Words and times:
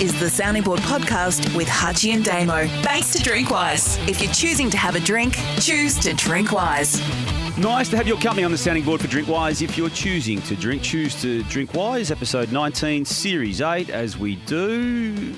is 0.00 0.18
the 0.18 0.30
Sounding 0.30 0.62
Board 0.62 0.80
podcast 0.80 1.54
with 1.54 1.68
Hutchie 1.68 2.14
and 2.14 2.24
Damo. 2.24 2.66
Thanks 2.82 3.12
to 3.12 3.18
Drinkwise. 3.18 4.08
If 4.08 4.22
you're 4.22 4.32
choosing 4.32 4.70
to 4.70 4.78
have 4.78 4.96
a 4.96 5.00
drink, 5.00 5.36
choose 5.58 5.98
to 5.98 6.14
drink 6.14 6.52
wise. 6.52 6.98
Nice 7.58 7.90
to 7.90 7.98
have 7.98 8.08
your 8.08 8.18
company 8.18 8.42
on 8.42 8.50
the 8.50 8.56
sounding 8.56 8.82
board 8.82 9.02
for 9.02 9.08
Drinkwise. 9.08 9.60
If 9.60 9.76
you're 9.76 9.90
choosing 9.90 10.40
to 10.42 10.56
drink, 10.56 10.82
choose 10.82 11.20
to 11.20 11.42
drink 11.44 11.74
wise. 11.74 12.10
Episode 12.10 12.50
19, 12.50 13.04
Series 13.04 13.60
8, 13.60 13.90
as 13.90 14.16
we 14.16 14.36
do. 14.36 15.34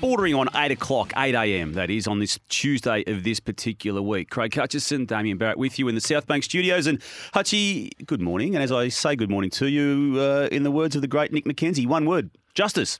Bordering 0.00 0.34
on 0.34 0.48
8 0.54 0.70
o'clock, 0.70 1.12
8 1.14 1.34
a.m., 1.34 1.74
that 1.74 1.90
is, 1.90 2.06
on 2.06 2.20
this 2.20 2.38
Tuesday 2.48 3.04
of 3.06 3.22
this 3.22 3.38
particular 3.38 4.00
week. 4.00 4.30
Craig 4.30 4.54
Hutchison, 4.54 5.04
Damian 5.04 5.36
Barrett 5.36 5.58
with 5.58 5.78
you 5.78 5.88
in 5.88 5.94
the 5.94 6.00
South 6.00 6.26
Bank 6.26 6.44
studios. 6.44 6.86
And 6.86 7.00
Hutchie, 7.34 7.90
good 8.06 8.22
morning. 8.22 8.54
And 8.54 8.64
as 8.64 8.72
I 8.72 8.88
say 8.88 9.14
good 9.14 9.28
morning 9.28 9.50
to 9.50 9.66
you, 9.66 10.18
uh, 10.18 10.48
in 10.50 10.62
the 10.62 10.70
words 10.70 10.96
of 10.96 11.02
the 11.02 11.08
great 11.08 11.34
Nick 11.34 11.44
McKenzie, 11.44 11.86
one 11.86 12.06
word 12.06 12.30
justice. 12.54 12.98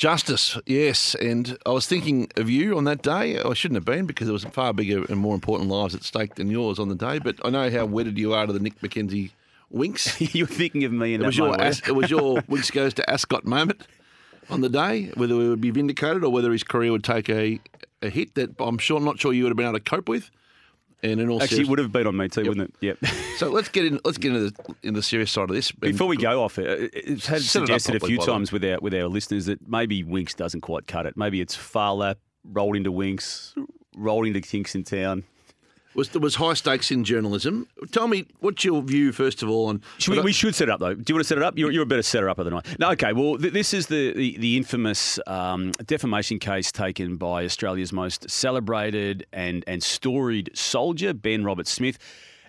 Justice, 0.00 0.56
yes. 0.64 1.14
And 1.14 1.58
I 1.66 1.72
was 1.72 1.86
thinking 1.86 2.30
of 2.36 2.48
you 2.48 2.74
on 2.78 2.84
that 2.84 3.02
day. 3.02 3.38
I 3.38 3.52
shouldn't 3.52 3.76
have 3.76 3.84
been 3.84 4.06
because 4.06 4.28
there 4.28 4.32
was 4.32 4.44
far 4.44 4.72
bigger 4.72 5.04
and 5.04 5.18
more 5.18 5.34
important 5.34 5.68
lives 5.68 5.94
at 5.94 6.04
stake 6.04 6.36
than 6.36 6.50
yours 6.50 6.78
on 6.78 6.88
the 6.88 6.94
day. 6.94 7.18
But 7.18 7.36
I 7.44 7.50
know 7.50 7.70
how 7.70 7.84
wedded 7.84 8.16
you 8.16 8.32
are 8.32 8.46
to 8.46 8.52
the 8.54 8.60
Nick 8.60 8.80
McKenzie 8.80 9.32
Winx. 9.70 10.34
you 10.34 10.44
were 10.44 10.50
thinking 10.50 10.84
of 10.84 10.92
me 10.92 11.12
in 11.12 11.20
It 11.20 11.24
that 11.24 11.26
was 11.26 11.36
your 11.36 11.48
moment. 11.48 11.64
As- 11.64 11.82
it 11.86 11.94
was 11.94 12.10
your 12.10 12.36
Winx 12.48 12.72
goes 12.72 12.94
to 12.94 13.10
Ascot 13.10 13.44
moment 13.44 13.86
on 14.48 14.62
the 14.62 14.70
day, 14.70 15.10
whether 15.16 15.34
it 15.34 15.48
would 15.48 15.60
be 15.60 15.70
vindicated 15.70 16.24
or 16.24 16.32
whether 16.32 16.50
his 16.50 16.64
career 16.64 16.92
would 16.92 17.04
take 17.04 17.28
a, 17.28 17.60
a 18.00 18.08
hit 18.08 18.36
that 18.36 18.54
I'm 18.58 18.78
sure 18.78 19.00
not 19.00 19.20
sure 19.20 19.34
you 19.34 19.42
would 19.42 19.50
have 19.50 19.58
been 19.58 19.66
able 19.66 19.80
to 19.80 19.84
cope 19.84 20.08
with. 20.08 20.30
And 21.02 21.20
in 21.20 21.30
all 21.30 21.42
Actually, 21.42 21.62
it 21.62 21.68
would 21.68 21.78
have 21.78 21.92
been 21.92 22.06
on 22.06 22.16
me 22.16 22.28
too, 22.28 22.44
wouldn't 22.44 22.74
it? 22.82 22.98
Yep. 23.02 23.12
so 23.36 23.48
let's 23.48 23.68
get 23.68 23.86
in. 23.86 24.00
Let's 24.04 24.18
get 24.18 24.34
into 24.34 24.50
the, 24.50 24.74
in 24.82 24.94
the 24.94 25.02
serious 25.02 25.30
side 25.30 25.48
of 25.48 25.56
this. 25.56 25.72
Before 25.72 26.06
we 26.06 26.16
go 26.16 26.42
off, 26.42 26.58
it, 26.58 26.90
it's 26.92 27.26
had 27.26 27.40
Set 27.40 27.62
it 27.62 27.66
suggested 27.66 28.02
a 28.02 28.06
few 28.06 28.18
times 28.18 28.52
with 28.52 28.64
our 28.64 28.78
with 28.80 28.94
our 28.94 29.06
listeners 29.06 29.46
that 29.46 29.66
maybe 29.66 30.04
Winx 30.04 30.36
doesn't 30.36 30.60
quite 30.60 30.86
cut 30.86 31.06
it. 31.06 31.16
Maybe 31.16 31.40
it's 31.40 31.54
Phar 31.54 31.94
Lap, 31.94 32.18
rolled 32.44 32.76
into 32.76 32.92
Winx, 32.92 33.54
rolled 33.96 34.26
into 34.26 34.40
Kingston 34.40 34.84
Town. 34.84 35.24
Was 35.94 36.10
there 36.10 36.20
was 36.20 36.36
high 36.36 36.54
stakes 36.54 36.90
in 36.90 37.04
journalism. 37.04 37.66
Tell 37.90 38.08
me 38.08 38.26
what's 38.40 38.64
your 38.64 38.82
view 38.82 39.12
first 39.12 39.42
of 39.42 39.50
all 39.50 39.68
on. 39.68 39.82
Should 39.98 40.16
we, 40.16 40.20
we 40.20 40.32
should 40.32 40.54
set 40.54 40.68
it 40.68 40.72
up 40.72 40.80
though. 40.80 40.94
Do 40.94 41.04
you 41.08 41.14
want 41.14 41.24
to 41.24 41.28
set 41.28 41.38
it 41.38 41.44
up? 41.44 41.58
You're, 41.58 41.70
you're 41.70 41.82
a 41.82 41.86
better 41.86 42.02
setter 42.02 42.28
upper 42.28 42.44
than 42.44 42.54
I. 42.54 42.62
No, 42.78 42.90
okay. 42.90 43.12
Well, 43.12 43.38
th- 43.38 43.52
this 43.52 43.74
is 43.74 43.86
the 43.86 44.12
the, 44.12 44.38
the 44.38 44.56
infamous 44.56 45.18
um, 45.26 45.72
defamation 45.86 46.38
case 46.38 46.70
taken 46.72 47.16
by 47.16 47.44
Australia's 47.44 47.92
most 47.92 48.30
celebrated 48.30 49.26
and 49.32 49.64
and 49.66 49.82
storied 49.82 50.50
soldier, 50.54 51.12
Ben 51.12 51.44
Robert 51.44 51.66
Smith, 51.66 51.98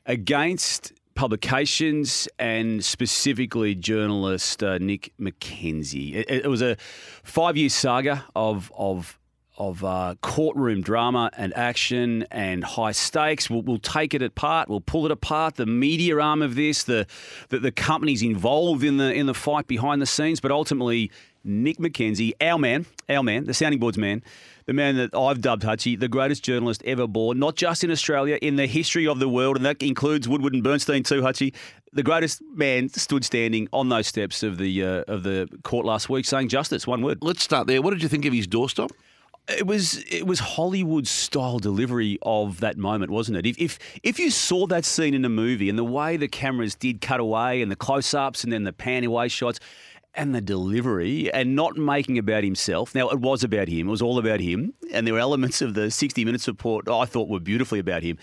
against 0.05 0.93
publications 1.15 2.27
and 2.39 2.83
specifically 2.83 3.75
journalist 3.75 4.63
uh, 4.63 4.77
Nick 4.77 5.13
McKenzie. 5.19 6.15
It, 6.15 6.29
it 6.29 6.47
was 6.47 6.61
a 6.61 6.77
five 7.23 7.57
year 7.57 7.69
saga 7.69 8.25
of 8.35 8.71
of 8.75 9.17
of 9.57 9.83
uh, 9.83 10.15
courtroom 10.21 10.81
drama 10.81 11.29
and 11.37 11.55
action 11.55 12.25
and 12.31 12.63
high 12.63 12.93
stakes. 12.93 13.49
We'll, 13.49 13.61
we'll 13.61 13.79
take 13.79 14.13
it 14.13 14.21
apart. 14.21 14.69
We'll 14.69 14.81
pull 14.81 15.05
it 15.05 15.11
apart. 15.11 15.55
The 15.55 15.65
media 15.65 16.17
arm 16.19 16.41
of 16.41 16.55
this, 16.55 16.83
the, 16.83 17.05
the 17.49 17.59
the 17.59 17.71
companies 17.71 18.21
involved 18.21 18.83
in 18.83 18.97
the 18.97 19.13
in 19.13 19.25
the 19.25 19.33
fight 19.33 19.67
behind 19.67 20.01
the 20.01 20.05
scenes, 20.05 20.39
but 20.39 20.51
ultimately 20.51 21.11
Nick 21.43 21.77
McKenzie, 21.77 22.33
our 22.39 22.57
man, 22.57 22.85
our 23.09 23.23
man, 23.23 23.45
the 23.45 23.53
sounding 23.53 23.79
boards 23.79 23.97
man, 23.97 24.23
the 24.67 24.73
man 24.73 24.95
that 24.97 25.15
I've 25.15 25.41
dubbed 25.41 25.63
Hutchie, 25.63 25.99
the 25.99 26.07
greatest 26.07 26.43
journalist 26.43 26.81
ever 26.85 27.07
born, 27.07 27.39
not 27.39 27.55
just 27.55 27.83
in 27.83 27.91
Australia, 27.91 28.37
in 28.41 28.55
the 28.55 28.67
history 28.67 29.07
of 29.07 29.19
the 29.19 29.27
world, 29.27 29.57
and 29.57 29.65
that 29.65 29.81
includes 29.81 30.29
Woodward 30.29 30.53
and 30.53 30.63
Bernstein 30.63 31.03
too, 31.03 31.21
Hutchie. 31.21 31.53
The 31.93 32.03
greatest 32.03 32.41
man 32.53 32.89
stood 32.89 33.25
standing 33.25 33.67
on 33.73 33.89
those 33.89 34.07
steps 34.07 34.43
of 34.43 34.57
the 34.57 34.83
uh, 34.83 35.03
of 35.07 35.23
the 35.23 35.49
court 35.63 35.85
last 35.85 36.09
week, 36.09 36.25
saying 36.25 36.47
justice. 36.47 36.87
One 36.87 37.01
word. 37.01 37.17
Let's 37.21 37.43
start 37.43 37.67
there. 37.67 37.81
What 37.81 37.91
did 37.91 38.01
you 38.01 38.09
think 38.09 38.25
of 38.25 38.33
his 38.33 38.47
doorstop? 38.47 38.91
It 39.47 39.65
was 39.65 40.03
it 40.09 40.27
was 40.27 40.39
Hollywood 40.39 41.07
style 41.07 41.59
delivery 41.59 42.19
of 42.21 42.59
that 42.59 42.77
moment, 42.77 43.11
wasn't 43.11 43.37
it? 43.37 43.45
If 43.45 43.59
if 43.59 43.79
if 44.03 44.19
you 44.19 44.29
saw 44.29 44.67
that 44.67 44.85
scene 44.85 45.13
in 45.13 45.25
a 45.25 45.29
movie 45.29 45.67
and 45.67 45.77
the 45.77 45.83
way 45.83 46.15
the 46.15 46.27
cameras 46.27 46.75
did 46.75 47.01
cut 47.01 47.19
away 47.19 47.61
and 47.61 47.71
the 47.71 47.75
close 47.75 48.13
ups 48.13 48.43
and 48.43 48.53
then 48.53 48.63
the 48.63 48.73
pan 48.73 49.03
away 49.03 49.27
shots 49.27 49.59
and 50.13 50.35
the 50.35 50.41
delivery 50.41 51.31
and 51.33 51.55
not 51.55 51.75
making 51.75 52.17
about 52.17 52.43
himself. 52.43 52.93
Now 52.93 53.09
it 53.09 53.19
was 53.19 53.43
about 53.43 53.67
him. 53.67 53.87
It 53.87 53.91
was 53.91 54.01
all 54.01 54.19
about 54.19 54.39
him, 54.41 54.73
and 54.93 55.07
there 55.07 55.15
were 55.15 55.19
elements 55.19 55.61
of 55.61 55.73
the 55.73 55.89
sixty 55.89 56.23
minutes 56.23 56.47
report 56.47 56.87
I 56.87 57.05
thought 57.05 57.27
were 57.27 57.39
beautifully 57.39 57.79
about 57.79 58.03
him. 58.03 58.17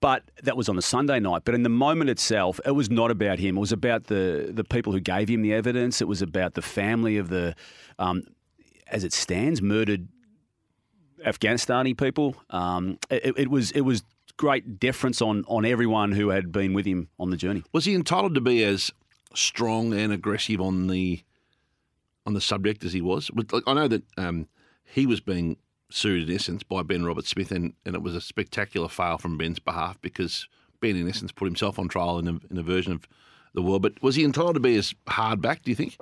But 0.00 0.22
that 0.44 0.56
was 0.56 0.70
on 0.70 0.76
the 0.76 0.82
Sunday 0.82 1.20
night. 1.20 1.42
But 1.44 1.54
in 1.54 1.62
the 1.62 1.68
moment 1.68 2.08
itself, 2.08 2.58
it 2.64 2.70
was 2.70 2.88
not 2.88 3.10
about 3.10 3.38
him. 3.38 3.58
It 3.58 3.60
was 3.60 3.72
about 3.72 4.04
the 4.04 4.50
the 4.54 4.64
people 4.64 4.92
who 4.92 5.00
gave 5.00 5.28
him 5.28 5.42
the 5.42 5.52
evidence. 5.52 6.00
It 6.00 6.08
was 6.08 6.22
about 6.22 6.54
the 6.54 6.62
family 6.62 7.18
of 7.18 7.28
the, 7.28 7.54
um, 7.98 8.22
as 8.86 9.04
it 9.04 9.12
stands, 9.12 9.60
murdered 9.60 10.08
Afghanistani 11.26 11.96
people. 11.96 12.36
Um, 12.50 12.98
it, 13.10 13.34
it 13.36 13.50
was 13.50 13.70
it 13.72 13.82
was 13.82 14.02
great 14.36 14.78
deference 14.78 15.20
on 15.20 15.44
on 15.46 15.64
everyone 15.64 16.12
who 16.12 16.30
had 16.30 16.52
been 16.52 16.72
with 16.72 16.86
him 16.86 17.08
on 17.18 17.30
the 17.30 17.36
journey. 17.36 17.62
Was 17.72 17.84
he 17.84 17.94
entitled 17.94 18.34
to 18.34 18.40
be 18.40 18.64
as 18.64 18.90
strong 19.34 19.92
and 19.92 20.12
aggressive 20.12 20.60
on 20.60 20.86
the 20.86 21.22
on 22.26 22.34
the 22.34 22.40
subject 22.40 22.84
as 22.84 22.92
he 22.92 23.00
was? 23.00 23.30
I 23.66 23.74
know 23.74 23.88
that 23.88 24.02
um, 24.16 24.48
he 24.84 25.06
was 25.06 25.20
being 25.20 25.56
sued 25.90 26.28
in 26.28 26.34
essence 26.34 26.62
by 26.62 26.82
Ben 26.82 27.04
Robert 27.04 27.26
Smith, 27.26 27.50
and, 27.50 27.74
and 27.84 27.94
it 27.94 28.02
was 28.02 28.14
a 28.14 28.20
spectacular 28.20 28.88
fail 28.88 29.18
from 29.18 29.36
Ben's 29.36 29.58
behalf 29.58 30.00
because 30.00 30.46
Ben, 30.80 30.96
in 30.96 31.08
essence, 31.08 31.32
put 31.32 31.46
himself 31.46 31.78
on 31.78 31.88
trial 31.88 32.18
in 32.18 32.28
a, 32.28 32.38
in 32.50 32.58
a 32.58 32.62
version 32.62 32.92
of 32.92 33.06
the 33.54 33.62
world. 33.62 33.82
But 33.82 34.02
was 34.02 34.14
he 34.14 34.24
entitled 34.24 34.54
to 34.54 34.60
be 34.60 34.76
as 34.76 34.94
hard 35.08 35.40
back? 35.40 35.62
Do 35.62 35.70
you 35.70 35.74
think? 35.74 35.98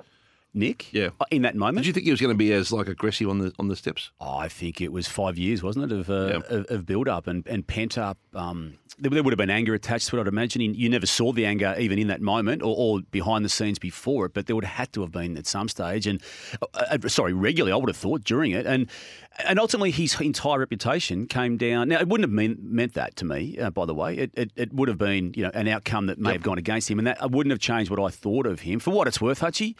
Nick, 0.53 0.91
Yeah. 0.91 1.09
uh, 1.19 1.25
in 1.29 1.43
that 1.43 1.55
moment, 1.55 1.77
Did 1.77 1.87
you 1.87 1.93
think 1.93 2.05
he 2.05 2.11
was 2.11 2.19
going 2.19 2.33
to 2.33 2.37
be 2.37 2.51
as 2.53 2.71
like 2.71 2.87
aggressive 2.87 3.29
on 3.29 3.37
the 3.37 3.53
on 3.59 3.67
the 3.67 3.75
steps? 3.75 4.09
Oh, 4.19 4.37
I 4.37 4.47
think 4.47 4.81
it 4.81 4.91
was 4.91 5.07
five 5.07 5.37
years, 5.37 5.61
wasn't 5.61 5.91
it, 5.91 5.95
of 5.99 6.09
uh, 6.09 6.13
Yeah. 6.49 6.57
of, 6.57 6.65
of 6.71 6.85
build 6.87 7.07
up 7.07 7.27
and, 7.27 7.45
and 7.47 7.67
pent 7.67 7.97
up. 7.99 8.17
Um, 8.33 8.79
there, 8.97 9.11
there 9.11 9.21
would 9.23 9.31
have 9.31 9.37
been 9.37 9.51
anger 9.51 9.75
attached 9.75 10.09
to 10.09 10.17
it, 10.17 10.21
I'd 10.21 10.27
imagine. 10.27 10.61
You- 10.61 10.89
never 10.89 11.05
saw 11.05 11.31
the 11.31 11.45
anger 11.45 11.75
even 11.77 11.99
in 11.99 12.07
that 12.07 12.19
moment 12.19 12.63
or, 12.63 12.75
or 12.75 13.01
behind 13.11 13.45
the 13.45 13.49
scenes 13.49 13.77
before 13.77 14.25
it, 14.25 14.33
but 14.33 14.47
there 14.47 14.55
would 14.55 14.65
have 14.65 14.75
had 14.75 14.93
to 14.93 15.01
have 15.01 15.11
been 15.11 15.37
at 15.37 15.45
some 15.45 15.69
stage. 15.69 16.07
And 16.07 16.19
uh, 16.73 16.97
uh, 17.03 17.07
sorry, 17.07 17.31
regularly, 17.31 17.71
I 17.71 17.75
would 17.75 17.89
have 17.89 17.95
thought 17.97 18.23
during 18.23 18.51
it. 18.51 18.65
And 18.65 18.89
and 19.47 19.59
ultimately, 19.59 19.91
his 19.91 20.19
entire 20.19 20.57
reputation 20.59 21.27
came 21.27 21.57
down. 21.57 21.89
Now, 21.89 21.99
it 21.99 22.07
wouldn't 22.07 22.27
have 22.27 22.33
mean, 22.33 22.57
meant 22.59 22.95
that 22.95 23.15
to 23.17 23.25
me, 23.25 23.57
uh, 23.59 23.69
by 23.69 23.85
the 23.85 23.93
way. 23.93 24.17
It, 24.17 24.31
it, 24.33 24.51
it 24.55 24.73
would 24.73 24.89
have 24.89 24.97
been 24.97 25.31
you 25.35 25.43
know 25.43 25.51
an 25.53 25.67
outcome 25.67 26.07
that 26.07 26.17
may 26.17 26.31
have 26.31 26.41
gone 26.41 26.57
against 26.57 26.89
him, 26.89 26.97
and 26.97 27.05
that 27.07 27.29
wouldn't 27.29 27.51
have 27.51 27.59
changed 27.59 27.91
what 27.91 27.99
I 27.99 28.09
thought 28.09 28.47
of 28.47 28.61
him. 28.61 28.79
For 28.79 28.89
what 28.89 29.07
it's 29.07 29.21
worth, 29.21 29.41
Hutchie. 29.41 29.75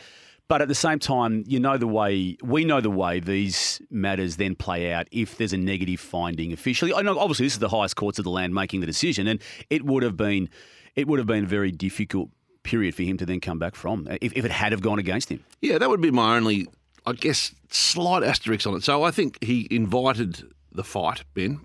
But 0.49 0.63
at 0.63 0.67
the 0.67 0.75
same 0.75 0.97
time, 0.97 1.43
you 1.47 1.59
know 1.59 1.77
the 1.77 1.87
way 1.87 2.35
we 2.43 2.65
know 2.65 2.81
the 2.81 2.89
way 2.89 3.19
these 3.19 3.81
matters 3.91 4.37
then 4.37 4.55
play 4.55 4.91
out 4.91 5.07
if 5.11 5.37
there's 5.37 5.53
a 5.53 5.57
negative 5.57 5.99
finding 5.99 6.51
officially. 6.51 6.91
I 6.91 7.03
know 7.03 7.17
obviously 7.19 7.45
this 7.45 7.53
is 7.53 7.59
the 7.59 7.69
highest 7.69 7.95
courts 7.95 8.17
of 8.17 8.25
the 8.25 8.31
land 8.31 8.53
making 8.53 8.79
the 8.79 8.88
decision, 8.88 9.27
and 9.27 9.39
it 9.69 9.85
would 9.85 10.01
have 10.01 10.17
been 10.17 10.49
it 10.95 11.07
would 11.07 11.19
have 11.19 11.27
been 11.27 11.43
a 11.43 11.47
very 11.47 11.71
difficult 11.71 12.29
period 12.63 12.95
for 12.95 13.03
him 13.03 13.15
to 13.17 13.25
then 13.25 13.39
come 13.39 13.59
back 13.59 13.75
from 13.75 14.07
if, 14.21 14.33
if 14.35 14.43
it 14.43 14.51
had 14.51 14.71
have 14.71 14.81
gone 14.81 14.99
against 14.99 15.29
him. 15.29 15.43
Yeah, 15.61 15.77
that 15.77 15.88
would 15.88 16.01
be 16.01 16.11
my 16.11 16.35
only, 16.35 16.67
I 17.05 17.13
guess, 17.13 17.53
slight 17.69 18.23
asterisk 18.23 18.65
on 18.67 18.75
it. 18.75 18.83
So 18.83 19.03
I 19.03 19.11
think 19.11 19.41
he 19.43 19.67
invited 19.69 20.43
the 20.71 20.83
fight, 20.83 21.23
Ben. 21.35 21.61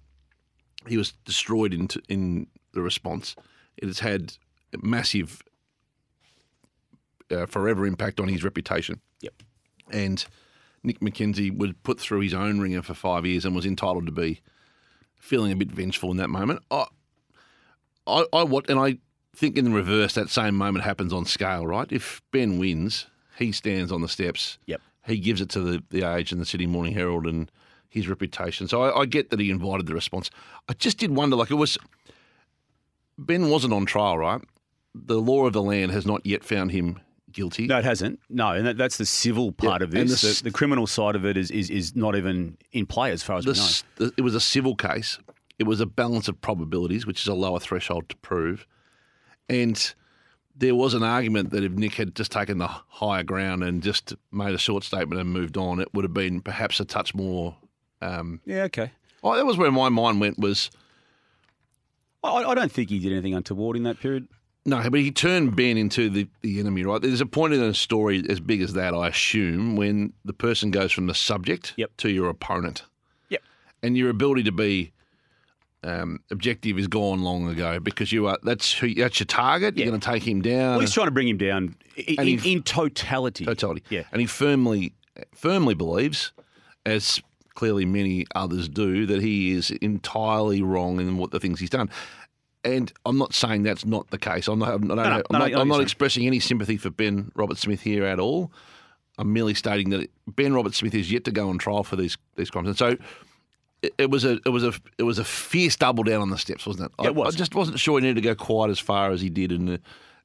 He 0.87 0.99
was 0.99 1.13
destroyed 1.25 1.73
in, 1.73 1.89
in 2.09 2.47
the 2.75 2.83
response. 2.83 3.35
It 3.79 3.87
has 3.87 4.01
had 4.01 4.35
massive, 4.83 5.43
uh, 7.35 7.47
forever 7.47 7.87
impact 7.87 8.21
on 8.21 8.29
his 8.29 8.45
reputation. 8.45 9.01
Yep. 9.21 9.43
And 9.91 10.25
Nick 10.83 11.01
McKenzie 11.01 11.57
was 11.57 11.73
put 11.83 12.01
through 12.01 12.21
his 12.21 12.35
own 12.35 12.61
ringer 12.61 12.83
for 12.83 12.95
five 12.95 13.27
years 13.27 13.45
and 13.45 13.55
was 13.55 13.67
entitled 13.67 14.07
to 14.07 14.13
be 14.13 14.41
feeling 15.17 15.53
a 15.53 15.57
bit 15.57 15.71
vengeful 15.71 16.11
in 16.11 16.19
that 16.19 16.31
moment. 16.31 16.63
I, 16.71 16.87
I, 18.07 18.25
I 18.33 18.43
what, 18.45 18.69
and 18.69 18.79
I 18.79 18.99
think 19.35 19.57
in 19.57 19.65
the 19.65 19.71
reverse, 19.71 20.15
that 20.15 20.29
same 20.31 20.55
moment 20.55 20.85
happens 20.85 21.13
on 21.13 21.25
scale, 21.25 21.67
right? 21.67 21.91
If 21.91 22.23
Ben 22.31 22.59
wins, 22.59 23.07
he 23.39 23.51
stands 23.51 23.91
on 23.91 24.03
the 24.03 24.09
steps. 24.09 24.59
Yep. 24.67 24.81
He 25.07 25.19
gives 25.19 25.41
it 25.41 25.49
to 25.51 25.61
the, 25.61 25.83
the 25.91 26.03
Age 26.03 26.33
and 26.33 26.41
the 26.41 26.47
Sydney 26.47 26.67
Morning 26.67 26.95
Herald 26.95 27.27
and 27.27 27.51
his 27.89 28.09
reputation. 28.09 28.69
So 28.69 28.83
I, 28.83 29.01
I 29.01 29.07
get 29.07 29.31
that 29.31 29.41
he 29.41 29.51
invited 29.51 29.87
the 29.87 29.95
response. 29.95 30.31
I 30.69 30.75
just 30.75 30.99
did 30.99 31.11
wonder, 31.11 31.37
like 31.37 31.51
it 31.51 31.55
was, 31.55 31.79
Ben 33.17 33.49
wasn't 33.49 33.73
on 33.73 33.87
trial, 33.87 34.19
right? 34.19 34.41
The 34.95 35.21
law 35.21 35.47
of 35.47 35.53
the 35.53 35.63
land 35.63 35.93
has 35.93 36.07
not 36.07 36.25
yet 36.25 36.45
found 36.45 36.71
him 36.73 37.01
guilty. 37.35 37.67
No, 37.67 37.79
it 37.79 37.85
hasn't. 37.85 38.21
No, 38.31 38.49
and 38.53 38.67
that, 38.67 38.77
that's 38.79 38.97
the 38.97 39.05
civil 39.07 39.53
part 39.53 39.81
Yeah, 39.83 39.85
of 39.85 39.91
this. 39.91 40.21
the 40.23 40.29
The, 40.29 40.45
the 40.45 40.51
criminal 40.51 40.87
side 40.87 41.15
of 41.17 41.25
it 41.27 41.37
is, 41.37 41.51
is 41.51 41.69
is 41.71 41.95
not 41.95 42.17
even 42.17 42.57
in 42.73 42.87
play 42.87 43.11
as 43.13 43.23
far 43.23 43.37
as 43.39 43.45
The 43.45 43.53
we 43.99 44.07
know. 44.07 44.13
it 44.17 44.23
was 44.23 44.35
a 44.35 44.41
civil 44.41 44.75
case. 44.75 45.19
It 45.59 45.65
was 45.65 45.81
a 45.81 45.87
balance 45.87 46.27
of 46.29 46.41
probabilities, 46.41 47.07
which 47.07 47.21
is 47.21 47.27
a 47.29 47.35
lower 47.35 47.61
threshold 47.61 48.09
to 48.09 48.17
prove. 48.17 48.67
And 49.49 49.95
there 50.57 50.75
was 50.75 50.95
an 50.95 51.03
argument 51.03 51.51
that 51.51 51.63
if 51.65 51.73
Nick 51.73 51.95
had 51.95 52.15
just 52.15 52.33
taken 52.33 52.59
the 52.59 52.67
higher 52.69 53.23
ground 53.23 53.63
and 53.63 53.83
just 53.83 54.15
made 54.33 54.55
a 54.55 54.59
short 54.59 54.83
statement 54.85 55.21
and 55.21 55.31
moved 55.31 55.57
on, 55.57 55.81
it 55.81 55.93
would 55.95 56.05
have 56.05 56.15
been 56.15 56.41
perhaps 56.41 56.81
a 56.81 56.85
touch 56.85 57.15
more. 57.15 57.57
Um, 58.01 58.41
Yeah, 58.45 58.63
okay. 58.65 58.91
oh, 59.23 59.37
that 59.37 59.47
was 59.47 59.57
where 59.57 59.71
my 59.71 59.89
mind 59.89 60.21
went. 60.21 60.39
Was 60.39 60.71
I, 62.23 62.29
I 62.45 62.55
don't 62.55 62.73
think 62.73 62.89
he 62.91 62.99
did 62.99 63.13
anything 63.13 63.35
untoward 63.35 63.77
in 63.77 63.83
that 63.85 64.01
period. 64.01 64.29
No, 64.67 64.83
but 64.89 65.01
he 65.01 65.11
turned 65.11 65.55
Ben 65.57 65.77
into 65.77 66.09
the, 66.09 66.27
the 66.41 66.59
enemy, 66.59 66.85
right? 66.85 67.01
There's 67.03 67.21
a 67.21 67.27
point 67.27 67.53
in 67.53 67.63
a 67.63 67.75
story 67.75 68.25
as 68.31 68.41
big 68.41 68.63
as 68.63 68.73
that, 68.73 68.95
I 68.95 69.09
assume, 69.09 69.77
when 69.77 70.15
the 70.25 70.33
person 70.33 70.71
goes 70.71 70.91
from 70.91 71.07
the 71.07 71.15
subject 71.15 71.75
Yep. 71.77 71.91
to 71.99 72.09
your 72.09 72.31
opponent. 72.31 72.85
Yep. 73.29 73.43
And 73.83 73.97
your 73.97 74.09
ability 74.09 74.43
to 74.45 74.53
be 74.53 74.93
um, 75.83 76.21
objective 76.31 76.79
is 76.79 76.87
gone 76.87 77.23
long 77.23 77.47
ago 77.47 77.79
because 77.79 78.11
you 78.11 78.27
are 78.27 78.39
that's 78.43 78.73
who 78.73 78.95
that's 78.95 79.21
your 79.21 79.27
target. 79.27 79.77
Yeah. 79.77 79.85
You're 79.85 79.91
going 79.91 80.01
to 80.01 80.11
take 80.11 80.27
him 80.27 80.41
down. 80.41 80.71
Well, 80.73 80.81
he's 80.81 80.95
trying 80.95 81.09
to 81.09 81.11
bring 81.13 81.29
him 81.29 81.37
down 81.37 81.77
in, 81.97 82.15
in, 82.27 82.39
he- 82.39 82.53
in 82.55 82.63
totality. 82.63 83.45
totality. 83.45 83.83
Yeah. 83.91 84.05
And 84.13 84.21
he 84.23 84.27
firmly 84.27 84.95
firmly 85.35 85.75
believes, 85.75 86.33
as 86.87 87.21
clearly 87.55 87.85
many 87.85 88.25
others 88.35 88.67
do, 88.69 89.05
that 89.07 89.21
he 89.21 89.53
is 89.53 89.71
entirely 89.71 90.63
wrong 90.63 90.99
in 91.01 91.19
what 91.19 91.33
the 91.33 91.39
things 91.39 91.61
he's 91.61 91.69
done. 91.71 91.91
And 92.65 92.93
I'm 93.05 93.19
not 93.19 93.35
saying 93.35 93.63
that's 93.63 93.85
not 93.85 94.11
the 94.11 94.19
case. 94.19 94.49
I'm 94.49 94.59
not, 94.59 94.71
I'm 94.71 94.87
not, 94.87 94.97
no, 94.97 95.03
I'm 95.03 95.23
no, 95.31 95.39
not, 95.39 95.55
I'm 95.55 95.69
not 95.69 95.81
expressing 95.81 96.27
any 96.27 96.41
sympathy 96.41 96.79
for 96.79 96.91
Ben 96.91 97.31
Robert 97.35 97.59
Smith 97.59 97.83
here 97.83 98.05
at 98.05 98.19
all. 98.19 98.51
I'm 99.19 99.33
merely 99.33 99.55
stating 99.55 99.91
that 99.91 100.11
Ben 100.27 100.55
Robert 100.55 100.75
Smith 100.75 100.95
is 100.95 101.13
yet 101.13 101.25
to 101.25 101.31
go 101.31 101.49
on 101.49 101.59
trial 101.59 101.85
for 101.85 101.97
these 101.97 102.17
these 102.37 102.51
crimes. 102.51 102.69
And 102.69 102.77
so 102.77 102.97
it, 103.83 103.95
it 103.99 104.11
was 104.11 104.25
a 104.25 104.41
it 104.45 104.49
was 104.49 104.65
a 104.65 104.73
it 104.99 105.03
was 105.05 105.19
a 105.19 105.25
fierce 105.25 105.77
double 105.77 106.05
down 106.05 106.23
on 106.23 106.31
the 106.31 106.39
steps, 106.39 106.67
wasn't 106.67 106.91
it? 106.91 106.93
I, 106.99 107.07
it 107.09 107.15
was. 107.15 107.35
I 107.35 107.39
just 107.39 107.55
wasn't 107.55 107.79
sure 107.79 108.01
he 108.01 108.07
needed 108.07 108.17
to 108.17 108.21
go 108.23 108.35
quite 108.35 108.71
as 108.71 108.79
far 108.79 109.11
as 109.11 109.21
he 109.21 109.29
did 109.29 109.53
in 109.53 109.69
a, 109.69 109.79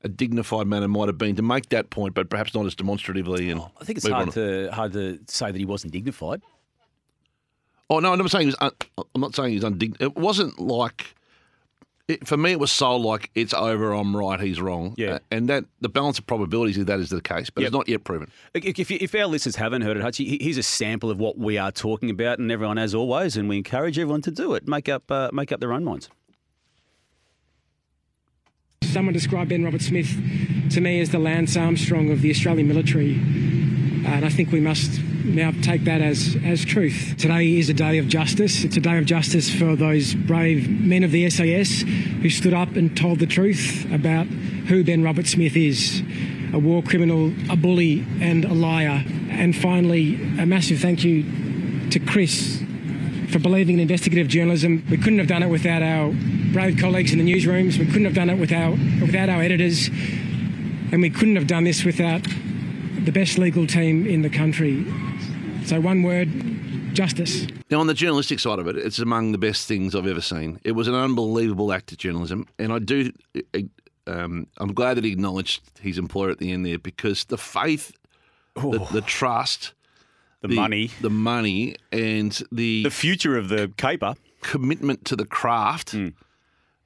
a 0.03 0.09
dignified 0.09 0.65
manner 0.65 0.88
might 0.88 1.07
have 1.07 1.18
been 1.18 1.36
to 1.36 1.41
make 1.41 1.69
that 1.69 1.89
point, 1.89 2.13
but 2.13 2.30
perhaps 2.30 2.56
not 2.56 2.65
as 2.65 2.74
demonstratively. 2.74 3.50
And 3.50 3.62
I 3.62 3.83
think 3.83 3.97
it's 3.97 4.07
hard 4.07 4.27
on. 4.27 4.33
to 4.33 4.69
hard 4.71 4.94
to 4.94 5.19
say 5.27 5.51
that 5.51 5.57
he 5.57 5.65
wasn't 5.65 5.94
dignified. 5.94 6.41
Oh 7.89 8.00
no, 8.00 8.13
I'm 8.13 8.18
not 8.18 8.31
saying 8.31 8.44
he 8.44 8.45
was. 8.47 8.56
Un, 8.62 8.71
I'm 9.13 9.21
not 9.21 9.36
saying 9.36 9.53
he's 9.53 9.63
undignified. 9.63 10.07
It 10.07 10.15
wasn't 10.15 10.59
like. 10.59 11.15
It, 12.10 12.28
for 12.28 12.38
me, 12.38 12.52
it 12.52 12.60
was 12.60 12.72
sold 12.72 13.04
like 13.04 13.30
it's 13.36 13.54
over. 13.54 13.94
I'm 13.94 14.18
right. 14.18 14.40
He's 14.40 14.60
wrong. 14.60 14.96
Yeah. 14.98 15.14
Uh, 15.14 15.20
and 15.30 15.48
that 15.48 15.66
the 15.80 15.90
balance 15.90 16.18
of 16.18 16.26
probabilities 16.26 16.78
is 16.78 16.86
that 16.86 17.00
is 17.00 17.10
the 17.12 17.22
case, 17.22 17.50
but 17.52 17.62
Yep. 17.62 17.68
it's 17.68 17.74
not 17.74 17.88
yet 17.88 18.04
proven. 18.04 18.32
If, 18.56 18.80
if, 18.80 18.90
if 18.92 19.14
our 19.16 19.28
listeners 19.28 19.56
haven't 19.58 19.84
heard 19.84 19.96
it, 19.96 20.02
Hutchie, 20.04 20.42
here's 20.42 20.58
a 20.58 20.64
sample 20.64 21.12
of 21.12 21.20
what 21.20 21.38
we 21.38 21.60
are 21.60 21.72
talking 21.72 22.10
about, 22.10 22.40
and 22.40 22.52
everyone, 22.52 22.80
as 22.80 22.96
always, 22.96 23.38
and 23.38 23.48
we 23.48 23.58
encourage 23.58 24.00
everyone 24.00 24.24
to 24.24 24.32
do 24.32 24.56
it. 24.56 24.68
Make 24.68 24.90
up, 24.90 25.10
uh, 25.12 25.30
make 25.32 25.52
up 25.52 25.60
their 25.60 25.72
own 25.72 25.84
minds. 25.84 26.10
Someone 28.84 29.14
described 29.14 29.50
Ben 29.50 29.64
Robert 29.64 29.82
Smith 29.84 30.10
to 30.72 30.82
me 30.82 31.00
as 31.00 31.12
the 31.12 31.20
Lance 31.20 31.56
Armstrong 31.56 32.10
of 32.12 32.22
the 32.22 32.32
Australian 32.32 32.68
military. 32.68 33.20
Uh, 34.06 34.07
and 34.07 34.25
I 34.25 34.30
think 34.30 34.51
we 34.51 34.60
must 34.60 35.01
now 35.25 35.51
take 35.62 35.84
that 35.84 36.01
as, 36.01 36.38
as 36.46 36.63
truth. 36.63 37.16
Today 37.18 37.57
is 37.57 37.69
a 37.69 37.74
day 37.74 37.98
of 37.98 38.07
justice. 38.07 38.63
It's 38.63 38.78
a 38.78 38.81
day 38.81 38.98
of 38.98 39.06
justice 39.06 39.54
for 39.54 39.75
those 39.75 40.16
brave 40.16 40.69
men 40.69 41.04
of 41.04 41.12
the 41.12 41.30
SAS 41.30 41.81
who 42.22 42.30
stood 42.30 42.54
up 42.54 42.75
and 42.75 42.96
told 42.96 43.19
the 43.19 43.25
truth 43.25 43.86
about 43.92 44.25
who 44.25 44.84
Ben 44.84 45.04
Robert 45.04 45.28
Smith 45.28 45.56
is 45.56 46.01
a 46.54 46.60
war 46.60 46.81
criminal, 46.81 47.34
a 47.51 47.56
bully, 47.56 48.06
and 48.22 48.46
a 48.46 48.54
liar. 48.54 49.04
And 49.30 49.56
finally, 49.56 50.16
a 50.40 50.46
massive 50.46 50.80
thank 50.80 51.04
you 51.04 51.90
to 51.92 52.00
Chris 52.00 52.62
for 53.30 53.40
believing 53.40 53.75
in 53.75 53.81
investigative 53.81 54.28
journalism. 54.28 54.84
We 54.90 54.98
couldn't 54.98 55.19
have 55.19 55.28
done 55.28 55.44
it 55.44 55.50
without 55.50 55.84
our 55.84 56.13
brave 56.51 56.78
colleagues 56.78 57.12
in 57.12 57.19
the 57.19 57.31
newsrooms. 57.31 57.78
We 57.78 57.86
couldn't 57.86 58.06
have 58.06 58.16
done 58.16 58.30
it 58.30 58.40
without 58.40 58.72
without 59.01 59.30
our 59.30 59.42
editors, 59.42 59.88
and 59.88 61.01
we 61.01 61.10
couldn't 61.10 61.36
have 61.36 61.48
done 61.48 61.63
this 61.63 61.84
without 61.84 62.25
the 63.06 63.12
best 63.12 63.38
legal 63.38 63.66
team 63.68 64.06
in 64.07 64.22
the 64.22 64.30
country. 64.30 64.86
So 65.66 65.80
one 65.80 66.04
word: 66.04 66.30
justice. 66.94 67.48
Now, 67.69 67.80
on 67.80 67.88
the 67.88 67.94
journalistic 67.94 68.40
side 68.40 68.60
of 68.60 68.68
it, 68.68 68.75
it's 68.78 69.00
among 69.00 69.31
the 69.31 69.38
best 69.38 69.68
things 69.68 69.94
I've 69.96 70.07
ever 70.07 70.22
seen. 70.22 70.60
It 70.63 70.72
was 70.72 70.88
an 70.88 70.96
unbelievable 70.96 71.72
act 71.72 71.92
of 71.92 71.98
journalism, 71.98 72.48
and 72.57 72.74
I 72.74 72.80
do. 72.80 73.12
Um, 74.07 74.48
I'm 74.57 74.74
glad 74.74 74.98
that 74.98 75.04
he 75.04 75.12
acknowledged 75.12 75.62
his 75.80 76.00
employer 76.00 76.31
at 76.31 76.40
the 76.40 76.51
end 76.51 76.66
there 76.66 76.80
because 76.80 77.25
the 77.25 77.38
faith, 77.38 77.92
the, 78.56 78.88
the 78.92 79.01
trust, 79.01 79.74
The, 80.42 80.48
money, 80.48 80.90
the 81.01 81.12
money, 81.12 81.75
and 81.92 82.31
the, 82.51 82.84
the 82.84 82.90
future 82.90 83.38
of 83.38 83.50
the 83.50 83.72
caper. 83.78 84.16
commitment 84.42 85.06
to 85.06 85.16
the 85.16 85.25
craft 85.25 85.96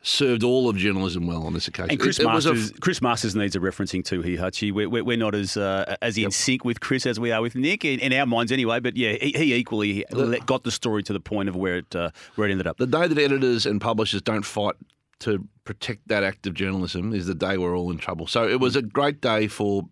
served 0.03 0.43
all 0.43 0.69
of 0.69 0.75
journalism 0.75 1.25
well 1.25 1.43
on 1.43 1.53
this 1.53 1.67
occasion. 1.67 1.91
And 1.91 1.99
Chris 1.99 2.19
It- 2.19 2.23
it 2.23 2.25
Masters, 2.25 2.71
Chris 2.81 3.01
Masters 3.01 3.35
needs 3.35 3.55
a 3.55 3.59
referencing 3.59 4.03
to 4.05 4.21
here, 4.21 4.37
Hutchie. 4.37 4.71
We're, 4.71 4.89
we're, 4.89 5.03
we're 5.03 5.17
not 5.17 5.33
as 5.33 5.57
uh, 5.57 5.95
as 6.01 6.17
in 6.17 6.29
sync 6.29 6.65
with 6.65 6.81
Chris 6.81 7.05
as 7.05 7.19
we 7.19 7.31
are 7.31 7.41
with 7.41 7.55
Nick, 7.55 7.85
in, 7.85 7.99
in 7.99 8.13
our 8.13 8.25
minds 8.25 8.51
anyway. 8.51 8.79
But 8.79 8.97
yeah, 8.97 9.13
he, 9.13 9.31
he 9.31 9.55
equally 9.55 10.05
let, 10.11 10.45
got 10.45 10.63
the 10.63 10.71
story 10.71 11.03
to 11.03 11.13
the 11.13 11.19
point 11.21 11.49
of 11.49 11.55
where 11.55 11.77
it 11.77 11.95
uh, 11.95 12.11
where 12.35 12.47
it 12.47 12.51
ended 12.51 12.67
up. 12.67 12.77
the 12.77 12.85
day 12.85 13.07
that 13.07 13.17
editors 13.17 13.65
and 13.65 13.79
publishers 13.81 14.21
don't 14.21 14.43
fight 14.45 14.75
to 15.19 15.47
protect 15.63 16.05
that 16.09 16.21
act 16.23 16.45
of 16.47 16.53
journalism 16.53 17.13
is 17.13 17.25
the 17.27 17.35
day 17.35 17.57
we're 17.57 17.77
all 17.77 17.89
in 17.89 17.97
trouble. 17.97 18.27
So 18.27 18.47
it 18.47 18.59
was 18.59 18.75
a 18.75 18.81
great 18.81 19.21
day 19.21 19.47
for 19.47 19.83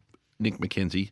Nick 0.41 0.57
McKenzie, 0.57 1.11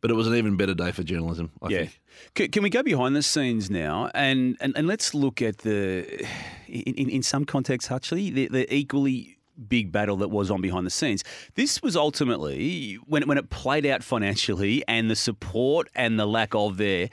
but 0.00 0.10
it 0.10 0.14
was 0.14 0.26
an 0.26 0.34
even 0.34 0.56
better 0.56 0.74
day 0.74 0.92
for 0.92 1.02
journalism, 1.02 1.50
I 1.62 1.68
yeah. 1.68 1.86
think. 2.34 2.52
Can, 2.52 2.62
we 2.62 2.70
go 2.70 2.82
behind 2.82 3.16
the 3.16 3.22
scenes 3.22 3.70
now 3.70 4.10
and, 4.14 4.56
and, 4.60 4.76
and 4.76 4.86
let's 4.86 5.14
look 5.14 5.42
at 5.42 5.58
the, 5.58 6.26
in, 6.66 6.94
in, 6.94 7.10
in 7.10 7.22
some 7.22 7.44
contexts, 7.44 7.90
actually, 7.90 8.30
the, 8.30 8.48
the 8.48 8.74
equally 8.74 9.36
big 9.68 9.90
battle 9.90 10.16
that 10.18 10.28
was 10.28 10.50
on 10.50 10.60
behind 10.60 10.86
the 10.86 10.90
scenes. 10.90 11.24
This 11.54 11.82
was 11.82 11.96
ultimately, 11.96 12.94
when, 13.06 13.26
when 13.26 13.38
it 13.38 13.50
played 13.50 13.86
out 13.86 14.02
financially 14.02 14.84
and 14.86 15.10
the 15.10 15.16
support 15.16 15.88
and 15.94 16.18
the 16.18 16.26
lack 16.26 16.54
of 16.54 16.76
there, 16.76 17.08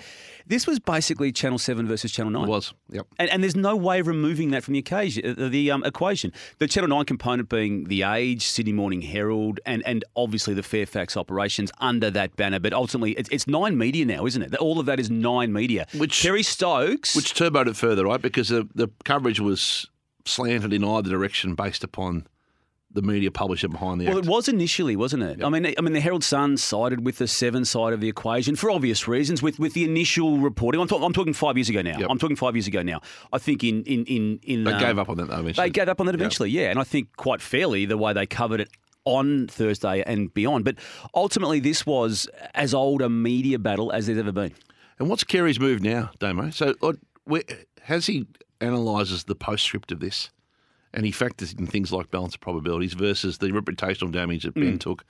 this 0.48 0.68
was 0.68 0.80
basically 0.80 1.32
Channel 1.32 1.58
7 1.58 1.88
versus 1.88 2.12
Channel 2.12 2.32
9. 2.32 2.44
It 2.44 2.48
was, 2.48 2.74
yep. 2.90 3.08
And, 3.18 3.30
and 3.30 3.44
there's 3.44 3.56
no 3.56 3.76
way 3.76 4.00
of 4.00 4.08
removing 4.08 4.52
that 4.52 4.64
from 4.64 4.74
the 4.74 4.80
occasion, 4.80 5.36
uh, 5.40 5.50
the 5.50 5.72
um, 5.72 5.84
equation. 5.84 6.32
The 6.60 6.68
Channel 6.68 6.90
9 6.90 7.06
component 7.06 7.50
being 7.50 7.86
the 7.86 8.04
Age, 8.04 8.46
Sydney 8.46 8.74
Morning 8.74 9.02
Herald, 9.02 9.60
and, 9.66 9.84
and 9.86 10.04
obviously 10.16 10.54
the 10.54 10.64
Fairfax 10.64 11.16
operations 11.18 11.72
under 11.80 12.10
that 12.12 12.36
banner. 12.36 12.60
But 12.60 12.74
ultimately, 12.74 13.12
it's, 13.12 13.30
it's 13.30 13.48
Nine 13.48 13.78
Media 13.78 14.06
now, 14.06 14.26
isn't 14.26 14.42
it? 14.42 14.56
All 14.56 14.80
of 14.80 14.86
that 14.88 15.00
is 15.00 15.10
Nine 15.10 15.54
Media. 15.54 15.88
Which- 15.96 16.22
Kerry 16.22 16.44
Stokes. 16.44 17.16
Which 17.16 17.34
turboed 17.34 17.68
it 17.68 17.76
further, 17.76 18.06
right? 18.06 18.22
Because 18.22 18.50
the, 18.50 18.68
the 18.76 18.90
coverage 19.04 19.40
was 19.40 19.90
slanted 20.26 20.74
in 20.74 20.84
either 20.84 21.10
direction 21.10 21.56
based 21.56 21.84
upon 21.84 22.28
the 22.94 23.02
media 23.02 23.32
publisher 23.32 23.68
behind 23.68 24.00
the 24.00 24.06
Well, 24.08 24.18
act. 24.18 24.28
it 24.28 24.30
was 24.30 24.48
initially, 24.48 24.96
wasn't 24.96 25.24
it? 25.24 25.44
I 25.44 25.50
mean, 25.50 25.66
I 25.66 25.82
mean, 25.82 25.94
the 25.94 26.00
Herald 26.00 26.24
Sun 26.24 26.58
sided 26.58 27.04
with 27.06 27.18
the 27.18 27.28
Seven 27.28 27.66
side 27.66 27.94
of 27.94 28.00
the 28.02 28.08
equation 28.10 28.56
for 28.56 28.70
obvious 28.72 29.08
reasons. 29.08 29.42
With 29.42 29.60
with 29.60 29.74
the 29.74 29.84
initial 29.84 30.38
reporting, 30.38 30.80
I'm, 30.80 30.88
talk, 30.88 31.02
I'm 31.02 31.14
talking 31.14 31.34
five 31.34 31.58
years 31.58 31.70
ago 31.70 31.82
now. 31.82 31.98
Yep. 31.98 32.08
I'm 32.10 32.20
talking 32.20 32.36
five 32.36 32.56
years 32.56 32.68
ago 32.68 32.82
now. 32.84 33.02
I 33.32 33.38
think 33.40 33.64
in 33.64 33.84
in 33.84 34.06
in 34.06 34.40
in 34.44 34.64
They 34.64 34.74
um, 34.74 34.80
gave 34.80 35.00
up 35.00 35.10
on 35.10 35.18
that 35.18 35.28
though. 35.28 35.40
Eventually. 35.40 35.68
They 35.68 35.72
gave 35.72 35.90
up 35.90 36.00
on 36.00 36.06
that 36.06 36.16
eventually, 36.16 36.50
yeah. 36.52 36.70
And 36.70 36.80
I 36.80 36.84
think 36.84 37.16
quite 37.18 37.42
fairly 37.42 37.86
the 37.86 37.98
way 37.98 38.14
they 38.14 38.26
covered 38.26 38.62
it 38.62 38.70
on 39.06 39.48
Thursday 39.48 40.02
and 40.06 40.34
beyond. 40.34 40.64
But 40.64 40.76
ultimately, 41.14 41.60
this 41.60 41.86
was 41.86 42.28
as 42.54 42.74
old 42.74 43.02
a 43.02 43.10
media 43.10 43.60
battle 43.60 43.92
as 43.92 44.06
there's 44.08 44.18
ever 44.20 44.32
been. 44.32 44.54
And 45.00 45.10
what's 45.10 45.24
Kerry's 45.24 45.60
move 45.60 45.82
now, 45.82 46.12
Damo? 46.20 46.52
So, 46.52 46.76
uh, 46.82 46.94
has 47.82 48.06
he 48.06 48.28
analyses 48.62 49.26
the 49.26 49.36
postscript 49.36 49.92
of 49.92 50.00
this, 50.00 50.30
and 50.94 51.06
he 51.06 51.12
factors 51.12 51.54
in 51.54 51.68
things 51.68 51.92
like 51.92 52.12
balance 52.12 52.36
of 52.36 52.42
probabilities 52.42 52.94
versus 52.94 53.40
the 53.40 53.48
reputational 53.48 54.12
damage 54.12 54.44
that 54.44 54.56
Mm. 54.56 54.62
Ben 54.62 54.80
took, 54.80 55.04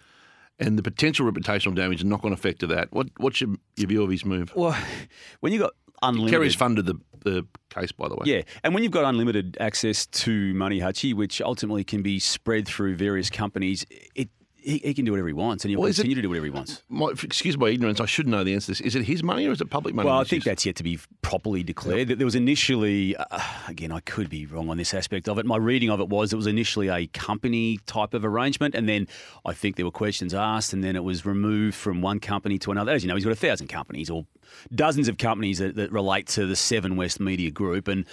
and 0.60 0.78
the 0.78 0.84
potential 0.84 1.30
reputational 1.30 1.76
damage 1.76 2.02
and 2.02 2.10
knock-on 2.10 2.32
effect 2.34 2.64
of 2.64 2.70
that? 2.70 2.92
What 2.92 3.08
what's 3.18 3.42
your, 3.42 3.56
your 3.76 3.88
view 3.88 4.04
of 4.04 4.10
his 4.10 4.26
move? 4.26 4.54
Well, 4.56 4.78
when 5.42 5.52
you 5.54 5.60
got 5.60 5.74
unlimited. 6.02 6.34
Kerry's 6.34 6.56
funded 6.56 6.86
the 6.86 7.00
the 7.24 7.48
case, 7.70 7.92
by 7.94 8.10
the 8.10 8.16
way. 8.16 8.24
Yeah, 8.26 8.42
and 8.64 8.74
when 8.74 8.84
you've 8.84 8.92
got 8.92 9.06
unlimited 9.06 9.58
access 9.60 10.06
to 10.08 10.54
money, 10.54 10.80
Hutchie, 10.80 11.14
which 11.14 11.42
ultimately 11.42 11.84
can 11.86 12.02
be 12.02 12.20
spread 12.20 12.68
through 12.68 12.96
various 12.96 13.30
companies, 13.30 13.86
it 14.14 14.30
he, 14.64 14.78
he 14.80 14.94
can 14.94 15.06
do 15.06 15.12
whatever 15.12 15.28
he 15.28 15.34
wants, 15.34 15.64
and 15.64 15.70
he'll 15.70 15.80
Well, 15.82 15.90
is 15.90 16.00
it- 16.00 16.04
continue 16.04 16.16
to 16.16 16.22
do 16.22 16.30
whatever 16.30 16.46
he 16.46 16.50
wants. 16.52 16.82
My, 16.90 17.10
excuse 17.24 17.58
my 17.58 17.70
ignorance. 17.70 18.00
I 18.00 18.06
should 18.06 18.28
know 18.28 18.44
the 18.44 18.54
answer 18.54 18.68
to 18.68 18.72
this. 18.72 18.82
Is 18.82 18.96
it 18.96 19.04
his 19.06 19.22
money 19.24 19.46
or 19.48 19.52
is 19.52 19.62
it 19.62 19.70
public 19.70 19.94
money? 19.94 20.08
Well, 20.08 20.18
I 20.20 20.24
think 20.24 20.32
used? 20.40 20.48
that's 20.48 20.66
yet 20.66 20.76
to 20.78 20.84
be 20.84 21.00
properly 21.22 21.64
declared. 21.64 22.08
There 22.10 22.26
was 22.26 22.36
initially, 22.36 23.16
uh, 23.16 23.26
again, 23.68 23.92
I 23.92 24.00
could 24.00 24.30
be 24.30 24.46
wrong 24.46 24.70
on 24.70 24.78
this 24.78 24.94
aspect 24.94 25.28
of 25.28 25.38
it. 25.38 25.46
My 25.46 25.58
reading 25.58 25.90
of 25.90 26.00
it 26.00 26.10
was 26.10 26.34
it 26.34 26.36
was 26.38 26.48
initially 26.48 26.88
a 26.90 27.08
company 27.08 27.80
type 27.86 28.14
of 28.14 28.24
arrangement, 28.26 28.74
and 28.76 28.88
then 28.88 29.08
I 29.46 29.54
think 29.54 29.76
there 29.76 29.86
were 29.86 29.92
questions 29.92 30.34
asked, 30.34 30.74
and 30.74 30.84
then 30.84 30.96
it 30.96 31.04
was 31.04 31.26
removed 31.26 31.76
from 31.76 32.02
one 32.02 32.20
company 32.20 32.58
to 32.60 32.72
another. 32.72 32.92
As 32.92 33.04
you 33.04 33.10
know, 33.10 33.16
he's 33.16 33.24
got 33.26 33.32
a 33.34 33.36
thousand 33.36 33.68
companies 33.68 34.10
or 34.10 34.26
dozens 34.74 35.08
of 35.08 35.18
companies 35.18 35.60
that, 35.60 35.76
that 35.76 35.92
relate 35.92 36.28
to 36.28 36.46
the 36.46 36.56
Seven 36.56 36.96
West 36.96 37.20
Media 37.20 37.52
Group, 37.52 37.88
and 37.88 38.06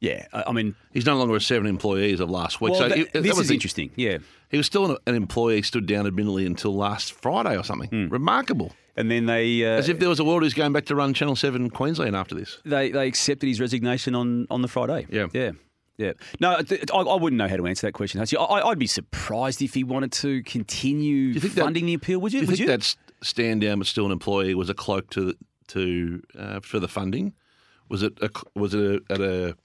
yeah, 0.00 0.26
I 0.32 0.44
I 0.48 0.52
mean, 0.52 0.74
He's 0.92 1.06
no 1.06 1.16
longer 1.16 1.36
a 1.36 1.40
seven 1.40 1.66
employee 1.66 2.12
as 2.12 2.20
of 2.20 2.30
last 2.30 2.60
week. 2.60 2.72
well, 2.72 2.80
so 2.80 2.88
that- 2.88 2.98
it- 2.98 3.12
this 3.22 3.38
is 3.38 3.48
the- 3.48 3.54
interesting. 3.54 3.90
Yeah, 3.96 4.18
He 4.50 4.56
was 4.56 4.66
still 4.66 4.90
an, 4.90 4.96
an 5.06 5.14
employee, 5.14 5.62
stood 5.62 5.86
down 5.86 6.06
admittedly 6.06 6.46
until 6.46 6.74
last 6.74 7.12
Friday 7.12 7.56
or 7.56 7.64
something. 7.64 7.88
Hmm. 7.88 8.08
Remarkable. 8.08 8.72
and 8.96 9.10
then 9.10 9.26
they 9.26 9.64
uh, 9.64 9.78
As 9.78 9.88
if 9.88 9.98
there 9.98 10.08
was 10.08 10.20
a 10.20 10.24
world 10.24 10.42
who's 10.42 10.54
going 10.54 10.72
back 10.72 10.86
to 10.86 10.94
run 10.94 11.14
Channel 11.14 11.36
7 11.36 11.70
Queensland 11.70 12.14
after 12.16 12.34
this. 12.34 12.58
they 12.64 12.90
they 12.90 13.06
accepted 13.08 13.46
his 13.48 13.60
resignation 13.60 14.14
on 14.14 14.46
on 14.50 14.62
the 14.62 14.68
Friday. 14.68 15.06
Yeah. 15.10 15.26
yeah. 15.32 15.52
Yeah, 15.98 16.12
no, 16.40 16.50
I, 16.50 16.94
I 16.98 17.14
wouldn't 17.14 17.38
know 17.38 17.48
how 17.48 17.56
to 17.56 17.66
answer 17.66 17.86
that 17.86 17.92
question. 17.94 18.20
I, 18.20 18.42
I'd 18.42 18.78
be 18.78 18.86
surprised 18.86 19.62
if 19.62 19.72
he 19.72 19.82
wanted 19.82 20.12
to 20.12 20.42
continue 20.42 21.28
you 21.28 21.40
think 21.40 21.54
that- 21.54 21.62
funding 21.62 21.86
the 21.86 21.94
appeal. 21.94 22.18
Would 22.20 22.34
you? 22.34 22.40
Do 22.40 22.44
you 22.44 22.50
would 22.50 22.58
think 22.58 22.68
that 22.68 22.94
stand 23.26 23.62
down 23.62 23.78
but 23.78 23.86
still 23.86 24.04
an 24.04 24.12
employee 24.12 24.54
was 24.54 24.68
a 24.68 24.74
cloak 24.74 25.08
to 25.12 25.32
to 25.68 26.22
uh, 26.38 26.60
for 26.60 26.80
the 26.80 26.86
funding? 26.88 27.32
Was 27.88 28.02
it 28.02 28.12
a, 28.20 28.28
was 28.54 28.74
it 28.74 29.02
a, 29.08 29.12
at 29.14 29.20
a 29.22 29.56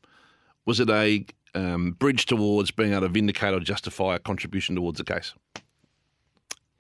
was 0.66 0.80
it 0.80 0.90
a 0.90 1.26
um, 1.56 1.92
bridge 1.92 2.26
towards 2.26 2.72
being 2.72 2.92
able 2.92 3.02
to 3.02 3.10
vindicate 3.10 3.54
or 3.54 3.60
justify 3.60 4.16
a 4.16 4.20
contribution 4.20 4.76
towards 4.76 4.98
the 4.98 5.04
case? 5.04 5.34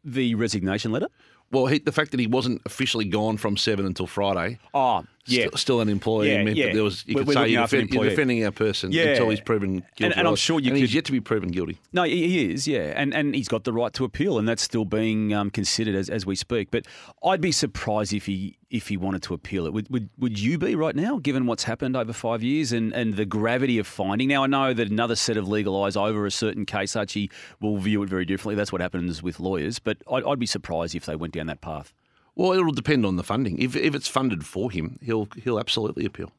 The 0.03 0.35
resignation 0.35 0.91
letter. 0.91 1.07
Well, 1.51 1.65
he, 1.67 1.79
the 1.79 1.91
fact 1.91 2.11
that 2.11 2.19
he 2.19 2.27
wasn't 2.27 2.61
officially 2.65 3.05
gone 3.05 3.37
from 3.37 3.57
seven 3.57 3.85
until 3.85 4.07
Friday, 4.07 4.57
Oh, 4.73 5.03
yeah. 5.25 5.45
still, 5.47 5.57
still 5.57 5.81
an 5.81 5.89
employee, 5.89 6.31
Yeah, 6.31 6.43
meant 6.43 6.57
yeah. 6.57 6.65
that 6.67 6.73
there 6.75 6.83
was 6.83 7.03
you 7.07 7.15
We're- 7.15 7.25
could 7.25 7.35
we're 7.35 7.43
say 7.45 7.49
you're, 7.49 7.61
defend, 7.63 7.89
you're 7.93 8.03
defending 8.05 8.45
our 8.45 8.51
person 8.51 8.91
Yeah. 8.91 9.03
until 9.09 9.29
he's 9.29 9.41
proven 9.41 9.73
guilty. 9.95 10.03
And- 10.05 10.17
and 10.17 10.27
I'm 10.27 10.35
sure 10.35 10.59
you 10.59 10.69
and 10.69 10.77
he's 10.77 10.93
yet 10.93 11.05
to 11.05 11.11
be 11.11 11.19
proven 11.21 11.49
guilty. 11.49 11.77
No, 11.93 12.03
he 12.03 12.27
he 12.27 12.51
is, 12.53 12.67
yeah, 12.67 12.93
and 12.95 13.13
and 13.13 13.33
he's 13.35 13.47
got 13.47 13.63
the 13.63 13.73
right 13.73 13.93
to 13.93 14.03
appeal, 14.05 14.37
and 14.39 14.47
that's 14.47 14.61
still 14.63 14.85
being 14.85 15.33
um, 15.33 15.49
considered 15.49 15.95
as, 15.95 16.09
as 16.09 16.25
we 16.25 16.35
speak. 16.35 16.71
But 16.71 16.85
I'd 17.23 17.41
be 17.41 17.51
surprised 17.51 18.13
if 18.13 18.25
he 18.25 18.57
if 18.69 18.87
he 18.87 18.95
wanted 18.95 19.21
to 19.23 19.33
appeal 19.33 19.65
it. 19.65 19.73
Would 19.73 19.89
would, 19.89 20.09
would 20.17 20.39
you 20.39 20.57
be 20.57 20.75
right 20.75 20.95
now, 20.95 21.17
given 21.19 21.45
what's 21.45 21.63
happened 21.65 21.97
over 21.97 22.13
five 22.13 22.41
years 22.41 22.71
and, 22.71 22.93
and 22.93 23.15
the 23.15 23.25
gravity 23.25 23.77
of 23.79 23.85
finding? 23.87 24.29
Now 24.29 24.43
I 24.43 24.47
know 24.47 24.73
that 24.73 24.89
another 24.89 25.15
set 25.15 25.35
of 25.37 25.47
legal 25.47 25.81
eyes 25.83 25.95
over 25.97 26.25
a 26.25 26.31
certain 26.31 26.65
case, 26.65 26.93
Hutchie, 26.93 27.29
will 27.59 27.77
view 27.77 28.01
it 28.03 28.09
very 28.09 28.23
differently. 28.25 28.55
That's 28.55 28.71
what 28.71 28.79
happens 28.81 29.21
with 29.21 29.39
lawyers. 29.41 29.79
But 29.79 29.97
I'd, 30.11 30.23
I'd 30.23 30.39
be 30.39 30.45
surprised 30.45 30.95
if 30.95 31.05
they 31.05 31.15
went 31.17 31.33
down 31.33 31.47
that 31.47 31.59
path. 31.61 31.93
Well, 32.35 32.53
it'll 32.53 32.71
depend 32.71 33.05
on 33.05 33.17
the 33.17 33.23
funding. 33.23 33.57
If 33.59 33.75
if 33.75 33.93
it's 33.95 34.07
funded 34.07 34.45
for 34.45 34.71
him, 34.71 34.97
he'll 35.01 35.27
he'll 35.43 35.59
absolutely 35.59 36.05
appeal. 36.05 36.31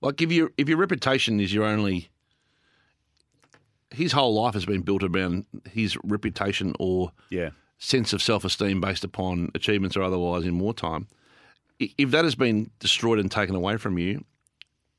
Like 0.00 0.20
if 0.22 0.30
your 0.32 0.50
if 0.56 0.68
your 0.68 0.78
reputation 0.78 1.40
is 1.40 1.52
your 1.52 1.64
only, 1.64 2.08
his 3.90 4.12
whole 4.12 4.34
life 4.34 4.54
has 4.54 4.64
been 4.64 4.82
built 4.82 5.02
around 5.02 5.44
his 5.70 5.96
reputation 6.04 6.74
or 6.78 7.12
Yeah. 7.30 7.50
sense 7.78 8.12
of 8.12 8.22
self 8.22 8.44
esteem 8.44 8.80
based 8.80 9.04
upon 9.04 9.50
achievements 9.54 9.96
or 9.96 10.02
otherwise 10.02 10.44
in 10.44 10.58
wartime. 10.58 11.08
If 11.78 12.10
that 12.12 12.24
has 12.24 12.34
been 12.36 12.70
destroyed 12.78 13.18
and 13.18 13.30
taken 13.30 13.56
away 13.56 13.76
from 13.76 13.98
you, 13.98 14.24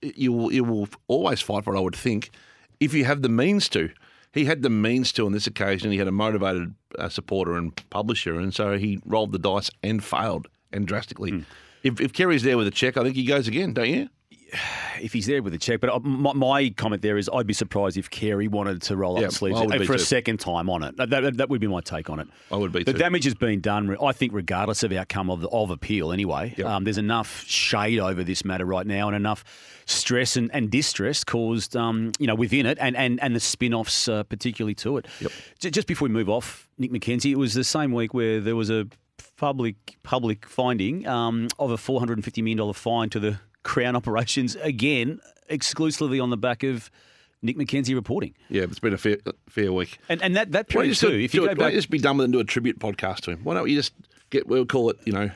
you 0.02 0.34
will 0.34 0.52
you 0.52 0.64
will 0.66 0.90
always 1.08 1.40
fight 1.42 1.64
for 1.64 1.74
it. 1.74 1.78
I 1.78 1.82
would 1.82 1.96
think, 1.96 2.32
if 2.80 2.94
you 2.94 3.06
have 3.06 3.22
the 3.22 3.30
means 3.30 3.70
to. 3.70 3.90
He 4.34 4.46
had 4.46 4.64
the 4.64 4.70
means 4.70 5.12
to 5.14 5.26
on 5.26 5.32
this 5.32 5.46
occasion. 5.48 5.92
He 5.92 6.00
had 6.00 6.08
a 6.08 6.12
motivated 6.12 6.74
uh, 6.98 7.08
supporter 7.10 7.56
and 7.56 7.72
publisher, 7.90 8.40
and 8.40 8.54
so 8.54 8.78
he 8.78 9.00
rolled 9.06 9.32
the 9.32 9.40
dice 9.40 9.70
and 9.84 10.04
failed 10.04 10.48
and 10.72 10.88
drastically. 10.88 11.46
If, 11.84 12.02
if 12.02 12.14
Kerry's 12.14 12.44
there 12.44 12.58
with 12.58 12.68
a 12.68 12.72
check, 12.72 12.98
I 12.98 13.04
think 13.04 13.16
he 13.16 13.26
goes 13.26 13.48
again, 13.48 13.74
don't 13.74 13.90
you? 13.90 14.10
if 15.02 15.14
he's 15.14 15.26
there 15.26 15.42
with 15.42 15.54
a 15.54 15.58
check. 15.58 15.80
But 15.82 15.90
uh, 15.90 16.00
my, 16.00 16.34
my 16.34 16.70
comment 16.70 17.02
there 17.02 17.18
is, 17.18 17.30
I'd 17.34 17.48
be 17.48 17.54
surprised 17.54 17.98
if 17.98 18.10
Kerry 18.10 18.48
wanted 18.48 18.82
to 18.84 18.96
roll 18.96 19.16
up 19.16 19.22
Yeah, 19.22 19.28
the 19.28 19.34
sleeves 19.34 19.60
I 19.60 19.66
would 19.66 19.80
be 19.80 19.86
for 19.86 19.94
a 19.94 20.00
second 20.00 20.40
time 20.40 20.70
on 20.70 20.84
it. 20.84 20.96
That, 20.98 21.10
that, 21.10 21.38
that 21.38 21.50
would 21.50 21.62
be 21.62 21.68
my 21.68 21.82
take 21.82 22.10
on 22.10 22.20
it. 22.20 22.28
I 22.52 22.58
would 22.58 22.72
be 22.72 22.84
The 22.84 22.94
too. 22.94 23.00
damage 23.00 23.24
has 23.26 23.36
been 23.36 23.62
done. 23.62 23.96
I 24.02 24.12
think, 24.12 24.34
regardless 24.34 24.84
of 24.84 24.92
outcome 24.92 25.30
of 25.30 25.42
the, 25.42 25.50
of 25.50 25.70
appeal, 25.72 26.12
anyway. 26.12 26.54
Yep. 26.58 26.68
Um, 26.68 26.84
there's 26.84 26.98
enough 26.98 27.44
shade 27.46 28.00
over 28.00 28.24
this 28.24 28.46
matter 28.46 28.66
right 28.66 28.86
now, 28.88 29.08
and 29.08 29.16
enough 29.16 29.44
stress 29.86 30.38
and, 30.38 30.50
and 30.54 30.72
distress 30.72 31.24
caused, 31.24 31.76
um, 31.76 32.12
you 32.20 32.28
know, 32.28 32.36
within 32.36 32.66
it, 32.66 32.78
and 32.80 32.96
and 32.96 33.22
and 33.22 33.36
the 33.36 33.40
spin-offs 33.40 34.08
uh, 34.08 34.24
particularly 34.24 34.76
to 34.76 34.98
it. 34.98 35.08
Yep. 35.20 35.32
J- 35.60 35.70
Just 35.72 35.88
before 35.88 36.08
we 36.08 36.14
move 36.14 36.30
off, 36.30 36.70
Nick 36.78 36.92
McKenzie, 36.92 37.32
it 37.32 37.38
was 37.38 37.54
the 37.54 37.64
same 37.64 37.92
week 37.92 38.14
where 38.14 38.40
there 38.40 38.56
was 38.56 38.70
a 38.70 38.88
public 39.38 39.76
public 40.04 40.46
finding 40.48 41.08
um, 41.08 41.48
of 41.60 41.72
a 41.72 41.78
four 41.78 42.00
hundred 42.00 42.18
and 42.18 42.24
fifty 42.26 42.42
million 42.42 42.58
dollar 42.60 42.74
fine 42.74 43.10
to 43.10 43.20
the 43.20 43.40
Crown 43.64 43.96
operations 43.96 44.56
again, 44.58 45.20
exclusively 45.50 46.20
on 46.20 46.30
the 46.30 46.38
back 46.38 46.64
of 46.64 46.90
Nick 47.42 47.58
McKenzie 47.58 47.96
reporting. 47.96 48.34
Yeah, 48.50 48.64
it's 48.64 48.80
been 48.80 48.94
a 48.94 48.98
fair, 48.98 49.18
fair 49.50 49.74
week. 49.74 49.98
And 50.10 50.22
and 50.22 50.36
that 50.36 50.52
that 50.54 50.68
period 50.70 50.96
too. 50.96 51.10
do, 51.10 51.20
If 51.20 51.34
you 51.34 51.42
do 51.42 51.46
go 51.48 51.52
it, 51.54 51.58
back, 51.58 51.74
just 51.74 51.90
be 51.90 52.00
done 52.00 52.18
with 52.18 52.24
it 52.24 52.26
and 52.26 52.34
do 52.34 52.40
a 52.40 52.44
tribute 52.44 52.80
podcast 52.80 53.22
to 53.22 53.32
him? 53.32 53.40
Why 53.44 53.54
don't 53.54 53.70
you 53.70 53.76
just 53.76 53.94
get, 54.30 54.48
we'll 54.48 54.66
call 54.66 54.90
it, 54.90 54.98
you 55.06 55.12
know, 55.14 55.30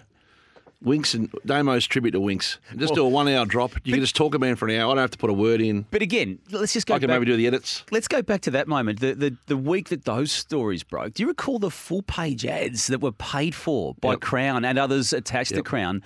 Winx 0.86 1.16
and 1.16 1.32
Damo's 1.44 1.88
tribute 1.88 2.12
to 2.12 2.20
Winx. 2.20 2.58
Just 2.76 2.94
do 2.94 3.04
a 3.04 3.10
one 3.10 3.28
hour 3.28 3.46
drop. 3.48 3.72
You 3.84 3.94
can 3.94 4.02
just 4.02 4.16
talk 4.16 4.36
about 4.36 4.46
him 4.48 4.56
for 4.56 4.68
an 4.68 4.76
hour. 4.80 4.92
I 4.92 4.96
don't 4.96 4.98
have 5.02 5.12
to 5.12 5.18
put 5.18 5.32
a 5.32 5.34
word 5.34 5.60
in. 5.60 5.88
but 5.90 6.04
again, 6.04 6.38
let's 6.52 6.72
just 6.72 6.86
go 6.86 6.94
I 6.94 7.00
can 7.00 7.08
back. 7.08 7.16
maybe 7.20 7.32
do 7.32 7.36
the 7.36 7.48
edits. 7.48 7.84
Let's 7.90 8.08
go 8.08 8.22
back 8.22 8.42
to 8.42 8.52
that 8.52 8.68
moment, 8.68 9.00
the, 9.00 9.16
the 9.16 9.36
the 9.48 9.58
week 9.58 9.90
that 9.90 10.06
those 10.06 10.32
stories 10.32 10.84
broke. 10.84 11.16
Do 11.16 11.24
you 11.24 11.30
recall 11.30 11.58
the 11.58 11.72
full 11.72 12.04
page 12.04 12.46
ads 12.46 12.88
that 12.88 13.02
were 13.02 13.12
paid 13.12 13.56
for 13.56 13.96
by 13.96 14.12
Yep. 14.12 14.20
Crown 14.22 14.64
and 14.66 14.78
others 14.78 15.14
attached 15.14 15.56
to 15.56 15.64
Crown, 15.64 16.04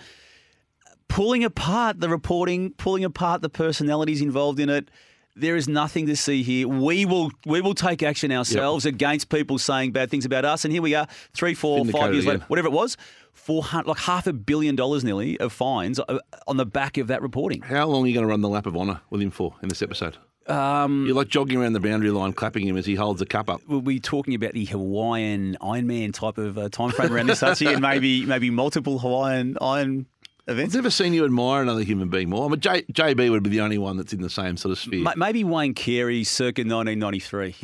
pulling 1.12 1.44
apart 1.44 2.00
the 2.00 2.10
reporting, 2.10 2.72
pulling 2.74 3.03
apart 3.03 3.41
the 3.41 3.50
personalities 3.50 4.22
involved 4.22 4.60
in 4.60 4.70
it? 4.70 4.89
There 5.36 5.56
is 5.56 5.68
nothing 5.68 6.08
to 6.08 6.15
see 6.15 6.44
here. 6.44 6.68
We 6.68 7.06
will 7.06 7.32
we 7.46 7.62
will 7.62 7.74
take 7.74 8.03
action 8.03 8.32
ourselves 8.32 8.86
against 8.86 9.30
people 9.30 9.58
saying 9.58 9.91
bad 9.94 10.10
things 10.10 10.25
about 10.25 10.44
us. 10.44 10.65
And 10.65 10.74
here 10.74 10.82
we 10.82 10.94
are, 10.94 11.08
three, 11.34 11.53
four, 11.53 11.86
five 11.86 12.13
years 12.13 12.25
later, 12.25 12.44
whatever 12.48 12.68
it 12.68 12.72
was, 12.72 12.98
four 13.34 13.63
hundred, 13.63 13.88
like 13.88 14.00
half 14.00 14.27
a 14.27 14.34
billion 14.34 14.75
dollars 14.75 15.06
nearly 15.06 15.39
of 15.39 15.53
fines 15.53 16.00
uh, 16.00 16.20
on 16.48 16.58
the 16.58 16.65
back 16.65 16.98
of 16.98 17.08
that 17.08 17.22
reporting. 17.22 17.62
How 17.62 17.88
long 17.88 18.03
are 18.03 18.08
you 18.08 18.13
going 18.13 18.25
to 18.25 18.30
run 18.30 18.41
the 18.41 18.50
lap 18.50 18.65
of 18.65 18.75
honour 18.75 19.00
with 19.10 19.22
him 19.22 19.32
for 19.32 19.56
in 19.63 19.70
this 19.70 19.82
episode? 19.82 20.18
Um, 20.48 21.06
You're 21.06 21.15
like 21.15 21.30
jogging 21.30 21.60
around 21.62 21.74
the 21.74 21.80
boundary 21.80 22.12
line, 22.12 22.34
clapping 22.34 22.68
him 22.68 22.75
as 22.75 22.86
he 22.86 22.96
holds 22.96 23.20
the 23.20 23.25
cup 23.25 23.50
up. 23.50 23.62
we'll 23.68 23.82
be 23.82 24.00
talking 24.01 24.34
about 24.36 24.53
the 24.53 24.65
Hawaiian 24.65 25.56
Iron 25.62 25.88
Man 25.88 26.12
type 26.12 26.38
of 26.39 26.58
uh, 26.58 26.68
time 26.68 26.89
frame 26.89 27.13
around 27.13 27.27
this, 27.27 27.41
Hutchie, 27.41 27.72
and 27.72 27.82
maybe 27.82 28.25
maybe 28.25 28.50
multiple 28.50 29.00
Hawaiian 29.00 29.58
Iron 29.62 30.08
I've 30.48 30.74
never 30.74 30.89
seen 30.89 31.13
you 31.13 31.24
admire 31.24 31.62
another 31.62 31.83
human 31.83 32.10
being 32.10 32.29
more. 32.29 32.45
I 32.45 32.50
mean, 32.50 32.60
J, 32.60 32.81
JB 32.91 33.29
would 33.29 33.43
be 33.43 33.50
the 33.51 33.62
only 33.62 33.77
one 33.77 33.95
that's 33.95 34.12
in 34.12 34.21
the 34.21 34.29
same 34.29 34.57
sort 34.57 34.71
of 34.71 34.79
sphere. 34.79 35.01
Ma- 35.01 35.13
Maybe 35.15 35.43
Wayne 35.43 35.74
Carey, 35.74 36.24
circa 36.24 36.63
1993, 36.63 37.55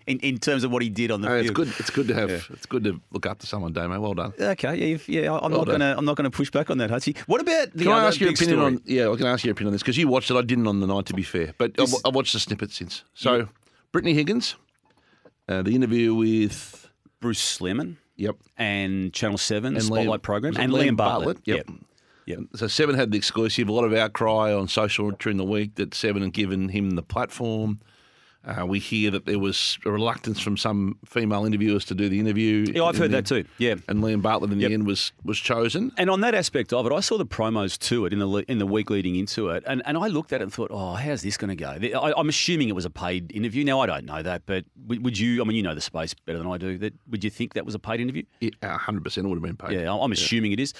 in, 0.06 0.18
in 0.18 0.38
terms 0.38 0.64
of 0.64 0.72
what 0.72 0.82
he 0.82 0.88
did 0.90 1.10
on 1.12 1.20
the 1.22 1.30
Oh, 1.30 1.34
it's 1.36 1.50
good. 1.50 1.68
It's 1.78 1.88
good 1.90 2.08
to 2.08 2.14
have. 2.14 2.30
It's 2.50 2.66
good 2.66 2.84
to 2.84 3.00
look 3.12 3.26
up 3.26 3.38
to 3.38 3.46
someone, 3.46 3.72
Damo. 3.72 4.00
Well 4.00 4.14
done. 4.14 4.32
Okay, 4.38 4.74
yeah, 4.92 4.98
yeah, 5.06 5.32
I'm 5.32 5.52
Well 5.52 5.60
not 5.64 5.66
gonna, 5.68 5.94
I'm 5.96 6.04
not 6.04 6.16
gonna 6.16 6.30
push 6.30 6.50
back 6.50 6.68
on 6.68 6.78
that, 6.78 6.90
Hutchie. 6.90 7.16
What 7.20 7.40
about 7.40 7.72
the 7.74 7.84
Can 7.84 7.92
I 7.92 8.04
ask 8.06 8.20
your 8.20 8.30
opinion 8.30 8.58
story? 8.58 8.74
on? 8.74 8.82
Yeah, 8.84 9.10
I 9.10 9.16
can 9.16 9.26
ask 9.26 9.44
your 9.44 9.52
opinion 9.52 9.68
on 9.68 9.72
this 9.74 9.82
because 9.82 9.96
you 9.96 10.08
watched 10.08 10.30
it. 10.30 10.36
I 10.36 10.42
didn't 10.42 10.66
on 10.66 10.80
the 10.80 10.86
night, 10.88 11.06
to 11.06 11.14
be 11.14 11.22
fair, 11.22 11.54
but 11.58 11.72
I, 11.78 11.82
This- 11.82 12.02
I 12.04 12.08
watched 12.08 12.32
the 12.32 12.40
snippet 12.40 12.72
since. 12.72 13.04
So, 13.14 13.48
Brittany 13.92 14.14
Higgins, 14.14 14.56
uh, 15.48 15.62
the 15.62 15.74
interview 15.76 16.14
with 16.14 16.90
Bruce 17.20 17.58
Lehrmann 17.60 17.96
yep, 18.16 18.36
and 18.58 19.12
Channel 19.12 19.38
Seven, 19.38 19.74
And 19.76 19.84
Spotlight 19.84 20.20
Liam- 20.20 20.22
program, 20.22 20.56
and 20.56 20.72
Liam 20.72 20.90
Liam 20.90 20.96
Bartlett. 20.96 21.26
Bartlett? 21.36 21.38
Yep. 21.46 21.56
Yep. 21.68 21.76
Yep. 22.26 22.38
Um, 22.38 22.48
so 22.54 22.66
Seven 22.66 22.94
had 22.94 23.10
the 23.10 23.18
exclusive. 23.18 23.68
A 23.68 23.72
lot 23.72 23.84
of 23.84 23.92
outcry 23.92 24.52
on 24.52 24.68
social 24.68 25.10
during 25.12 25.36
the 25.36 25.44
week 25.44 25.74
that 25.76 25.94
Seven 25.94 26.22
had 26.22 26.32
given 26.32 26.68
him 26.68 26.92
the 26.92 27.02
platform. 27.02 27.80
Uh, 28.42 28.64
we 28.64 28.78
hear 28.78 29.10
that 29.10 29.26
there 29.26 29.38
was 29.38 29.78
a 29.84 29.90
reluctance 29.90 30.40
from 30.40 30.56
some 30.56 30.98
female 31.04 31.44
interviewers 31.44 31.84
to 31.84 31.94
do 31.94 32.08
the 32.08 32.18
interview. 32.18 32.64
Yeah, 32.72 32.84
I've 32.84 32.96
heard 32.96 33.12
And 33.12 33.14
that 33.14 33.26
too. 33.26 33.44
Yeah. 33.58 33.74
And 33.86 34.02
Liam 34.02 34.22
Bartlett 34.22 34.50
in 34.50 34.60
Yep. 34.60 34.68
the 34.68 34.74
end 34.74 34.86
was 34.86 35.12
was 35.24 35.38
chosen. 35.38 35.92
And 35.98 36.08
on 36.08 36.22
that 36.22 36.34
aspect 36.34 36.72
of 36.72 36.86
it, 36.86 36.92
I 36.92 37.00
saw 37.00 37.18
the 37.18 37.26
promos 37.26 37.78
to 37.88 38.06
it 38.06 38.14
in 38.14 38.18
the 38.18 38.28
in 38.48 38.58
the 38.58 38.64
week 38.66 38.88
leading 38.88 39.16
into 39.16 39.50
it, 39.50 39.62
and, 39.66 39.82
and 39.84 39.98
I 39.98 40.06
looked 40.06 40.32
at 40.32 40.40
it 40.40 40.44
and 40.44 40.52
thought, 40.52 40.70
oh, 40.72 40.94
how's 40.94 41.20
this 41.20 41.36
going 41.36 41.54
to 41.54 41.56
go? 41.56 41.98
I, 42.00 42.14
I'm 42.18 42.30
assuming 42.30 42.70
it 42.70 42.74
was 42.74 42.86
a 42.86 42.90
paid 42.90 43.30
interview. 43.36 43.62
Now 43.62 43.80
I 43.80 43.86
don't 43.86 44.06
know 44.06 44.22
that, 44.22 44.46
but 44.46 44.64
would, 44.86 45.18
you? 45.18 45.42
I 45.42 45.44
mean, 45.44 45.56
you 45.56 45.62
know 45.62 45.74
the 45.74 45.80
space 45.82 46.14
better 46.14 46.38
than 46.38 46.46
I 46.46 46.56
do. 46.56 46.78
That 46.78 46.94
would 47.10 47.22
you 47.22 47.28
think 47.30 47.52
that 47.54 47.66
was 47.66 47.74
a 47.74 47.78
paid 47.78 48.00
interview? 48.00 48.22
Yeah, 48.40 48.50
hundred 48.78 49.04
percent 49.04 49.28
would 49.28 49.36
have 49.36 49.42
been 49.42 49.56
paid. 49.56 49.78
Yeah, 49.78 49.92
I'm 49.94 50.12
assuming 50.12 50.52
it 50.52 50.60
is. 50.60 50.72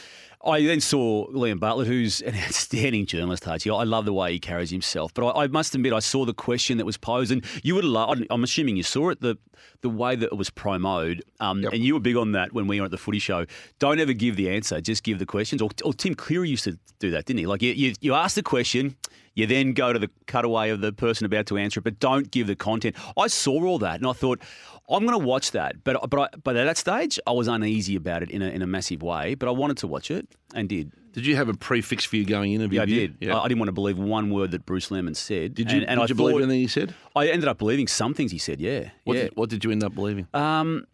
I 0.43 0.63
then 0.63 0.81
saw 0.81 1.27
Liam 1.29 1.61
Bartlett, 1.61 1.87
who's 1.89 2.23
an 2.23 2.35
outstanding 2.47 3.05
journalist, 3.05 3.45
Hutchie. 3.45 3.79
I 3.79 3.85
love 3.85 4.07
the 4.07 4.15
way 4.15 4.33
he 4.33 4.39
carries 4.39 4.71
himself. 4.71 5.13
But 5.13 5.27
I, 5.33 5.45
I 5.45 5.47
must 5.49 5.75
admit, 5.75 5.93
I 5.93 5.99
saw 5.99 6.25
the 6.25 6.33
question 6.33 6.79
that 6.79 6.87
was 6.87 6.97
posed, 6.97 7.31
and 7.31 7.45
you 7.63 7.75
would 7.75 7.85
love. 7.85 8.19
I'm 8.31 8.45
assuming 8.45 8.77
you 8.77 8.83
saw 8.83 9.11
it. 9.11 9.21
The 9.21 9.37
the 9.83 9.89
way 9.91 10.17
that 10.17 10.27
it 10.27 10.37
was 10.37 10.51
promoted, 10.51 11.23
um, 11.41 11.63
Yep. 11.63 11.73
and 11.73 11.85
you 11.85 11.95
were 11.95 12.01
big 12.01 12.17
on 12.17 12.33
that 12.33 12.53
when 12.53 12.67
we 12.67 12.81
were 12.81 12.87
at 12.87 12.91
the 12.91 12.99
Footy 12.99 13.19
Show. 13.19 13.47
Don't 13.79 13.99
ever 14.01 14.13
give 14.13 14.37
the 14.37 14.49
answer; 14.51 14.81
just 14.81 15.03
give 15.05 15.19
the 15.19 15.27
questions. 15.27 15.63
Or, 15.63 15.71
or 15.85 15.93
Tim 15.95 16.15
Cleary 16.15 16.49
used 16.51 16.65
to 16.65 16.79
do 16.99 17.11
that, 17.11 17.27
didn't 17.27 17.41
he? 17.41 17.47
Like 17.47 17.63
you, 17.63 17.73
you, 17.73 17.95
you 18.01 18.15
ask 18.15 18.35
the 18.35 18.43
question. 18.43 18.97
You 19.35 19.47
then 19.47 19.75
go 19.75 19.93
to 19.93 19.99
the 19.99 20.11
cutaway 20.27 20.71
of 20.71 20.81
the 20.81 20.93
person 20.93 21.25
about 21.25 21.47
to 21.47 21.57
answer 21.57 21.79
it, 21.79 21.85
but 21.85 22.01
don't 22.01 22.31
give 22.33 22.49
the 22.49 22.57
content. 22.57 22.97
I 23.17 23.29
saw 23.29 23.65
all 23.65 23.79
that 23.79 24.01
and 24.01 24.07
I 24.09 24.13
thought, 24.13 24.41
I'm 24.89 25.07
going 25.07 25.19
to 25.19 25.25
watch 25.25 25.53
that. 25.53 25.85
But 25.85 26.11
but 26.11 26.19
I, 26.21 26.29
but 26.43 26.57
at 26.57 26.65
that 26.65 26.77
stage, 26.77 27.19
I 27.29 27.31
was 27.33 27.47
uneasy 27.47 27.95
about 27.95 28.25
it 28.25 28.31
in 28.31 28.43
a, 28.43 28.49
in 28.49 28.61
a 28.61 28.67
massive 28.67 29.03
way. 29.03 29.37
But 29.37 29.49
I 29.49 29.53
wanted 29.53 29.77
to 29.79 29.87
watch 29.87 30.11
it 30.11 30.27
and 30.53 30.69
did. 30.69 30.93
Did 31.13 31.27
you 31.27 31.37
have 31.37 31.49
a 31.49 31.55
prefix 31.55 32.05
for 32.05 32.17
you 32.17 32.25
going 32.25 32.53
in? 32.53 32.61
Have 32.61 32.73
Yeah, 32.73 32.83
I 32.83 32.87
did. 32.87 33.17
Yeah. 33.21 33.37
I, 33.37 33.45
I 33.45 33.49
didn't 33.49 33.59
want 33.59 33.69
to 33.69 33.73
believe 33.73 33.99
one 33.99 34.31
word 34.31 34.53
that 34.53 34.65
Bruce 34.65 34.91
Lehrmann 34.91 35.17
said. 35.17 35.55
did 35.55 35.71
you? 35.71 35.79
And, 35.79 35.91
and 35.91 36.01
did 36.01 36.05
I 36.05 36.07
you 36.09 36.15
believe 36.15 36.37
anything 36.37 36.61
he 36.61 36.69
said? 36.69 36.95
I 37.17 37.29
ended 37.29 37.49
up 37.49 37.59
believing 37.59 37.89
some 37.89 38.15
things 38.15 38.31
he 38.31 38.39
said. 38.39 38.61
Yeah. 38.61 38.91
What, 39.05 39.17
yeah. 39.17 39.23
did, 39.25 39.37
what 39.37 39.51
did 39.51 39.65
you 39.65 39.71
end 39.71 39.83
up 39.83 39.95
believing? 39.95 40.29
Um, 40.35 40.87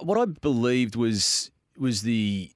what 0.00 0.18
I 0.18 0.26
believed 0.26 0.96
was 0.96 1.50
was 1.76 2.02
the 2.02 2.50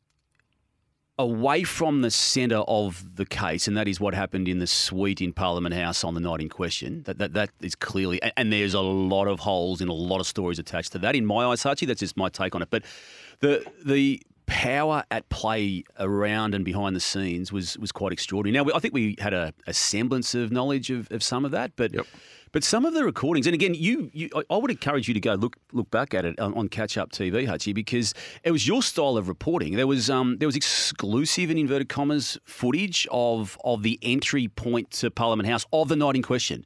away 1.19 1.65
from 1.65 2.03
the 2.03 2.11
centre 2.11 2.63
of 2.69 3.17
the 3.17 3.25
case, 3.25 3.67
and 3.67 3.77
that 3.77 3.89
is 3.89 3.99
what 3.99 4.15
happened 4.15 4.49
in 4.49 4.59
the 4.59 4.67
suite 4.67 5.21
in 5.21 5.33
Parliament 5.33 5.75
House 5.75 6.05
on 6.05 6.15
the 6.15 6.21
night 6.21 6.41
in 6.41 6.49
question. 6.49 7.03
That 7.05 7.19
that, 7.19 7.33
that 7.35 7.51
is 7.61 7.75
clearly, 7.75 8.23
and, 8.23 8.33
and 8.37 8.53
there's 8.53 8.75
a 8.75 8.81
lot 8.81 9.27
of 9.27 9.41
holes 9.41 9.81
in 9.81 9.89
a 9.89 9.95
lot 9.95 10.21
of 10.21 10.27
stories 10.27 10.59
attached 10.59 10.93
to 10.93 10.99
that. 10.99 11.17
In 11.17 11.27
my 11.27 11.47
eyes, 11.47 11.63
Hutchie, 11.63 11.87
that's 11.87 12.01
just 12.01 12.17
my 12.17 12.29
take 12.29 12.55
on 12.55 12.63
it. 12.63 12.69
But 12.71 12.85
the 13.41 13.65
the 13.85 14.23
power 14.47 15.05
at 15.11 15.29
play 15.29 15.85
around 15.99 16.55
and 16.55 16.65
behind 16.65 16.95
the 16.97 17.01
scenes 17.01 17.53
was 17.53 17.77
was 17.79 17.93
quite 17.93 18.13
extraordinary. 18.13 18.65
Now, 18.65 18.73
I 18.75 18.79
think 18.79 18.95
we 18.95 19.17
had 19.19 19.35
a, 19.35 19.53
a 19.67 19.75
semblance 19.75 20.35
of 20.35 20.51
knowledge 20.53 20.91
of, 20.91 21.11
of 21.11 21.23
some 21.23 21.45
of 21.45 21.51
that, 21.51 21.73
but 21.77 21.93
Yep. 21.93 22.07
but 22.53 22.63
some 22.65 22.85
of 22.85 22.95
the 22.95 23.05
recordings, 23.05 23.47
and 23.47 23.55
again, 23.55 23.75
you, 23.75 24.11
you 24.15 24.31
I- 24.49 24.57
would 24.57 24.71
encourage 24.71 25.09
you 25.09 25.15
to 25.15 25.21
go 25.21 25.35
look 25.35 25.57
look 25.73 25.91
back 25.91 26.15
at 26.15 26.25
it 26.25 26.39
on, 26.39 26.55
on 26.55 26.69
Catch 26.69 26.97
Up 26.97 27.11
TV, 27.11 27.47
Hutchie, 27.47 27.75
because 27.75 28.15
it 28.45 28.53
was 28.53 28.67
your 28.69 28.83
style 28.83 29.17
of 29.17 29.29
reporting. 29.29 29.75
There 29.77 29.87
was 29.87 30.09
um 30.09 30.39
there 30.39 30.49
was 30.49 30.57
exclusive 30.57 31.51
in 31.51 31.59
inverted 31.59 31.89
commas 31.89 32.39
footage 32.45 33.07
of 33.11 33.59
of 33.65 33.83
the 33.83 33.99
entry 34.03 34.49
point 34.49 34.91
to 34.93 35.11
Parliament 35.11 35.49
House 35.49 35.67
of 35.73 35.89
the 35.89 35.97
night 35.97 36.15
in 36.17 36.23
question. 36.23 36.65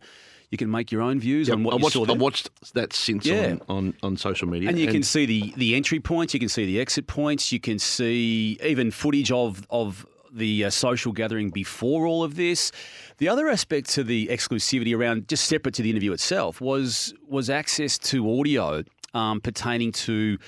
You 0.50 0.58
can 0.58 0.70
make 0.70 0.90
your 0.90 1.00
own 1.02 1.20
views 1.20 1.46
Yep, 1.48 1.56
on 1.58 1.62
what 1.64 1.74
I 1.74 1.76
you 1.76 1.82
watched, 1.84 1.92
saw 1.94 2.02
I 2.02 2.06
there. 2.06 2.16
watched 2.16 2.50
that 2.74 2.92
since 2.92 3.24
Yeah. 3.24 3.52
on, 3.52 3.62
on, 3.68 3.94
on 4.02 4.16
social 4.16 4.48
media. 4.48 4.68
And 4.68 4.78
you 4.78 4.88
can 4.88 5.02
see 5.04 5.24
the, 5.24 5.54
the 5.56 5.74
entry 5.76 6.00
points, 6.00 6.34
you 6.34 6.40
can 6.40 6.48
see 6.48 6.66
the 6.66 6.80
exit 6.80 7.06
points, 7.06 7.52
you 7.52 7.60
can 7.60 7.78
see 7.78 8.58
even 8.64 8.90
footage 8.90 9.30
of 9.30 9.64
of 9.70 10.04
the 10.32 10.64
uh, 10.64 10.70
social 10.70 11.12
gathering 11.12 11.50
before 11.50 12.06
all 12.06 12.22
of 12.22 12.36
this. 12.36 12.70
The 13.18 13.28
other 13.28 13.48
aspect 13.48 13.88
to 13.90 14.04
the 14.04 14.28
exclusivity 14.28 14.96
around, 14.96 15.26
just 15.28 15.46
separate 15.46 15.74
to 15.74 15.82
the 15.82 15.90
interview 15.90 16.12
itself, 16.12 16.60
was 16.60 17.14
was 17.28 17.48
access 17.50 17.98
to 17.98 18.38
audio 18.40 18.82
um, 19.14 19.40
pertaining 19.40 19.92
to 19.92 20.38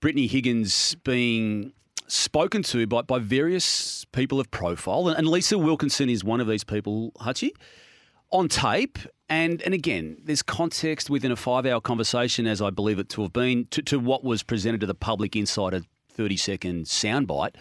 Brittany 0.00 0.26
Higgins 0.26 0.94
being 1.04 1.72
spoken 2.08 2.62
to 2.62 2.86
by, 2.86 3.02
by 3.02 3.18
various 3.18 4.04
people 4.12 4.38
of 4.38 4.50
profile, 4.50 5.08
and, 5.08 5.18
and 5.18 5.26
Lisa 5.28 5.58
Wilkinson 5.58 6.08
is 6.10 6.22
one 6.24 6.40
of 6.40 6.46
these 6.46 6.64
people, 6.64 7.12
Hutchie 7.20 7.50
on 8.30 8.48
tape. 8.48 8.98
And 9.28 9.60
and 9.62 9.74
again, 9.74 10.18
there's 10.22 10.42
context 10.42 11.10
within 11.10 11.32
a 11.32 11.36
five 11.36 11.66
hour 11.66 11.80
conversation, 11.80 12.46
as 12.46 12.62
I 12.62 12.70
believe 12.70 12.98
it 12.98 13.08
to 13.10 13.22
have 13.22 13.32
been, 13.32 13.66
to, 13.72 13.82
to 13.82 13.98
what 13.98 14.22
was 14.22 14.42
presented 14.42 14.80
to 14.80 14.86
the 14.86 14.94
public 14.94 15.34
inside 15.34 15.74
a 15.74 15.82
30 16.10 16.36
second 16.36 16.84
soundbite. 16.86 17.54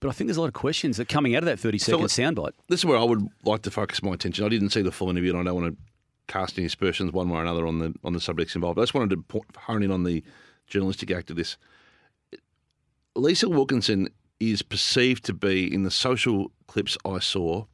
But 0.00 0.08
I 0.08 0.12
think 0.12 0.28
there's 0.28 0.38
a 0.38 0.40
lot 0.40 0.48
of 0.48 0.54
questions 0.54 0.96
that 0.96 1.02
are 1.04 1.14
coming 1.14 1.36
out 1.36 1.42
of 1.42 1.46
that 1.46 1.60
30 1.60 1.78
second 1.78 2.00
let- 2.00 2.18
uh, 2.18 2.22
soundbite. 2.22 2.52
This 2.68 2.80
is 2.80 2.86
where 2.86 2.98
I 2.98 3.04
would 3.04 3.26
like 3.44 3.62
to 3.62 3.70
focus 3.70 4.02
my 4.02 4.12
attention. 4.14 4.44
I 4.44 4.48
didn't 4.48 4.70
see 4.70 4.82
the 4.82 4.90
full 4.90 5.10
interview, 5.10 5.30
and 5.30 5.40
I 5.40 5.44
don't 5.44 5.60
want 5.62 5.76
to 5.76 5.82
cast 6.26 6.56
any 6.56 6.66
aspersions 6.66 7.12
one 7.12 7.28
way 7.28 7.38
or 7.38 7.42
another 7.42 7.66
on 7.66 7.78
the 7.78 7.94
on 8.02 8.14
the 8.14 8.20
subjects 8.20 8.54
involved. 8.54 8.78
I 8.78 8.82
just 8.82 8.94
wanted 8.94 9.10
to 9.10 9.22
po- 9.22 9.44
hone 9.56 9.82
in 9.82 9.90
on 9.90 10.04
the 10.04 10.24
journalistic 10.66 11.10
act 11.10 11.30
of 11.30 11.36
this. 11.36 11.56
Lisa 13.14 13.48
Wilkinson 13.48 14.08
is 14.40 14.62
perceived 14.62 15.24
to 15.24 15.34
be, 15.34 15.72
in 15.72 15.82
the 15.82 15.90
social 15.90 16.50
clips 16.66 16.96
I 17.04 17.18
saw, 17.18 17.66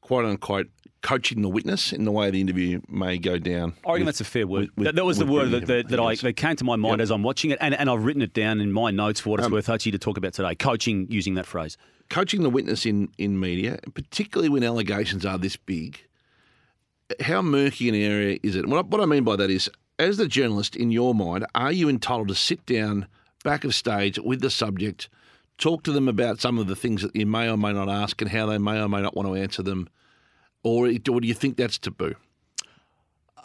quote 0.00 0.24
unquote, 0.24 0.66
coaching 1.02 1.40
the 1.42 1.48
witness 1.48 1.92
in 1.92 2.04
the 2.04 2.10
way 2.12 2.30
the 2.30 2.40
interview 2.40 2.80
may 2.88 3.16
go 3.16 3.38
down. 3.38 3.72
I 3.86 3.92
reckon 3.92 4.00
with- 4.00 4.06
that's 4.06 4.20
a 4.20 4.24
fair 4.24 4.46
word. 4.46 4.70
with- 4.76 4.84
that, 4.84 4.94
that 4.96 5.04
was 5.04 5.18
the 5.18 5.26
word 5.26 5.50
that, 5.52 5.66
that, 5.66 5.88
that 5.88 5.98
I 6.00 6.14
that 6.16 6.34
came 6.36 6.56
to 6.56 6.64
my 6.64 6.76
mind 6.76 6.98
Yep. 6.98 7.00
as 7.00 7.10
I'm 7.10 7.22
watching 7.22 7.50
it, 7.50 7.58
and, 7.60 7.74
and 7.74 7.88
I've 7.88 8.04
written 8.04 8.22
it 8.22 8.34
down 8.34 8.60
in 8.60 8.70
my 8.72 8.90
notes 8.90 9.20
for 9.20 9.30
what 9.30 9.40
it's 9.40 9.46
Um, 9.46 9.52
worth, 9.52 9.66
Hutchie, 9.66 9.92
to 9.92 9.98
talk 9.98 10.16
about 10.18 10.34
today. 10.34 10.54
Coaching 10.54 11.06
using 11.10 11.34
that 11.34 11.46
phrase. 11.46 11.76
coaching 12.10 12.42
the 12.42 12.50
witness 12.50 12.84
in, 12.84 13.08
in 13.18 13.38
media, 13.40 13.78
particularly 13.94 14.48
when 14.48 14.62
allegations 14.64 15.24
are 15.24 15.38
this 15.38 15.56
big, 15.56 16.00
how 17.20 17.40
murky 17.42 17.88
an 17.88 17.94
area 17.94 18.38
is 18.42 18.54
it? 18.56 18.66
What 18.66 18.78
I, 18.78 18.82
what 18.88 19.00
I 19.00 19.06
mean 19.06 19.24
by 19.24 19.36
that 19.36 19.50
is, 19.50 19.70
as 19.98 20.16
the 20.16 20.26
journalist, 20.28 20.76
in 20.76 20.90
your 20.90 21.14
mind, 21.14 21.46
are 21.54 21.72
you 21.72 21.88
entitled 21.88 22.28
to 22.28 22.34
sit 22.34 22.64
down 22.66 23.06
back 23.44 23.64
of 23.64 23.74
stage 23.74 24.18
with 24.18 24.40
the 24.40 24.50
subject, 24.50 25.08
talk 25.58 25.82
to 25.84 25.92
them 25.92 26.08
about 26.08 26.40
some 26.40 26.58
of 26.58 26.66
the 26.66 26.76
things 26.76 27.02
that 27.02 27.14
you 27.16 27.26
may 27.26 27.48
or 27.48 27.56
may 27.56 27.72
not 27.72 27.88
ask 27.88 28.20
and 28.20 28.30
how 28.30 28.46
they 28.46 28.58
may 28.58 28.78
or 28.80 28.88
may 28.88 29.00
not 29.02 29.16
want 29.16 29.28
to 29.28 29.34
answer 29.34 29.62
them, 29.62 29.88
or, 30.62 30.86
or 30.88 31.20
do 31.20 31.26
you 31.26 31.34
think 31.34 31.56
that's 31.56 31.78
taboo? 31.78 32.14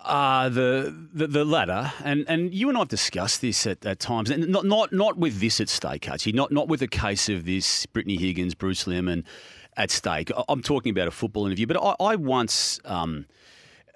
Uh, 0.04 0.50
the, 0.50 0.96
the 1.14 1.26
the 1.26 1.44
latter, 1.44 1.92
and, 2.04 2.26
and 2.28 2.54
you 2.54 2.70
and 2.70 2.78
I 2.78 2.82
have 2.82 2.90
discussed 2.90 3.42
this 3.42 3.66
at, 3.66 3.84
at 3.88 4.00
times, 4.00 4.30
and 4.30 4.50
not 4.50 4.64
not 4.64 4.94
not 4.94 5.18
with 5.18 5.40
this 5.40 5.60
at 5.60 5.68
stake, 5.68 6.04
Hutchie, 6.04 6.32
not 6.32 6.52
not 6.52 6.68
with 6.68 6.82
the 6.82 6.88
case 6.88 7.28
of 7.28 7.46
this 7.46 7.88
Brittany 7.88 8.16
Higgins, 8.16 8.54
Bruce 8.54 8.84
Lehrmann 8.84 9.24
at 9.78 9.90
stake. 9.90 10.30
I'm 10.48 10.62
talking 10.62 10.92
about 10.92 11.08
a 11.08 11.12
football 11.12 11.48
interview, 11.48 11.66
but 11.66 11.78
I, 11.78 11.96
I 12.12 12.16
once, 12.18 12.80
um, 12.86 13.26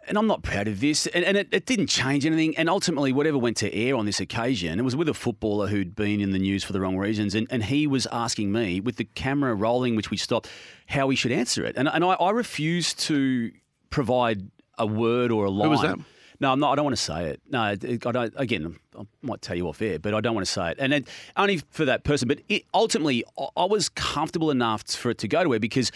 and 0.09 0.17
I'm 0.17 0.27
not 0.27 0.41
proud 0.43 0.67
of 0.67 0.79
this, 0.81 1.07
and, 1.07 1.23
and 1.23 1.37
it, 1.37 1.47
it 1.51 1.65
didn't 1.65 1.87
change 1.87 2.25
anything, 2.25 2.57
and 2.57 2.69
ultimately 2.69 3.13
whatever 3.13 3.37
went 3.37 3.55
to 3.57 3.73
air 3.73 3.95
on 3.95 4.05
this 4.05 4.19
occasion, 4.19 4.77
it 4.79 4.83
was 4.83 4.95
with 4.95 5.07
a 5.07 5.13
footballer 5.13 5.67
who'd 5.67 5.95
been 5.95 6.19
in 6.19 6.31
the 6.31 6.39
news 6.39 6.63
for 6.63 6.73
the 6.73 6.81
wrong 6.81 6.97
reasons, 6.97 7.35
and, 7.35 7.47
and 7.49 7.63
he 7.63 7.87
was 7.87 8.07
asking 8.11 8.51
me, 8.51 8.81
with 8.81 8.97
the 8.97 9.05
camera 9.05 9.53
rolling, 9.55 9.95
which 9.95 10.11
we 10.11 10.17
stopped, 10.17 10.49
how 10.87 11.07
we 11.07 11.15
should 11.15 11.31
answer 11.31 11.63
it, 11.63 11.77
and, 11.77 11.87
and 11.87 12.03
I, 12.03 12.09
I 12.09 12.31
refused 12.31 12.99
to 13.01 13.51
provide 13.89 14.49
a 14.77 14.85
word 14.85 15.31
or 15.31 15.45
a 15.45 15.49
line. 15.49 15.65
Who 15.65 15.69
was 15.69 15.81
that? 15.81 15.97
No, 16.41 16.53
I'm 16.53 16.59
not. 16.61 16.71
I 16.71 16.75
don't 16.75 16.85
want 16.85 16.95
to 16.95 17.01
say 17.03 17.25
it. 17.31 17.41
No, 17.49 17.65
it- 17.65 18.05
I 18.05 18.11
don't. 18.13 18.33
Again, 18.37 18.77
I 18.97 19.03
might 19.21 19.41
tell 19.41 19.57
you 19.57 19.67
off 19.67 19.81
air, 19.81 19.99
but 19.99 20.13
I 20.13 20.21
don't 20.21 20.33
want 20.33 20.47
to 20.47 20.51
say 20.51 20.71
it. 20.71 20.77
And 20.79 20.93
it, 20.93 21.07
only 21.35 21.57
for 21.69 21.83
that 21.83 22.05
person. 22.05 22.29
But 22.29 22.39
it, 22.47 22.63
ultimately, 22.73 23.25
I- 23.37 23.47
I 23.57 23.65
was 23.65 23.89
comfortable 23.89 24.49
enough 24.49 24.83
for 24.89 25.11
it 25.11 25.17
to 25.17 25.27
go 25.27 25.43
to 25.43 25.51
air 25.53 25.59
because 25.59 25.91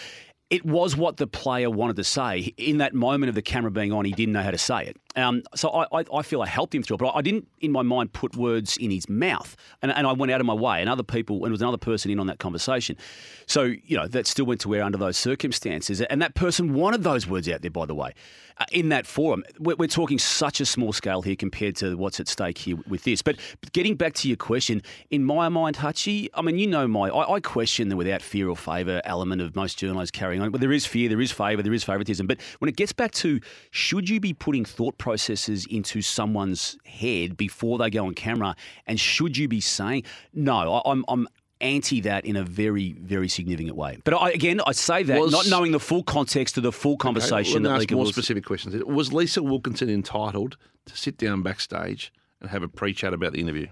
it 0.54 0.64
was 0.64 0.96
what 0.96 1.18
the 1.18 1.26
player 1.26 1.68
wanted 1.68 1.96
to 1.96 2.04
say. 2.04 2.54
In 2.58 2.78
that 2.78 2.94
moment 2.94 3.30
of 3.30 3.34
the 3.34 3.42
camera 3.42 3.72
being 3.72 3.92
on, 3.92 4.06
he 4.06 4.12
didn't 4.12 4.34
know 4.34 4.44
how 4.44 4.52
to 4.52 4.58
say 4.60 4.86
it. 4.86 4.98
Um, 5.16 5.44
so 5.56 5.70
I, 5.70 6.00
I, 6.00 6.06
I 6.14 6.22
feel 6.24 6.42
I 6.42 6.48
helped 6.48 6.74
him 6.74 6.84
through 6.84 6.96
it, 6.96 7.00
but 7.00 7.12
I 7.16 7.22
didn't, 7.22 7.48
in 7.62 7.72
my 7.72 7.82
mind, 7.82 8.14
put 8.14 8.36
words 8.36 8.78
in 8.78 8.92
his 8.92 9.08
mouth. 9.08 9.56
And, 9.82 9.92
and 9.92 10.08
I 10.08 10.12
went 10.14 10.32
out 10.32 10.40
of 10.40 10.48
my 10.48 10.54
way. 10.54 10.82
And 10.82 10.90
other 10.90 11.04
people, 11.04 11.38
and 11.38 11.46
there 11.46 11.52
was 11.52 11.62
another 11.62 11.78
person 11.78 12.10
in 12.12 12.20
on 12.20 12.28
that 12.28 12.40
conversation. 12.40 12.98
So, 13.46 13.64
you 13.64 13.96
know, 13.98 14.08
that 14.08 14.28
still 14.28 14.46
went 14.46 14.62
to 14.62 14.74
air 14.76 14.84
under 14.84 14.98
those 14.98 15.18
circumstances. 15.18 16.02
And 16.02 16.22
that 16.22 16.36
person 16.36 16.74
wanted 16.74 17.04
those 17.04 17.28
words 17.28 17.48
out 17.50 17.62
there, 17.62 17.72
by 17.72 17.86
the 17.86 17.96
way, 17.96 18.14
uh, 18.58 18.66
in 18.72 18.90
that 18.90 19.06
forum. 19.06 19.44
We're, 19.60 19.76
we're 19.76 19.88
talking 19.88 20.18
such 20.18 20.60
a 20.62 20.66
small 20.66 20.94
scale 20.94 21.22
here 21.22 21.36
compared 21.36 21.76
to 21.78 21.96
what's 21.96 22.20
at 22.20 22.28
stake 22.28 22.58
here 22.58 22.78
with 22.88 23.04
this. 23.04 23.22
But, 23.22 23.40
getting 23.74 23.96
back 23.96 24.14
to 24.16 24.28
your 24.28 24.38
question, 24.38 24.82
in 25.10 25.24
my 25.24 25.50
mind, 25.50 25.78
Hutchie, 25.78 26.30
I 26.34 26.42
mean, 26.42 26.58
you 26.58 26.68
know, 26.68 26.88
my 26.88 27.10
I, 27.10 27.36
I 27.36 27.40
question 27.40 27.90
the 27.90 27.96
without 27.96 28.22
fear 28.22 28.50
or 28.50 28.56
favour 28.56 29.02
element 29.06 29.42
of 29.42 29.56
most 29.56 29.78
journalists 29.78 30.12
carrying 30.12 30.42
on. 30.42 30.52
But 30.52 30.62
there 30.62 30.72
is 30.72 30.86
fear, 30.86 31.10
there 31.10 31.22
is 31.22 31.32
favour, 31.32 31.62
there 31.62 31.74
is 31.74 31.84
favouritism. 31.84 32.28
But 32.28 32.40
when 32.60 32.70
it 32.70 32.76
gets 32.76 32.94
back 32.94 33.12
to 33.14 33.40
should 33.72 34.10
you 34.10 34.20
be 34.20 34.34
putting 34.34 34.66
thought 34.66 34.98
processes 35.04 35.66
into 35.70 36.02
someone's 36.02 36.78
head 36.86 37.36
before 37.36 37.78
they 37.78 37.90
go 37.90 38.06
on 38.08 38.14
camera, 38.14 38.56
and 38.88 38.98
should 39.00 39.38
you 39.38 39.48
be 39.48 39.60
saying 39.60 40.04
no? 40.34 40.74
I, 40.76 40.92
I'm 40.92 41.04
I'm 41.10 41.28
anti 41.60 42.02
that 42.02 42.26
in 42.26 42.36
a 42.38 42.44
very 42.44 42.94
very 42.94 43.28
significant 43.28 43.76
way. 43.76 43.98
But 44.06 44.14
I, 44.16 44.32
again, 44.32 44.62
I 44.66 44.72
say 44.72 45.04
that 45.04 45.20
Was- 45.20 45.32
not 45.32 45.48
knowing 45.50 45.72
the 45.74 45.80
full 45.80 46.04
context 46.04 46.56
of 46.58 46.64
the 46.64 46.72
full 46.72 46.98
conversation 46.98 47.64
me 47.64 47.70
that 47.70 47.82
ask 47.82 47.92
more 47.92 48.02
was- 48.06 48.10
specific 48.10 48.46
questions. 48.46 48.82
Was 48.86 49.12
Lisa 49.12 49.44
Wilkinson 49.44 49.90
entitled 49.90 50.56
to 50.86 50.98
sit 50.98 51.18
down 51.18 51.42
backstage 51.44 52.12
and 52.42 52.50
have 52.50 52.64
a 52.64 52.68
pre-chat 52.68 53.14
about 53.14 53.34
the 53.34 53.40
interview? 53.40 53.68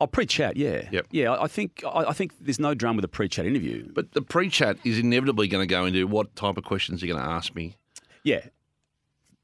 Oh, 0.00 0.06
pre-chat, 0.06 0.56
yeah, 0.56 0.88
Yep. 0.90 1.06
yeah. 1.12 1.32
I 1.32 1.44
I 1.44 1.48
think 1.48 1.82
I, 1.86 2.00
I 2.10 2.12
think 2.12 2.32
there's 2.40 2.58
no 2.60 2.74
drum 2.74 2.96
with 2.96 3.04
a 3.04 3.08
pre-chat 3.18 3.46
interview. 3.46 3.90
But 3.98 4.12
the 4.12 4.22
pre-chat 4.22 4.76
is 4.84 4.98
inevitably 4.98 5.48
going 5.48 5.66
to 5.66 5.72
go 5.78 5.86
into 5.86 6.06
what 6.06 6.34
type 6.36 6.56
of 6.58 6.64
questions 6.64 7.00
you're 7.02 7.12
going 7.14 7.24
to 7.26 7.30
ask 7.38 7.54
me. 7.54 7.76
Yeah, 8.24 8.40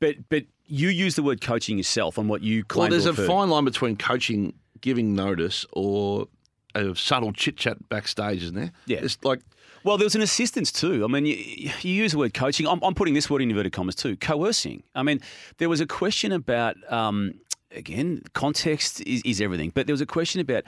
but 0.00 0.16
but 0.28 0.44
you 0.66 0.88
use 0.88 1.14
the 1.16 1.22
word 1.22 1.40
coaching 1.40 1.76
yourself 1.76 2.18
on 2.18 2.28
what 2.28 2.42
you 2.42 2.64
claim. 2.64 2.90
Well, 2.90 2.90
there's 2.90 3.06
a 3.06 3.26
fine 3.26 3.50
line 3.50 3.64
between 3.64 3.96
coaching, 3.96 4.54
giving 4.80 5.14
notice, 5.14 5.66
or 5.72 6.28
a 6.74 6.94
subtle 6.94 7.32
chit 7.32 7.56
chat 7.56 7.88
backstage, 7.88 8.42
isn't 8.42 8.54
there? 8.54 8.72
Yeah. 8.86 8.98
It's 9.02 9.18
like 9.24 9.40
Well, 9.84 9.98
there 9.98 10.06
was 10.06 10.14
an 10.14 10.22
assistance 10.22 10.70
too. 10.70 11.04
I 11.04 11.08
mean, 11.08 11.26
you, 11.26 11.34
you 11.34 11.92
use 11.92 12.12
the 12.12 12.18
word 12.18 12.34
coaching. 12.34 12.66
I'm, 12.66 12.82
I'm 12.82 12.94
putting 12.94 13.14
this 13.14 13.28
word 13.28 13.42
in 13.42 13.50
inverted 13.50 13.72
commas 13.72 13.94
too. 13.94 14.16
Coercing. 14.16 14.82
I 14.94 15.02
mean, 15.02 15.20
there 15.58 15.68
was 15.68 15.80
a 15.80 15.86
question 15.86 16.32
about 16.32 16.76
um, 16.92 17.34
again, 17.74 18.22
context 18.32 19.00
is, 19.02 19.22
is 19.22 19.40
everything, 19.40 19.70
but 19.74 19.86
there 19.86 19.92
was 19.92 20.00
a 20.00 20.06
question 20.06 20.40
about 20.40 20.64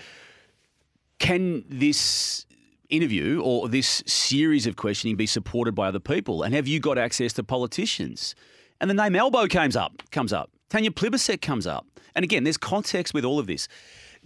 can 1.19 1.65
this 1.69 2.47
interview 2.89 3.41
or 3.43 3.69
this 3.69 4.03
series 4.07 4.67
of 4.67 4.77
questioning 4.77 5.17
be 5.17 5.27
supported 5.27 5.75
by 5.75 5.89
other 5.89 6.01
people, 6.01 6.43
and 6.43 6.55
have 6.55 6.67
you 6.67 6.81
got 6.81 6.99
access 6.99 7.33
to 7.35 7.45
politicians? 7.45 8.35
And 8.83 8.91
the 8.91 8.95
name 8.95 9.15
Albo 9.15 9.47
comes 9.47 9.77
up, 9.77 10.03
comes 10.11 10.33
up. 10.33 10.51
Tanya 10.69 10.91
Plibersek 10.91 11.41
comes 11.41 11.67
up, 11.69 11.87
and 12.17 12.25
again, 12.25 12.43
there's 12.43 12.57
context 12.57 13.15
with 13.15 13.25
all 13.25 13.39
of 13.39 13.47
this. 13.47 13.69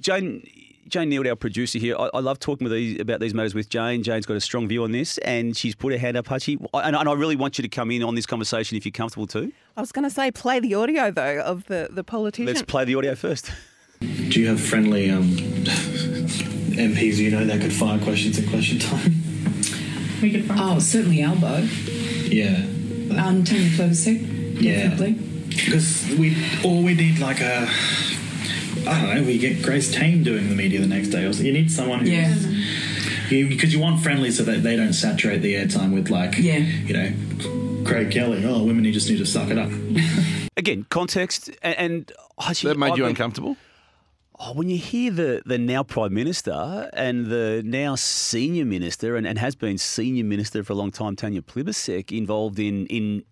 Jane. 0.00 0.42
Jane 0.88 1.10
Nield, 1.10 1.28
our 1.28 1.34
producer 1.34 1.80
here, 1.80 1.96
I, 1.98 2.10
I 2.14 2.20
love 2.20 2.38
talking 2.38 2.64
with 2.64 2.72
these, 2.72 3.00
about 3.00 3.18
these 3.18 3.34
matters 3.34 3.56
with 3.56 3.68
Jane. 3.68 4.04
Jane's 4.04 4.24
got 4.24 4.36
a 4.36 4.40
strong 4.40 4.68
view 4.68 4.84
on 4.84 4.92
this, 4.92 5.18
and 5.18 5.56
she's 5.56 5.74
put 5.74 5.92
her 5.92 5.98
hand 5.98 6.16
up, 6.16 6.26
Hutchie. 6.26 6.64
And, 6.74 6.94
and 6.94 7.08
I 7.08 7.12
really 7.14 7.34
want 7.34 7.58
you 7.58 7.62
to 7.62 7.68
come 7.68 7.90
in 7.90 8.04
on 8.04 8.14
this 8.14 8.24
conversation 8.24 8.76
if 8.76 8.86
you're 8.86 8.92
comfortable 8.92 9.26
too. 9.26 9.50
I 9.76 9.80
was 9.80 9.90
going 9.90 10.04
to 10.04 10.10
say 10.14 10.30
play 10.30 10.60
the 10.60 10.74
audio 10.74 11.10
though 11.10 11.40
of 11.40 11.64
the 11.64 11.88
the 11.90 12.04
politician. 12.04 12.46
Let's 12.46 12.62
play 12.62 12.84
the 12.84 12.94
audio 12.94 13.16
first. 13.16 13.50
Do 13.98 14.40
you 14.40 14.46
have 14.46 14.60
friendly 14.60 15.10
um, 15.10 15.24
MPs 16.76 17.16
you 17.16 17.32
know 17.32 17.44
that 17.44 17.60
could 17.60 17.72
fire 17.72 17.98
questions 17.98 18.38
in 18.38 18.48
question 18.48 18.78
time? 18.78 19.12
We 20.22 20.30
could 20.30 20.44
find 20.44 20.60
Oh, 20.60 20.78
certainly 20.78 21.20
Albo. 21.20 21.66
Yeah. 22.28 22.58
Um, 23.18 23.42
Tanya 23.44 23.70
Plibersek, 23.70 24.35
Yeah. 24.58 24.88
definitely. 24.88 25.12
Because 25.48 26.06
we, 26.18 26.36
or 26.64 26.82
we 26.82 26.94
need 26.94 27.18
like 27.18 27.40
a, 27.40 27.68
I 28.86 29.02
don't 29.02 29.14
know, 29.16 29.22
we 29.22 29.38
get 29.38 29.62
Grace 29.62 29.92
Tame 29.92 30.22
doing 30.22 30.48
the 30.48 30.54
media 30.54 30.80
the 30.80 30.86
next 30.86 31.08
day. 31.08 31.24
Or 31.24 31.32
so. 31.32 31.42
You 31.42 31.52
need 31.52 31.70
someone 31.70 32.00
who's, 32.00 32.10
Yeah. 32.10 32.34
you, 33.30 33.48
because 33.48 33.72
you 33.72 33.80
want 33.80 34.00
friendly 34.02 34.30
so 34.30 34.42
that 34.44 34.62
they 34.62 34.76
don't 34.76 34.92
saturate 34.92 35.42
the 35.42 35.54
airtime 35.54 35.92
with 35.94 36.08
like, 36.10 36.36
Yeah. 36.38 36.58
you 36.58 36.92
know, 36.92 37.84
Craig 37.84 38.10
Kelly. 38.10 38.44
Oh, 38.44 38.64
women, 38.64 38.84
you 38.84 38.92
just 38.92 39.08
need 39.08 39.18
to 39.18 39.26
suck 39.26 39.50
it 39.50 39.58
up. 39.58 39.70
Again, 40.56 40.86
context, 40.90 41.50
and, 41.62 41.76
and 41.78 42.12
Hutchie, 42.40 42.64
that 42.64 42.78
made 42.78 42.92
I've 42.92 42.96
you 42.98 43.04
been- 43.04 43.10
uncomfortable. 43.10 43.56
Oh, 44.38 44.52
when 44.52 44.68
you 44.68 44.76
hear 44.76 45.10
the, 45.10 45.42
the 45.46 45.56
now 45.56 45.82
Prime 45.82 46.12
Minister 46.12 46.90
and 46.92 47.26
the 47.26 47.62
now 47.64 47.94
Senior 47.94 48.66
Minister 48.66 49.16
and, 49.16 49.26
and 49.26 49.38
has 49.38 49.54
been 49.54 49.78
Senior 49.78 50.24
Minister 50.24 50.62
for 50.62 50.74
a 50.74 50.76
long 50.76 50.90
time, 50.90 51.16
Tanya 51.16 51.40
Plibersek, 51.40 52.12
involved 52.14 52.58
in, 52.58 52.84
in 52.88 53.24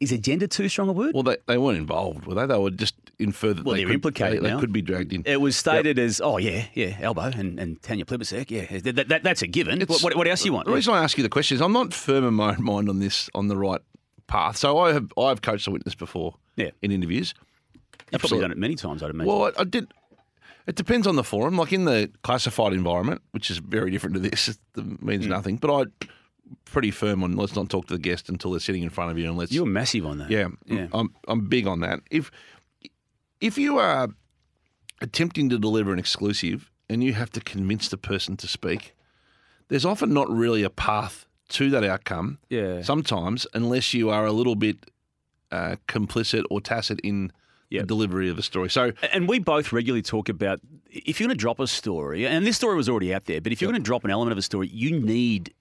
is 0.00 0.10
agenda 0.12 0.48
too 0.48 0.68
strong 0.68 0.88
a 0.88 0.92
word? 0.92 1.14
Well, 1.14 1.22
they, 1.22 1.36
they 1.46 1.58
weren't 1.58 1.78
involved, 1.78 2.26
were 2.26 2.34
they? 2.34 2.46
They 2.46 2.58
were 2.58 2.70
just 2.70 2.94
inferred 3.18 3.58
that 3.58 3.64
Well, 3.66 3.76
they 3.76 3.84
could, 3.84 3.92
implicated 3.94 4.42
They, 4.42 4.50
they 4.50 4.58
could 4.58 4.72
be 4.72 4.80
dragged 4.82 5.12
in. 5.12 5.22
it 5.26 5.40
was 5.40 5.56
stated 5.56 5.98
as, 5.98 6.20
oh, 6.20 6.38
yeah, 6.38 6.64
yeah, 6.74 6.96
Albo 7.02 7.20
and, 7.22 7.60
and 7.60 7.80
Tanya 7.82 8.04
Plibersek, 8.06 8.50
yeah, 8.50 8.78
that, 8.80 9.08
that, 9.08 9.22
that's 9.22 9.42
a 9.42 9.46
given. 9.46 9.80
What, 9.82 10.02
what, 10.02 10.16
what 10.16 10.26
else 10.26 10.44
you 10.44 10.52
want? 10.54 10.66
The 10.66 10.72
reason 10.72 10.94
I 10.94 11.02
ask 11.04 11.16
you 11.18 11.22
the 11.22 11.28
question 11.28 11.54
is 11.56 11.60
I'm 11.60 11.72
not 11.74 11.92
firm 11.92 12.24
in 12.26 12.34
my 12.34 12.50
own 12.56 12.64
mind 12.64 12.88
on 12.88 12.98
this, 12.98 13.28
on 13.34 13.48
the 13.48 13.56
right 13.56 13.80
path. 14.26 14.56
So 14.56 14.78
I 14.78 14.92
have 14.94 15.12
I've 15.18 15.42
coached 15.42 15.66
a 15.66 15.70
witness 15.70 15.94
before 15.94 16.34
Yeah. 16.56 16.70
in 16.82 16.90
interviews. 16.92 17.34
You've 18.10 18.20
probably 18.22 18.40
done 18.40 18.50
it 18.52 18.58
many 18.58 18.74
times, 18.76 19.02
I'd 19.02 19.10
imagine. 19.10 19.32
Well, 19.32 19.52
I, 19.56 19.60
I 19.60 19.64
did. 19.64 19.92
It 20.66 20.76
depends 20.76 21.06
on 21.06 21.16
the 21.16 21.24
forum. 21.24 21.56
Like 21.56 21.72
in 21.72 21.84
the 21.84 22.10
classified 22.22 22.72
environment, 22.72 23.22
which 23.32 23.50
is 23.50 23.58
very 23.58 23.90
different 23.90 24.14
to 24.14 24.20
this, 24.20 24.48
it 24.76 25.02
means 25.02 25.24
Hmm. 25.26 25.30
nothing. 25.30 25.56
But 25.56 25.74
I 25.74 26.06
pretty 26.64 26.90
firm 26.90 27.22
on 27.24 27.36
let's 27.36 27.54
not 27.56 27.68
talk 27.68 27.86
to 27.86 27.94
the 27.94 28.00
guest 28.00 28.28
until 28.28 28.50
they're 28.52 28.60
sitting 28.60 28.82
in 28.82 28.90
front 28.90 29.10
of 29.10 29.18
you, 29.18 29.26
and 29.28 29.36
let's. 29.36 29.52
You're 29.52 29.66
massive 29.66 30.06
on 30.06 30.18
that. 30.18 30.30
yeah, 30.30 30.48
Yeah. 30.66 30.88
I'm 30.92 31.14
I'm 31.28 31.48
big 31.48 31.66
on 31.66 31.80
that. 31.80 32.00
If 32.10 32.30
if 33.40 33.56
you 33.58 33.78
are 33.78 34.08
attempting 35.00 35.48
to 35.50 35.58
deliver 35.58 35.92
an 35.92 35.98
exclusive 35.98 36.70
and 36.88 37.02
you 37.02 37.12
have 37.14 37.30
to 37.30 37.40
convince 37.40 37.88
the 37.88 37.96
person 37.96 38.36
to 38.38 38.46
speak, 38.46 38.94
there's 39.68 39.84
often 39.84 40.12
not 40.12 40.28
really 40.30 40.62
a 40.62 40.70
path 40.70 41.26
to 41.50 41.70
that 41.70 41.84
outcome. 41.84 42.38
Yeah. 42.48 42.82
Sometimes, 42.82 43.46
unless 43.54 43.94
you 43.94 44.10
are 44.10 44.26
a 44.26 44.32
little 44.32 44.56
bit 44.56 44.76
uh, 45.50 45.76
complicit 45.88 46.44
or 46.50 46.60
tacit 46.60 47.00
in 47.00 47.32
Yep. 47.72 47.82
the 47.82 47.86
delivery 47.86 48.28
of 48.28 48.34
the 48.34 48.42
story. 48.42 48.68
So 48.68 48.90
And 49.12 49.28
we 49.28 49.38
both 49.38 49.70
regularly 49.72 50.02
talk 50.02 50.28
about 50.28 50.58
if 50.90 51.20
you're 51.20 51.28
going 51.28 51.36
to 51.38 51.40
drop 51.40 51.60
a 51.60 51.68
story, 51.68 52.26
and 52.26 52.44
this 52.44 52.56
story 52.56 52.74
was 52.74 52.88
already 52.88 53.14
out 53.14 53.26
there, 53.26 53.40
but 53.40 53.52
if 53.52 53.60
you're 53.60 53.70
going 53.70 53.80
to 53.80 53.86
drop 53.86 54.02
an 54.02 54.10
element 54.10 54.32
of 54.32 54.38
a 54.38 54.42
story, 54.42 54.66
you 54.72 54.98
need, 54.98 55.54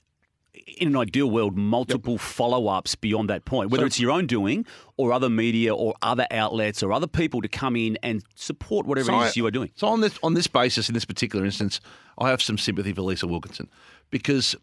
in 0.67 0.89
an 0.89 0.95
ideal 0.97 1.29
world, 1.29 1.57
multiple 1.57 2.17
follow 2.17 2.67
ups 2.67 2.95
beyond 2.95 3.29
that 3.29 3.45
point, 3.45 3.69
whether 3.69 3.83
So- 3.83 3.87
it's 3.87 3.99
your 3.99 4.11
own 4.11 4.27
doing 4.27 4.65
or 4.97 5.11
other 5.13 5.29
media 5.29 5.73
or 5.75 5.95
other 6.01 6.25
outlets 6.31 6.81
or 6.83 6.91
other 6.93 7.07
people 7.07 7.41
to 7.41 7.47
come 7.47 7.75
in 7.75 7.97
and 8.03 8.23
support 8.35 8.85
whatever 8.85 9.07
So 9.07 9.19
it 9.21 9.25
is 9.25 9.31
I- 9.37 9.39
you 9.39 9.45
are 9.45 9.51
doing. 9.51 9.71
So 9.75 9.87
on 9.87 10.01
this 10.01 10.17
on 10.23 10.33
this 10.33 10.47
basis, 10.47 10.89
in 10.89 10.93
this 10.93 11.05
particular 11.05 11.45
instance, 11.45 11.79
I 12.17 12.29
have 12.29 12.41
some 12.41 12.57
sympathy 12.57 12.93
for 12.93 13.01
Lisa 13.01 13.27
Wilkinson 13.27 13.69
because 14.09 14.55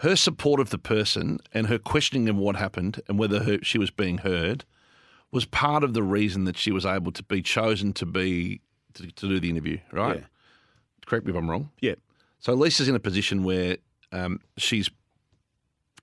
her 0.00 0.16
support 0.16 0.60
of 0.60 0.70
the 0.70 0.78
person 0.78 1.38
and 1.54 1.68
her 1.68 1.78
questioning 1.78 2.28
of 2.28 2.36
what 2.36 2.56
happened 2.56 3.00
and 3.08 3.18
whether 3.18 3.42
her, 3.44 3.58
she 3.62 3.78
was 3.78 3.90
being 3.90 4.18
heard 4.18 4.64
was 5.32 5.44
part 5.44 5.82
of 5.82 5.94
the 5.94 6.02
reason 6.02 6.44
that 6.44 6.56
she 6.56 6.70
was 6.70 6.84
able 6.86 7.12
to 7.12 7.22
be 7.22 7.42
chosen 7.42 7.92
to 7.94 8.06
be 8.06 8.60
to, 8.94 9.06
to 9.10 9.28
do 9.28 9.40
the 9.40 9.50
interview. 9.50 9.78
Right? 9.92 10.18
Yeah. 10.18 10.26
Correct 11.06 11.26
me 11.26 11.32
if 11.32 11.36
I'm 11.36 11.50
wrong. 11.50 11.70
Yeah. 11.80 11.94
So 12.40 12.54
Lisa's 12.54 12.88
in 12.88 12.94
a 12.94 13.00
position 13.00 13.42
where 13.44 13.78
um, 14.12 14.40
she's 14.56 14.88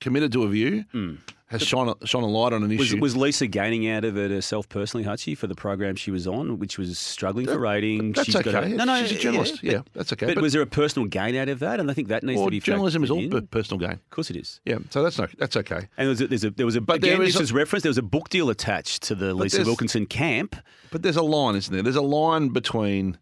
committed 0.03 0.31
to 0.33 0.43
a 0.43 0.49
view, 0.49 0.83
mm. 0.93 1.17
has 1.47 1.63
shone 1.63 1.95
a, 1.99 2.05
shone 2.05 2.23
a 2.23 2.27
light 2.27 2.53
on 2.53 2.61
an. 2.63 2.69
Was, 2.77 2.91
issue. 2.91 3.01
was 3.01 3.15
Lisa 3.15 3.47
gaining 3.47 3.89
out 3.89 4.03
of 4.03 4.17
it 4.17 4.29
herself 4.29 4.67
personally, 4.69 5.05
Hutchie, 5.05 5.35
for 5.35 5.47
the 5.47 5.55
program 5.55 5.95
she 5.95 6.11
was 6.11 6.27
on, 6.27 6.59
which 6.59 6.77
was 6.77 6.99
struggling 6.99 7.47
for 7.47 7.57
ratings? 7.57 8.15
That's 8.17 8.25
She's 8.25 8.35
got 8.35 8.47
okay. 8.47 8.73
a- 8.73 8.75
no, 8.75 8.83
no, 8.83 9.01
she's 9.01 9.17
a 9.17 9.19
journalist. 9.19 9.63
Yeah, 9.63 9.77
but- 9.77 9.93
that's 9.93 10.13
okay. 10.13 10.33
But, 10.33 10.43
was 10.43 10.53
there 10.53 10.61
a 10.61 10.67
personal 10.67 11.07
gain 11.07 11.35
out 11.35 11.49
of 11.49 11.59
that? 11.59 11.79
And 11.79 11.89
I 11.89 11.93
think 11.93 12.09
that 12.09 12.23
needs 12.23 12.37
well, 12.37 12.47
to 12.47 12.51
be 12.51 12.59
journalism 12.59 13.03
is 13.03 13.09
all 13.09 13.19
in. 13.19 13.47
personal 13.47 13.79
gain. 13.79 13.93
Of 13.93 14.09
course 14.11 14.29
it 14.29 14.35
is. 14.35 14.59
Yeah, 14.65 14.79
so 14.89 15.01
that's 15.01 15.17
no, 15.17 15.27
that's 15.37 15.55
okay. 15.57 15.87
And 15.97 16.05
there 16.05 16.09
was 16.09 16.21
a, 16.21 16.27
there's 16.27 16.43
a, 16.43 16.51
there 16.51 16.65
was 16.65 16.75
a 16.75 16.81
But 16.81 16.97
again, 16.97 17.17
there 17.17 17.23
is 17.23 17.33
this 17.33 17.39
a- 17.39 17.43
is 17.43 17.53
reference. 17.53 17.83
There 17.83 17.89
was 17.89 17.97
a 17.97 18.03
book 18.03 18.29
deal 18.29 18.49
attached 18.49 19.03
to 19.03 19.15
the 19.15 19.33
Lisa 19.33 19.63
Wilkinson 19.63 20.05
camp. 20.05 20.55
But 20.91 21.01
there's 21.01 21.17
a 21.17 21.23
line, 21.23 21.55
isn't 21.55 21.73
there? 21.73 21.81
There's 21.81 21.95
a 21.95 22.01
line 22.01 22.49
between 22.49 23.17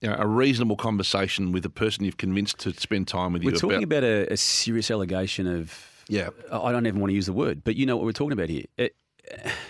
you 0.00 0.08
know, 0.08 0.16
a 0.18 0.26
reasonable 0.26 0.76
conversation 0.76 1.52
with 1.52 1.64
a 1.64 1.70
person 1.70 2.04
you've 2.04 2.16
convinced 2.16 2.58
to 2.60 2.72
spend 2.74 3.08
time 3.08 3.32
with 3.32 3.42
you 3.42 3.50
We're 3.50 3.56
talking 3.56 3.82
about, 3.82 4.04
a, 4.04 4.32
a 4.32 4.36
serious 4.36 4.90
allegation 4.90 5.46
of. 5.46 5.97
Yeah, 6.08 6.30
I 6.50 6.72
don't 6.72 6.86
even 6.86 7.00
want 7.00 7.10
to 7.10 7.14
use 7.14 7.26
the 7.26 7.32
word, 7.32 7.62
but 7.64 7.76
you 7.76 7.86
know 7.86 7.96
what 7.96 8.04
we're 8.04 8.12
talking 8.12 8.32
about 8.32 8.48
here. 8.48 8.64
It, 8.76 8.96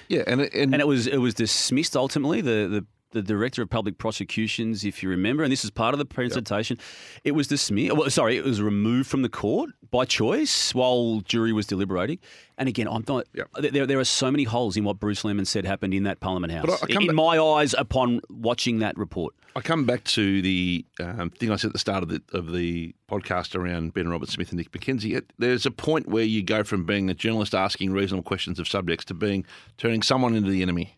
yeah, 0.09 0.23
and 0.27 0.41
it- 0.43 0.55
and, 0.55 0.73
and 0.73 0.81
it 0.81 0.87
was 0.87 1.07
it 1.07 1.19
was 1.19 1.35
dismissed 1.35 1.97
ultimately. 1.97 2.41
The, 2.41 2.69
the 2.69 2.87
the 3.13 3.23
director 3.23 3.63
of 3.63 3.71
public 3.71 3.97
prosecutions, 3.99 4.85
if 4.85 5.03
you 5.03 5.09
remember, 5.09 5.43
and 5.43 5.51
this 5.51 5.65
is 5.65 5.71
part 5.71 5.95
of 5.95 5.99
the 5.99 6.05
presentation, 6.05 6.79
it 7.25 7.33
was 7.33 7.47
dismissed. 7.49 7.97
Well, 7.97 8.11
sorry, 8.11 8.37
it 8.37 8.45
was 8.45 8.61
removed 8.61 9.09
from 9.09 9.23
the 9.23 9.29
court 9.29 9.71
by 9.91 10.05
choice 10.05 10.75
while 10.75 11.21
jury 11.21 11.53
was 11.53 11.67
deliberating. 11.67 12.19
And 12.59 12.69
again, 12.69 12.87
I'm 12.89 13.05
not. 13.09 13.27
Yep. 13.35 13.49
There, 13.73 13.87
there 13.87 13.99
are 13.99 14.05
so 14.05 14.31
many 14.31 14.45
holes 14.45 14.77
in 14.77 14.85
what 14.85 14.99
Bruce 15.01 15.23
Lehrmann 15.23 15.47
said 15.47 15.65
happened 15.65 15.95
in 15.95 16.03
that 16.03 16.21
Parliament 16.21 16.53
House. 16.53 16.67
But 16.67 16.83
I- 16.83 16.87
I 16.89 16.93
come 16.93 17.03
in 17.03 17.09
back- 17.09 17.17
my 17.17 17.39
eyes, 17.39 17.75
upon 17.79 18.21
watching 18.29 18.81
that 18.81 18.97
report, 18.99 19.35
I 19.57 19.61
come 19.61 19.87
back 19.87 20.05
to 20.05 20.43
the 20.43 20.85
um, 21.01 21.31
thing 21.31 21.51
I 21.51 21.57
said 21.57 21.69
at 21.69 21.73
the 21.73 21.79
start 21.79 22.03
of 22.03 22.09
the 22.11 22.21
of 22.33 22.53
the 22.53 22.95
podcast 23.11 23.57
around 23.57 23.95
Ben 23.95 24.07
Robert 24.09 24.29
Smith 24.29 24.51
and 24.51 24.59
Nick 24.59 24.71
McKenzie. 24.71 25.21
There's 25.39 25.65
a 25.67 25.71
point 25.71 26.07
where 26.09 26.23
you 26.25 26.43
go 26.43 26.63
from 26.63 26.85
being 26.85 27.09
a 27.11 27.15
journalist 27.15 27.55
asking 27.55 27.93
reasonable 27.93 28.23
questions 28.25 28.59
of 28.61 28.69
subjects 28.69 29.05
to 29.07 29.15
being 29.15 29.47
turning 29.79 30.03
someone 30.03 30.35
into 30.37 30.51
the 30.51 30.63
enemy 30.63 30.98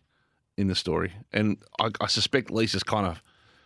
in 0.57 0.67
the 0.67 0.75
story, 0.75 1.13
and 1.31 1.57
I, 1.79 1.89
I 1.99 2.07
suspect 2.07 2.51
Lisa's 2.51 2.83
kind 2.83 3.05
of 3.07 3.23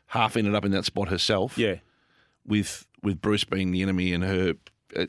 half 0.07 0.37
ended 0.37 0.53
up 0.55 0.65
in 0.65 0.71
that 0.71 0.85
spot 0.85 1.07
herself. 1.09 1.57
yeah. 1.57 1.75
with 2.45 2.85
with 3.03 3.21
Bruce 3.21 3.43
being 3.43 3.71
the 3.71 3.81
enemy 3.81 4.13
and 4.13 4.23
her 4.23 4.53
uh, 4.95 5.05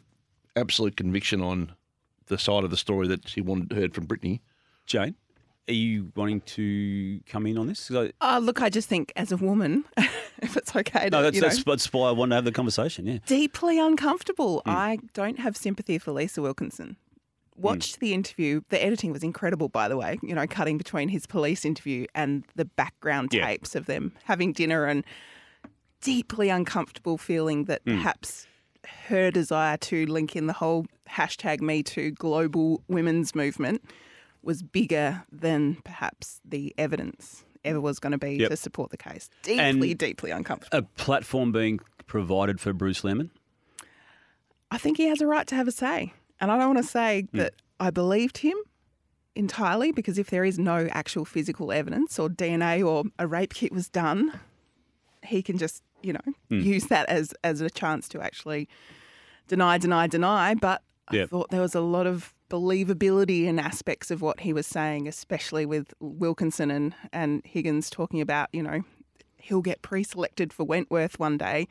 absolute 0.54 0.96
conviction 0.96 1.40
on 1.40 1.72
the 2.26 2.38
side 2.38 2.64
of 2.64 2.70
the 2.70 2.76
story 2.76 3.06
that 3.08 3.28
she 3.28 3.40
wanted 3.40 3.72
heard 3.76 3.94
from 3.94 4.04
Brittany. 4.06 4.42
Jane, 4.86 5.14
are 5.68 5.72
you 5.72 6.12
wanting 6.16 6.40
to 6.42 7.20
come 7.26 7.46
in 7.46 7.56
on 7.58 7.66
this? 7.68 7.90
I- 7.90 8.12
Uh, 8.20 8.38
look, 8.42 8.60
I 8.62 8.68
just 8.68 8.88
think 8.88 9.12
as 9.16 9.32
a 9.32 9.36
woman, 9.36 9.84
if 10.42 10.56
it's 10.56 10.74
okay 10.76 11.04
to, 11.04 11.10
no, 11.10 11.22
that's, 11.22 11.36
you 11.36 11.40
know, 11.42 11.48
that's, 11.48 11.64
that's 11.64 11.92
why 11.92 12.08
I 12.08 12.12
want 12.12 12.30
to 12.32 12.36
have 12.36 12.44
the 12.44 12.52
conversation. 12.52 13.06
Yeah. 13.06 13.18
deeply 13.26 13.78
uncomfortable. 13.78 14.62
Hmm. 14.64 14.70
I 14.70 14.98
don't 15.14 15.38
have 15.38 15.56
sympathy 15.56 15.98
for 15.98 16.12
Lisa 16.12 16.42
Wilkinson. 16.42 16.96
Watched 17.56 18.00
the 18.00 18.12
interview. 18.12 18.60
The 18.68 18.82
editing 18.84 19.12
was 19.12 19.22
incredible, 19.22 19.68
by 19.68 19.88
the 19.88 19.96
way. 19.96 20.18
You 20.22 20.34
know, 20.34 20.46
cutting 20.46 20.76
between 20.78 21.08
his 21.08 21.26
police 21.26 21.64
interview 21.64 22.06
and 22.14 22.44
the 22.54 22.64
background 22.64 23.32
Yeah. 23.32 23.46
tapes 23.46 23.74
of 23.74 23.86
them 23.86 24.12
having 24.24 24.52
dinner 24.52 24.84
and 24.84 25.04
deeply 26.00 26.48
uncomfortable 26.50 27.18
feeling 27.18 27.64
that 27.64 27.82
Hmm. 27.84 27.96
perhaps 27.96 28.46
her 29.08 29.30
desire 29.30 29.76
to 29.78 30.06
link 30.06 30.36
in 30.36 30.46
the 30.46 30.52
whole 30.52 30.86
hashtag 31.08 31.60
Me 31.60 31.82
Too 31.82 32.10
global 32.12 32.82
women's 32.88 33.34
movement 33.34 33.82
was 34.42 34.62
bigger 34.62 35.24
than 35.32 35.76
perhaps 35.84 36.40
the 36.44 36.72
evidence 36.78 37.44
ever 37.64 37.80
was 37.80 37.98
going 37.98 38.12
to 38.12 38.18
be 38.18 38.36
Yep. 38.36 38.50
to 38.50 38.56
support 38.56 38.90
the 38.90 38.96
case. 38.96 39.28
Deeply, 39.42 39.58
And- 39.90 39.98
deeply 39.98 40.30
uncomfortable. 40.30 40.78
A 40.78 40.82
platform 40.82 41.50
being 41.50 41.80
provided 42.06 42.60
for 42.60 42.72
Bruce 42.72 43.00
Lehrmann. 43.02 43.30
I 44.70 44.78
think 44.78 44.98
he 44.98 45.06
has 45.08 45.20
a 45.20 45.26
right 45.26 45.46
to 45.48 45.54
have 45.56 45.66
a 45.66 45.72
say. 45.72 46.12
And 46.40 46.50
I 46.50 46.58
don't 46.58 46.74
want 46.74 46.78
to 46.84 46.90
say 46.90 47.26
Hmm. 47.32 47.38
that 47.38 47.54
I 47.80 47.90
believed 47.90 48.38
him 48.38 48.56
entirely 49.34 49.92
because 49.92 50.18
if 50.18 50.30
there 50.30 50.44
is 50.44 50.58
no 50.58 50.88
actual 50.92 51.24
physical 51.24 51.72
evidence 51.72 52.18
or 52.18 52.28
DNA 52.28 52.82
or 52.86 53.04
a 53.18 53.26
rape 53.26 53.54
kit 53.54 53.72
was 53.72 53.88
done, 53.88 54.38
he 55.24 55.42
can 55.42 55.58
just, 55.58 55.82
you 56.02 56.12
know, 56.12 56.20
Hmm. 56.48 56.60
use 56.60 56.86
that 56.86 57.08
as 57.08 57.34
as 57.44 57.60
a 57.60 57.70
chance 57.70 58.08
to 58.10 58.20
actually 58.20 58.68
deny, 59.48 59.78
deny, 59.78 60.06
deny. 60.06 60.54
But 60.54 60.82
I 61.08 61.16
Yep. 61.16 61.28
thought 61.30 61.50
there 61.50 61.60
was 61.60 61.74
a 61.74 61.80
lot 61.80 62.06
of 62.06 62.34
believability 62.50 63.44
in 63.44 63.58
aspects 63.58 64.10
of 64.10 64.22
what 64.22 64.40
he 64.40 64.52
was 64.52 64.66
saying, 64.66 65.06
especially 65.08 65.66
with 65.66 65.92
Wilkinson 66.00 66.70
and, 66.70 66.94
and 67.12 67.42
Higgins 67.44 67.90
talking 67.90 68.20
about, 68.20 68.48
you 68.52 68.62
know, 68.62 68.82
he'll 69.36 69.62
get 69.62 69.82
pre 69.82 70.02
selected 70.02 70.52
for 70.52 70.64
Wentworth 70.64 71.18
one 71.18 71.36
day. 71.38 71.68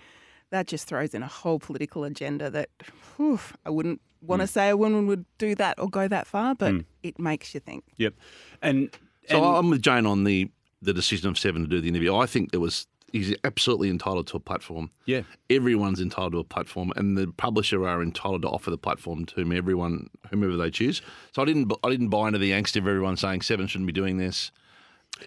That 0.52 0.68
just 0.68 0.88
throws 0.88 1.14
in 1.14 1.24
a 1.24 1.28
whole 1.28 1.60
political 1.60 2.04
agenda 2.04 2.50
that 2.52 2.70
whew, 3.18 3.40
I 3.66 3.70
wouldn't 3.72 4.02
want 4.28 4.42
to 4.42 4.48
say 4.48 4.70
a 4.70 4.78
woman 4.78 5.08
would 5.08 5.26
do 5.38 5.56
that 5.56 5.80
or 5.80 5.90
go 5.90 6.08
that 6.08 6.28
far, 6.28 6.56
but 6.56 6.76
it 7.04 7.20
makes 7.20 7.54
you 7.54 7.60
think. 7.60 7.84
Yep. 7.98 8.14
And, 8.62 8.90
So 9.30 9.44
I'm 9.44 9.70
with 9.70 9.82
Jane 9.82 10.06
on 10.06 10.24
the 10.24 10.50
the 10.82 10.94
decision 10.94 11.30
of 11.30 11.38
Seven 11.40 11.64
to 11.64 11.68
do 11.68 11.82
the 11.82 11.88
interview. 11.88 12.16
I 12.16 12.26
think 12.28 12.50
it 12.54 12.58
was 12.58 12.86
he's 13.12 13.34
absolutely 13.44 13.90
entitled 13.90 14.28
to 14.28 14.38
a 14.38 14.40
platform. 14.40 14.92
yeah, 15.06 15.22
Everyone's 15.50 16.00
entitled 16.02 16.34
to 16.34 16.40
a 16.40 16.44
platform, 16.44 16.92
and 16.96 17.18
the 17.18 17.28
publisher 17.38 17.88
are 17.88 18.04
entitled 18.04 18.42
to 18.44 18.50
offer 18.50 18.70
the 18.70 18.78
platform 18.78 19.26
to 19.26 19.36
whom 19.36 19.52
everyone, 19.52 20.10
whomever 20.30 20.58
they 20.58 20.70
choose. 20.70 21.02
So 21.34 21.42
I 21.42 21.46
didn't, 21.46 21.72
I 21.84 21.90
didn't 21.90 22.10
buy 22.10 22.28
into 22.28 22.40
the 22.40 22.52
angst 22.52 22.76
of 22.76 22.86
everyone 22.88 23.16
saying 23.18 23.42
Seven 23.42 23.66
shouldn't 23.68 23.88
be 23.88 23.94
doing 23.94 24.18
this. 24.18 24.52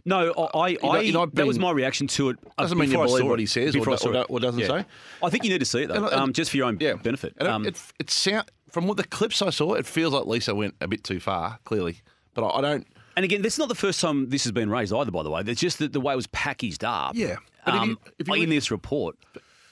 no, 0.05 0.33
I, 0.55 0.59
I, 0.59 0.69
You're 0.69 0.81
not- 0.83 1.05
you're 1.07 1.13
not 1.15 1.35
that 1.35 1.47
was 1.47 1.59
my 1.59 1.71
reaction 1.73 2.07
to 2.09 2.29
it. 2.29 2.37
uh, 2.59 2.63
Doesn't 2.63 2.77
mean 2.79 2.91
you 2.91 2.99
before 2.99 3.05
I 3.05 3.09
believe 3.09 3.27
what 3.31 3.39
he 3.41 3.47
says 3.47 3.75
or 3.75 3.79
Before 3.79 3.95
I 3.95 3.97
do- 3.97 4.03
saw 4.03 4.21
or 4.21 4.25
or 4.29 4.39
doesn't 4.41 4.65
say. 4.67 4.85
I 5.23 5.31
think 5.31 5.45
you 5.45 5.51
need 5.51 5.61
to 5.61 5.65
see 5.65 5.83
it 5.83 5.89
though, 5.89 5.95
And- 5.95 6.05
and- 6.05 6.15
um, 6.15 6.33
just 6.35 6.51
for 6.51 6.59
your 6.59 6.67
own 6.67 6.77
Yeah, 6.79 6.95
benefit. 6.97 7.35
And 7.39 7.49
it- 7.49 7.51
Um, 7.51 7.67
it, 7.67 7.81
it 7.99 8.11
sound 8.11 8.51
from 8.71 8.87
what 8.87 8.97
the 8.97 9.05
clips 9.05 9.43
I 9.43 9.51
saw, 9.51 9.75
it 9.75 9.87
feels 9.87 10.13
like 10.13 10.27
Lisa 10.27 10.55
went 10.55 10.75
a 10.81 10.89
bit 10.89 11.05
too 11.05 11.21
far. 11.21 11.59
Clearly, 11.65 12.01
but 12.35 12.45
I, 12.45 12.59
I 12.59 12.61
don't. 12.61 12.87
And 13.17 13.25
again, 13.25 13.43
this 13.43 13.55
is 13.55 13.59
not 13.59 13.69
the 13.69 13.75
first 13.75 14.01
time 14.01 14.29
this 14.31 14.45
has 14.45 14.53
been 14.53 14.71
raised 14.71 14.93
either, 14.93 15.11
by 15.11 15.23
the 15.25 15.31
way. 15.31 15.43
It's 15.47 15.61
just 15.61 15.79
that 15.81 15.93
the 15.93 16.01
way 16.01 16.13
it 16.13 16.17
was 16.17 16.29
packaged 16.29 16.85
up. 16.85 17.15
Yeah. 17.17 17.37
But 17.65 17.75
if 17.75 17.85
you- 17.85 17.91
um, 17.93 17.99
if 18.19 18.29
you 18.29 18.35
in 18.35 18.51
this 18.51 18.71
report. 18.71 19.17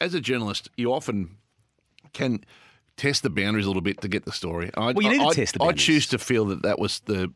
As 0.01 0.13
a 0.13 0.21
journalist, 0.21 0.69
you 0.77 0.93
often 0.93 1.37
can 2.13 2.45
test 2.99 3.23
the 3.23 3.31
boundaries 3.31 3.65
a 3.65 3.69
little 3.69 3.81
bit 3.83 4.01
to 4.03 4.09
get 4.09 4.25
the 4.27 4.33
story. 4.33 4.71
I, 4.77 4.93
Well, 4.93 5.03
you 5.03 5.11
need 5.19 5.29
to 5.29 5.35
test 5.35 5.53
the 5.55 5.59
boundaries. 5.61 5.81
I 5.83 5.85
choose 5.87 6.07
to 6.09 6.19
feel 6.19 6.45
that 6.47 6.63
that 6.63 6.79
was 6.79 7.01
the 7.07 7.33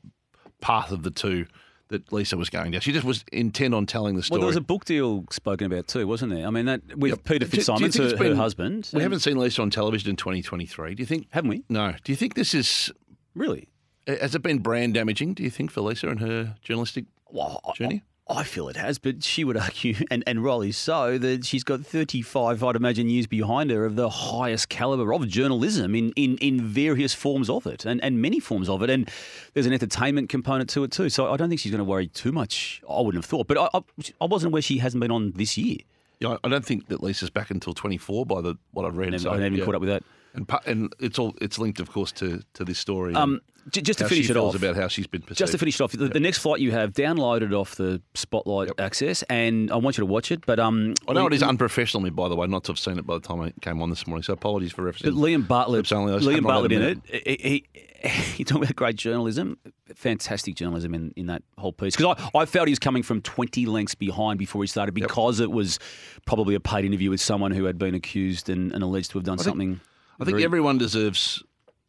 path 0.61 0.90
of 0.90 1.03
the 1.03 1.11
two 1.11 1.46
that 1.90 2.12
Lisa 2.12 2.37
was 2.37 2.50
going 2.50 2.70
down. 2.72 2.81
She 2.81 2.92
just 2.92 3.05
was 3.05 3.24
intent 3.33 3.74
on 3.74 3.85
telling 3.87 4.16
the 4.16 4.22
story. 4.22 4.38
Well, 4.38 4.42
there 4.42 4.46
was 4.48 4.57
a 4.57 4.61
book 4.62 4.85
deal 4.85 5.24
spoken 5.31 5.66
about 5.66 5.87
too, 5.87 6.07
wasn't 6.07 6.33
there? 6.33 6.46
I 6.46 6.50
mean, 6.50 6.64
that 6.66 6.81
with 6.96 7.11
Yep. 7.11 7.24
Peter 7.24 7.38
Do- 7.40 7.50
do 7.50 7.57
you 7.57 7.62
Fitzsimons, 7.62 7.96
her, 7.96 8.03
it's 8.05 8.12
her 8.12 8.18
been- 8.18 8.37
husband. 8.37 8.90
we 8.92 9.03
haven't 9.03 9.20
seen 9.20 9.37
Lisa 9.38 9.62
on 9.62 9.70
television 9.70 10.11
in 10.11 10.16
2023. 10.16 10.94
Do 10.94 11.03
you 11.03 11.07
think? 11.07 11.26
haven't 11.31 11.50
we? 11.50 11.62
No. 11.68 11.94
Do 12.03 12.11
you 12.12 12.16
think 12.16 12.35
this 12.35 12.55
is? 12.55 12.90
Really? 13.35 13.68
Has 14.07 14.35
it 14.35 14.42
been 14.42 14.59
brand 14.61 14.94
damaging? 14.94 15.35
Do 15.35 15.42
you 15.42 15.50
think 15.50 15.70
for 15.70 15.83
Lisa 15.83 16.09
and 16.09 16.20
her 16.20 16.57
journalistic 16.62 17.05
Well, 17.31 17.61
journey? 17.76 18.03
I 18.31 18.45
feel 18.45 18.69
it 18.69 18.77
has, 18.77 18.99
but 18.99 19.25
she 19.25 19.45
would 19.45 19.57
argue, 19.57 19.95
and, 20.11 20.23
and 20.27 20.45
rightly 20.45 20.73
so, 20.73 21.19
that 21.19 21.45
she's 21.45 21.64
got 21.64 21.85
35, 21.85 22.62
I'd 22.62 22.77
imagine, 22.77 23.09
years 23.09 23.27
behind 23.27 23.71
her 23.71 23.85
of 23.85 23.97
the 23.97 24.09
highest 24.09 24.69
calibre 24.69 25.14
of 25.14 25.27
journalism 25.29 25.95
in, 25.95 26.12
in, 26.12 26.37
in 26.38 26.62
various 26.62 27.12
forms 27.12 27.51
of 27.51 27.66
it 27.66 27.85
and, 27.85 28.03
and 28.03 28.23
many 28.23 28.38
forms 28.40 28.69
of 28.69 28.83
it. 28.83 28.90
And 28.90 29.11
there's 29.55 29.66
an 29.66 29.73
entertainment 29.73 30.29
component 30.29 30.71
to 30.71 30.85
it 30.85 30.93
too. 30.93 31.09
So 31.09 31.33
I 31.33 31.37
don't 31.37 31.49
think 31.49 31.61
she's 31.61 31.73
going 31.73 31.81
to 31.81 31.85
worry 31.85 32.07
too 32.07 32.33
much, 32.33 32.81
I 32.88 33.01
wouldn't 33.01 33.23
have 33.23 33.29
thought. 33.29 33.49
But 33.49 33.59
I, 33.59 33.69
I, 33.75 33.81
I 34.21 34.25
wasn't 34.27 34.53
aware 34.53 34.62
she 34.62 34.79
hasn't 34.79 35.01
been 35.01 35.11
on 35.11 35.33
this 35.33 35.59
year. 35.59 35.79
Yeah, 36.21 36.37
I 36.45 36.49
don't 36.49 36.64
think 36.64 36.88
that 36.88 37.03
Lisa's 37.03 37.31
back 37.31 37.51
until 37.51 37.73
24 37.73 38.27
by 38.27 38.43
the 38.43 38.57
what 38.73 38.85
I've 38.85 38.97
read. 38.97 39.12
Never, 39.12 39.23
so, 39.23 39.31
I 39.31 39.33
haven't 39.35 39.47
even 39.47 39.59
yeah. 39.59 39.64
caught 39.64 39.75
up 39.75 39.81
with 39.81 39.88
that. 39.88 40.03
And 40.35 40.51
and 40.66 40.95
it's 40.99 41.19
all 41.19 41.35
it's 41.40 41.59
linked, 41.59 41.81
of 41.81 41.90
course, 41.90 42.12
to 42.12 42.43
to 42.55 42.64
this 42.64 42.79
story. 42.79 43.14
Um, 43.14 43.40
just 43.71 43.99
to 43.99 44.09
finish 44.09 44.31
it 44.31 44.37
off, 44.37 44.55
about 44.55 44.77
how 44.77 44.88
she's 44.88 45.07
been 45.07 45.23
perceived. 45.23 45.38
Just 45.38 45.53
to 45.53 45.59
finish 45.59 45.79
it 45.79 45.83
off, 45.83 45.93
the, 45.93 46.09
the 46.09 46.21
next 46.21 46.38
flight 46.38 46.61
you 46.61 46.73
have 46.73 46.93
downloaded 46.93 47.53
off 47.53 47.75
the 47.75 48.01
Spotlight 48.14 48.71
access, 48.79 49.23
and 49.25 49.71
I 49.71 49.77
want 49.77 49.99
you 49.99 50.03
to 50.03 50.07
watch 50.07 50.33
it. 50.33 50.47
But 50.47 50.59
um, 50.59 50.95
I 51.07 51.12
know 51.12 51.23
Lee- 51.23 51.27
it 51.29 51.33
is 51.35 51.43
unprofessional, 51.43 52.01
of 52.01 52.05
me, 52.05 52.11
by 52.11 52.29
the 52.29 52.37
way, 52.37 52.47
not 52.47 52.64
to 52.64 52.73
have 52.73 52.79
seen 52.79 52.99
it 52.99 53.07
by 53.07 53.14
the 53.14 53.21
time 53.21 53.40
I 53.40 53.53
came 53.61 53.83
on 53.83 53.90
this 53.90 54.07
morning. 54.07 54.23
So 54.23 54.33
apologies 54.33 54.73
for 54.73 54.90
referencing. 54.90 55.05
But 55.05 55.14
Liam 55.14 55.47
Bartlett, 55.47 55.93
only. 55.93 56.12
Liam 56.21 56.43
Bartlett 56.43 56.73
in 56.73 56.83
it. 56.83 57.27
He, 57.27 57.64
he, 58.03 58.09
he 58.09 58.45
talking 58.45 58.62
about 58.62 58.77
great 58.77 58.97
journalism, 58.97 59.59
fantastic 59.95 60.55
journalism 60.55 60.95
in, 60.95 61.12
in 61.16 61.27
that 61.27 61.43
whole 61.59 61.73
piece. 61.73 61.97
Because 61.97 62.16
I, 62.35 62.38
I 62.38 62.47
felt 62.47 62.66
he 62.66 62.73
was 62.73 62.79
coming 62.79 63.03
from 63.03 63.21
20 63.21 63.66
lengths 63.66 63.95
behind 63.95 64.38
before 64.38 64.62
he 64.62 64.66
started 64.66 64.93
because 64.93 65.38
it 65.40 65.51
was 65.51 65.79
probably 66.25 66.55
a 66.55 66.61
paid 66.61 66.85
interview 66.85 67.11
with 67.11 67.21
someone 67.21 67.53
who 67.53 67.64
had 67.64 67.79
been 67.79 67.95
accused 67.95 68.49
and, 68.49 68.73
and 68.73 68.83
alleged 68.83 69.11
to 69.11 69.19
have 69.19 69.25
done 69.25 69.37
think- 69.37 69.45
something. 69.45 69.81
I 70.20 70.24
think 70.24 70.35
very- 70.37 70.44
everyone 70.44 70.78
deserves 70.78 71.42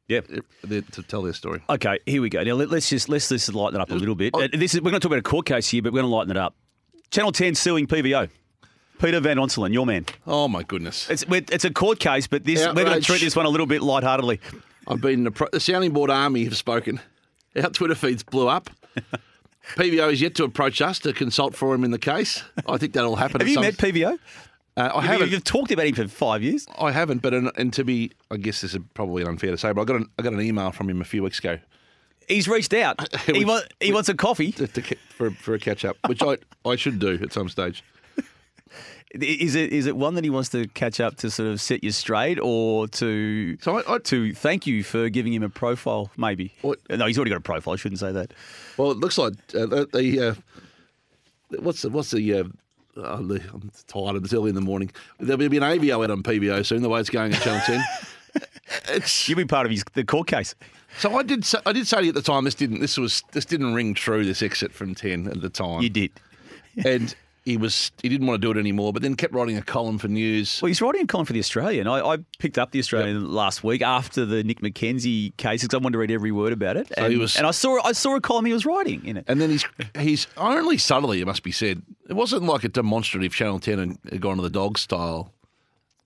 Yeah. 0.07 0.21
to 0.69 1.03
tell 1.07 1.21
their 1.21 1.33
story. 1.33 1.61
Okay, 1.69 1.99
here 2.05 2.21
we 2.21 2.29
go. 2.29 2.43
Now 2.43 2.53
let, 2.53 2.71
us 2.71 2.89
just 2.89 3.09
let's 3.09 3.29
just 3.29 3.53
lighten 3.53 3.79
it 3.79 3.81
up 3.81 3.91
a 3.91 3.95
little 3.95 4.15
bit. 4.15 4.35
I- 4.35 4.45
Uh, 4.45 4.47
This 4.53 4.73
is 4.73 4.81
we're 4.81 4.91
going 4.91 4.99
to 5.01 5.07
talk 5.07 5.11
about 5.11 5.19
a 5.19 5.23
court 5.29 5.45
case 5.45 5.69
here, 5.69 5.81
but 5.81 5.93
we're 5.93 6.01
going 6.01 6.09
to 6.11 6.15
lighten 6.15 6.31
it 6.31 6.37
up. 6.37 6.55
Channel 7.11 7.31
10 7.31 7.55
suing 7.55 7.87
PVO. 7.87 8.29
Peter 8.99 9.19
Van 9.19 9.37
Onselen, 9.37 9.73
your 9.73 9.85
man. 9.85 10.05
Oh 10.27 10.47
my 10.47 10.61
goodness! 10.63 11.09
It's 11.09 11.25
it's 11.29 11.65
a 11.65 11.71
court 11.71 11.99
case, 11.99 12.27
but 12.27 12.43
this 12.45 12.59
we're 12.67 12.73
going 12.85 12.99
to 12.99 13.01
treat 13.01 13.19
this 13.21 13.35
one 13.35 13.47
a 13.47 13.49
little 13.49 13.65
bit 13.65 13.81
lightheartedly. 13.81 14.39
I've 14.87 15.01
been 15.01 15.23
the, 15.23 15.31
pro- 15.31 15.47
the 15.51 15.59
sounding 15.59 15.91
board 15.91 16.11
army 16.11 16.43
have 16.43 16.55
spoken. 16.55 16.99
Our 17.55 17.69
Twitter 17.71 17.95
feeds 17.95 18.21
blew 18.23 18.47
up. 18.47 18.69
PVO 19.75 20.11
is 20.11 20.21
yet 20.21 20.35
to 20.35 20.43
approach 20.43 20.81
us 20.81 20.99
to 20.99 21.13
consult 21.13 21.55
for 21.55 21.73
him 21.73 21.83
in 21.83 21.91
the 21.91 21.99
case. 21.99 22.43
I 22.67 22.77
think 22.77 22.93
that'll 22.93 23.15
happen. 23.15 23.41
Have 23.41 23.41
at 23.41 23.47
you 23.47 23.53
some- 23.55 23.63
met 23.63 23.77
PVO? 23.77 24.17
Uh, 24.77 24.89
I 24.95 25.01
haven't. 25.01 25.31
You've 25.31 25.43
talked 25.43 25.71
about 25.71 25.85
him 25.85 25.95
for 25.95 26.07
five 26.07 26.41
years. 26.43 26.65
I 26.79 26.91
haven't, 26.91 27.21
but 27.21 27.33
and, 27.33 27.51
and 27.57 27.73
to 27.73 27.83
be, 27.83 28.11
I 28.31 28.37
guess 28.37 28.61
this 28.61 28.73
is 28.73 28.79
probably 28.93 29.23
unfair 29.23 29.51
to 29.51 29.57
say, 29.57 29.73
but 29.73 29.81
I 29.81 29.85
got 29.85 29.97
an, 29.97 30.07
I 30.17 30.21
got 30.23 30.33
an 30.33 30.41
email 30.41 30.71
from 30.71 30.89
him 30.89 31.01
a 31.01 31.05
few 31.05 31.23
weeks 31.23 31.39
ago 31.39 31.57
He's 32.27 32.47
reached 32.47 32.73
out. 32.73 33.13
he, 33.25 33.33
Which- 33.33 33.45
wa- 33.47 33.61
he 33.81 33.91
wants 33.91 34.07
a 34.07 34.13
coffee. 34.13 34.51
to, 34.53 34.67
to, 34.67 34.95
for 35.09 35.31
for 35.31 35.53
a 35.55 35.59
catch 35.59 35.83
up, 35.83 35.97
which 36.07 36.21
I 36.23 36.37
I 36.65 36.75
should 36.77 36.99
do 36.99 37.19
at 37.21 37.33
some 37.33 37.49
stage. 37.49 37.83
Is 39.13 39.55
it 39.55 39.73
is 39.73 39.87
it 39.87 39.97
one 39.97 40.15
that 40.15 40.23
he 40.23 40.29
wants 40.29 40.47
to 40.49 40.65
catch 40.69 41.01
up 41.01 41.17
to 41.17 41.29
sort 41.29 41.49
of 41.49 41.59
set 41.59 41.83
you 41.83 41.91
straight, 41.91 42.39
or 42.39 42.87
to 42.87 43.57
So 43.59 43.79
I, 43.79 43.95
I 43.95 43.97
to 43.97 44.33
thank 44.33 44.65
you 44.65 44.83
for 44.85 45.09
giving 45.09 45.33
him 45.33 45.43
a 45.43 45.49
profile? 45.49 46.09
Maybe. 46.15 46.53
What- 46.61 46.79
No, 46.89 47.05
he's 47.07 47.17
already 47.17 47.31
got 47.31 47.37
a 47.37 47.41
profile. 47.41 47.73
I 47.73 47.77
shouldn't 47.77 47.99
say 47.99 48.13
that. 48.13 48.33
well, 48.77 48.91
it 48.91 48.99
looks 48.99 49.17
like 49.17 49.33
uh, 49.53 49.65
the, 49.65 49.89
the 49.91 50.19
uh, 50.29 50.35
what's 51.59 51.81
the 51.81 51.89
what's 51.89 52.11
the. 52.11 52.49
Uh, 52.97 53.01
oh, 53.19 53.23
the- 53.23 53.41
I'm 53.53 53.71
tired. 53.87 54.23
It's 54.23 54.33
early 54.33 54.49
in 54.49 54.55
the 54.55 54.61
morning. 54.61 54.91
There'll 55.19 55.37
be 55.49 55.57
an 55.57 55.63
AVO 55.63 56.03
out 56.03 56.11
on 56.11 56.23
PVO 56.23 56.65
soon. 56.65 56.81
The 56.81 56.89
way 56.89 56.99
it's 56.99 57.09
going 57.09 57.33
at 57.33 57.41
Channel 57.41 57.61
Ten. 57.65 57.83
It's 58.87 59.27
You'll 59.27 59.35
be 59.37 59.43
part 59.45 59.65
of 59.65 59.71
his 59.71 59.83
the 59.93 60.05
court 60.05 60.27
case. 60.27 60.55
so 60.97 61.17
I 61.17 61.23
did. 61.23 61.43
Say, 61.43 61.57
I 61.65 61.73
did 61.73 61.85
say 61.87 61.97
to 61.97 62.03
you 62.03 62.09
at 62.09 62.15
the 62.15 62.21
time 62.21 62.45
this 62.45 62.55
didn't. 62.55 62.79
This 62.79 62.97
was 62.97 63.21
this 63.33 63.43
didn't 63.43 63.73
ring 63.73 63.93
true. 63.93 64.23
This 64.23 64.41
exit 64.41 64.71
from 64.71 64.95
ten 64.95 65.27
at 65.27 65.41
the 65.41 65.49
time. 65.49 65.81
You 65.81 65.89
did. 65.89 66.11
and 66.85 67.13
he 67.43 67.57
was 67.57 67.91
he 68.03 68.09
didn't 68.09 68.27
want 68.27 68.39
to 68.41 68.45
do 68.47 68.57
it 68.57 68.59
anymore. 68.61 68.93
But 68.93 69.01
then 69.01 69.15
kept 69.15 69.33
writing 69.33 69.57
a 69.57 69.61
column 69.63 69.97
for 69.97 70.07
news. 70.07 70.61
Well, 70.61 70.67
he's 70.67 70.81
writing 70.81 71.01
a 71.01 71.07
column 71.07 71.25
for 71.25 71.33
the 71.33 71.39
Australian. 71.39 71.87
I, 71.87 71.99
I 71.99 72.17
picked 72.39 72.57
up 72.59 72.71
the 72.71 72.79
Australian 72.79 73.31
last 73.31 73.63
week 73.63 73.81
after 73.81 74.25
the 74.25 74.43
Nick 74.43 74.61
McKenzie 74.61 75.35
case 75.37 75.61
because 75.63 75.73
I 75.73 75.77
wanted 75.77 75.93
to 75.93 75.97
read 75.99 76.11
every 76.11 76.31
word 76.31 76.53
about 76.53 76.77
it. 76.77 76.87
So 76.89 76.93
and, 76.97 77.11
he 77.13 77.17
was- 77.17 77.35
and 77.37 77.47
I 77.47 77.51
saw 77.51 77.79
I 77.83 77.93
saw 77.93 78.15
a 78.15 78.21
column 78.21 78.45
he 78.45 78.53
was 78.53 78.65
writing 78.65 79.03
in 79.05 79.17
it. 79.17 79.25
And 79.27 79.41
then 79.41 79.49
he's 79.49 79.65
he's 79.97 80.27
only 80.37 80.77
subtly, 80.77 81.19
it 81.21 81.25
must 81.25 81.43
be 81.43 81.51
said. 81.51 81.81
It 82.09 82.13
wasn't 82.13 82.43
like 82.43 82.63
a 82.63 82.69
demonstrative 82.69 83.33
Channel 83.33 83.59
Ten 83.59 83.79
had- 83.79 83.97
had 84.11 84.21
gone 84.21 84.37
to 84.37 84.43
the 84.43 84.49
dog 84.49 84.77
style 84.77 85.33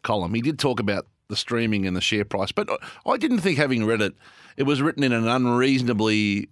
column. 0.04 0.34
He 0.36 0.42
did 0.42 0.58
talk 0.60 0.80
about 0.80 1.06
the 1.28 1.36
streaming 1.36 1.88
and 1.88 1.98
the 1.98 2.02
share 2.02 2.24
price, 2.24 2.52
but 2.52 2.70
I- 2.70 3.12
I 3.12 3.18
didn't 3.18 3.40
think, 3.40 3.58
having 3.58 3.86
read 3.86 4.02
it, 4.02 4.14
it 4.56 4.64
was 4.64 4.82
written 4.82 5.04
in 5.04 5.12
an 5.12 5.28
unreasonably 5.28 6.48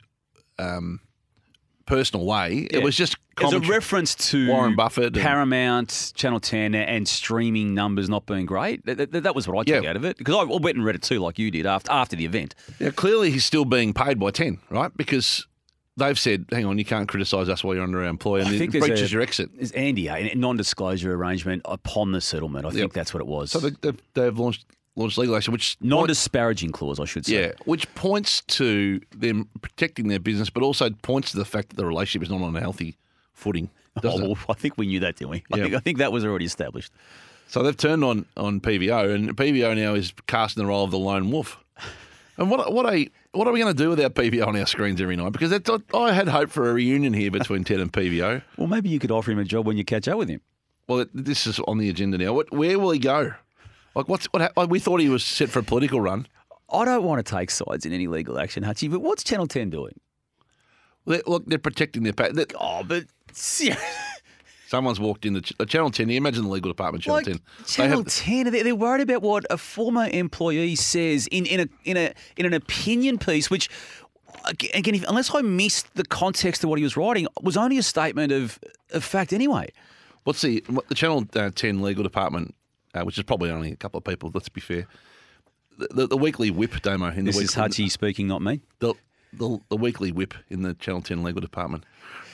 um, 0.59 0.99
personal 1.85 2.25
way. 2.25 2.67
Yeah. 2.71 2.77
It 2.79 2.83
was 2.83 2.95
just 2.95 3.17
There's 3.37 3.53
a 3.53 3.59
reference 3.59 4.15
to 4.29 4.47
Warren 4.47 4.75
Buffett 4.75 5.05
and- 5.05 5.15
Paramount, 5.15 6.11
Channel 6.15 6.39
10, 6.39 6.75
and 6.75 7.07
streaming 7.07 7.73
numbers 7.73 8.07
not 8.09 8.25
being 8.25 8.45
great. 8.45 8.85
That, 8.85 9.11
that- 9.11 9.23
that 9.23 9.35
was 9.35 9.47
what 9.47 9.57
I 9.59 9.63
took 9.71 9.83
Yeah. 9.83 9.89
out 9.89 9.95
of 9.95 10.05
it 10.05 10.17
because 10.17 10.35
I 10.35 10.43
went 10.43 10.77
and 10.77 10.85
read 10.85 10.95
it 10.95 11.01
too, 11.01 11.19
like 11.19 11.37
you 11.39 11.51
did 11.51 11.65
after 11.65 11.91
after 11.91 12.15
the 12.15 12.25
event. 12.25 12.55
Yeah, 12.79 12.91
clearly 12.91 13.31
he's 13.31 13.45
still 13.45 13.65
being 13.65 13.93
paid 13.93 14.19
by 14.19 14.31
ten, 14.31 14.59
right? 14.69 14.91
Because 14.95 15.45
they've 15.97 16.17
said, 16.17 16.45
"Hang 16.51 16.65
on, 16.65 16.77
you 16.79 16.85
can't 16.85 17.07
criticise 17.07 17.49
us 17.49 17.63
while 17.63 17.75
you're 17.75 17.83
under 17.83 18.01
our 18.01 18.07
employ," 18.07 18.39
and 18.39 18.47
I 18.49 18.53
it 18.53 18.57
think 18.57 18.71
there's 18.71 18.87
breaches 18.87 19.09
a- 19.11 19.13
your 19.13 19.21
exit. 19.21 19.49
Is 19.59 19.71
Andy 19.73 20.07
a 20.07 20.33
non-disclosure 20.35 21.13
arrangement 21.13 21.61
upon 21.65 22.11
the 22.13 22.21
settlement? 22.21 22.65
I 22.65 22.69
think 22.69 22.79
Yep. 22.81 22.93
that's 22.93 23.13
what 23.13 23.21
it 23.21 23.27
was. 23.27 23.51
So 23.51 23.59
they, 23.59 23.91
they've 24.13 24.37
launched 24.37 24.65
launched 24.95 25.17
legal 25.17 25.35
action, 25.35 25.51
which 25.51 25.77
non-disparaging 25.81 26.71
clause, 26.71 26.99
I 26.99 27.05
should 27.05 27.25
say. 27.25 27.41
Yeah, 27.47 27.51
which 27.65 27.93
points 27.95 28.41
to 28.41 29.01
them 29.15 29.49
protecting 29.61 30.07
their 30.07 30.19
business, 30.19 30.49
but 30.49 30.63
also 30.63 30.89
points 31.01 31.31
to 31.31 31.37
the 31.37 31.45
fact 31.45 31.69
that 31.69 31.75
the 31.77 31.85
relationship 31.85 32.23
is 32.25 32.31
not 32.31 32.41
on 32.45 32.55
a 32.55 32.59
healthy 32.59 32.97
footing. 33.33 33.69
Oh, 34.03 34.19
well, 34.19 34.37
I 34.49 34.53
think 34.53 34.75
we 34.79 34.87
knew 34.87 35.01
that, 35.01 35.17
didn't 35.17 35.29
we? 35.29 35.43
I, 35.53 35.57
Yeah. 35.57 35.63
think, 35.65 35.75
I 35.75 35.79
think 35.79 35.97
that 35.99 36.11
was 36.11 36.25
already 36.25 36.45
established. 36.45 36.91
So 37.47 37.61
they've 37.61 37.77
turned 37.77 38.03
on 38.03 38.25
on 38.35 38.59
PVO, 38.59 39.13
and 39.13 39.37
PVO 39.37 39.75
now 39.75 39.93
is 39.93 40.13
casting 40.25 40.63
the 40.63 40.67
role 40.67 40.83
of 40.83 40.89
the 40.89 40.97
lone 40.99 41.29
wolf. 41.31 41.57
And 42.35 42.49
what 42.49 42.73
what 42.73 42.91
a 42.91 43.07
what 43.33 43.47
are 43.47 43.53
we 43.53 43.59
going 43.59 43.71
to 43.75 43.83
do 43.83 43.89
without 43.91 44.15
PVO 44.15 44.47
on 44.47 44.55
our 44.57 44.65
screens 44.65 44.99
every 44.99 45.15
night? 45.15 45.31
Because 45.33 45.51
that's, 45.51 45.69
I 45.93 46.11
had 46.11 46.27
hope 46.27 46.49
for 46.49 46.67
a 46.67 46.73
reunion 46.73 47.13
here 47.13 47.29
between 47.29 47.63
Ted 47.63 47.79
and 47.79 47.93
PVO. 47.93 48.41
Well, 48.57 48.65
maybe 48.65 48.89
you 48.89 48.97
could 48.97 49.11
offer 49.11 49.29
him 49.31 49.37
a 49.37 49.43
job 49.43 49.67
when 49.67 49.77
you 49.77 49.85
catch 49.85 50.07
up 50.07 50.17
with 50.17 50.29
him. 50.29 50.41
Well, 50.87 51.05
this 51.13 51.45
is 51.45 51.59
on 51.67 51.77
the 51.77 51.89
agenda 51.89 52.17
now. 52.17 52.33
What, 52.33 52.51
where 52.51 52.79
will 52.79 52.89
he 52.89 52.97
go? 52.97 53.33
Like 53.95 54.07
what's 54.07 54.25
what? 54.27 54.55
Like 54.57 54.69
we 54.69 54.79
thought 54.79 54.99
he 54.99 55.09
was 55.09 55.23
set 55.23 55.49
for 55.49 55.59
a 55.59 55.63
political 55.63 56.01
run. 56.01 56.27
I 56.71 56.85
don't 56.85 57.03
want 57.03 57.23
to 57.25 57.35
take 57.35 57.51
sides 57.51 57.85
in 57.85 57.93
any 57.93 58.07
legal 58.07 58.39
action, 58.39 58.63
Hutchie, 58.63 58.89
but 58.89 59.01
what's 59.01 59.23
Channel 59.23 59.45
10 59.47 59.69
doing? 59.69 59.99
They- 61.05 61.21
Look, 61.27 61.45
they're 61.45 61.59
protecting 61.59 62.01
their. 62.03 62.13
Pa- 62.13 62.29
they- 62.33 62.45
Oh, 62.59 62.83
but 62.83 63.03
someone's 64.67 64.99
walked 64.99 65.25
in 65.25 65.33
the 65.33 65.41
ch- 65.41 65.53
Channel 65.67 65.91
Ten. 65.91 66.09
You 66.09 66.17
imagine 66.17 66.43
the 66.43 66.49
legal 66.49 66.71
department, 66.71 67.03
Channel 67.03 67.17
like 67.17 67.25
Ten. 67.25 67.39
They 67.59 67.63
Channel 67.65 67.97
have- 68.03 68.07
10, 68.13 68.51
they're, 68.51 68.63
they're 68.63 68.75
worried 68.75 69.01
about 69.01 69.21
what 69.21 69.45
a 69.49 69.57
former 69.57 70.07
employee 70.11 70.75
says 70.75 71.27
in, 71.27 71.45
in, 71.45 71.59
a, 71.59 71.67
in, 71.83 71.97
a, 71.97 72.13
in 72.37 72.45
an 72.47 72.53
opinion 72.53 73.17
piece, 73.19 73.49
which, 73.51 73.69
again, 74.45 74.95
if, 74.95 75.03
unless 75.07 75.33
I 75.35 75.41
missed 75.41 75.93
the 75.95 76.05
context 76.05 76.63
of 76.63 76.69
what 76.69 76.79
he 76.79 76.83
was 76.83 76.97
writing, 76.97 77.27
was 77.41 77.55
only 77.57 77.77
a 77.77 77.83
statement 77.83 78.31
of, 78.31 78.57
of 78.91 79.03
fact 79.03 79.31
anyway. 79.33 79.69
What's 80.23 80.41
the 80.41 80.63
what, 80.67 80.87
the 80.87 80.95
Channel 80.95 81.25
uh, 81.35 81.51
Ten 81.53 81.81
legal 81.81 82.01
department, 82.03 82.55
uh, 82.93 83.03
which 83.03 83.17
is 83.17 83.23
probably 83.23 83.49
only 83.49 83.71
a 83.71 83.75
couple 83.75 83.97
of 83.97 84.03
people. 84.03 84.31
Let's 84.33 84.49
be 84.49 84.61
fair. 84.61 84.87
The, 85.77 85.87
the, 85.91 86.07
the 86.07 86.17
weekly 86.17 86.51
whip 86.51 86.81
Damo 86.81 87.09
in 87.11 87.25
This 87.25 87.37
the 87.37 87.43
is 87.43 87.55
Hutchie 87.55 87.89
speaking, 87.89 88.27
not 88.27 88.41
me. 88.41 88.61
the, 88.79 88.93
the 89.33 89.59
the 89.69 89.77
weekly 89.77 90.11
whip 90.11 90.35
in 90.49 90.61
the 90.61 90.75
Channel 90.75 91.01
Ten 91.01 91.23
legal 91.23 91.41
department. 91.41 91.83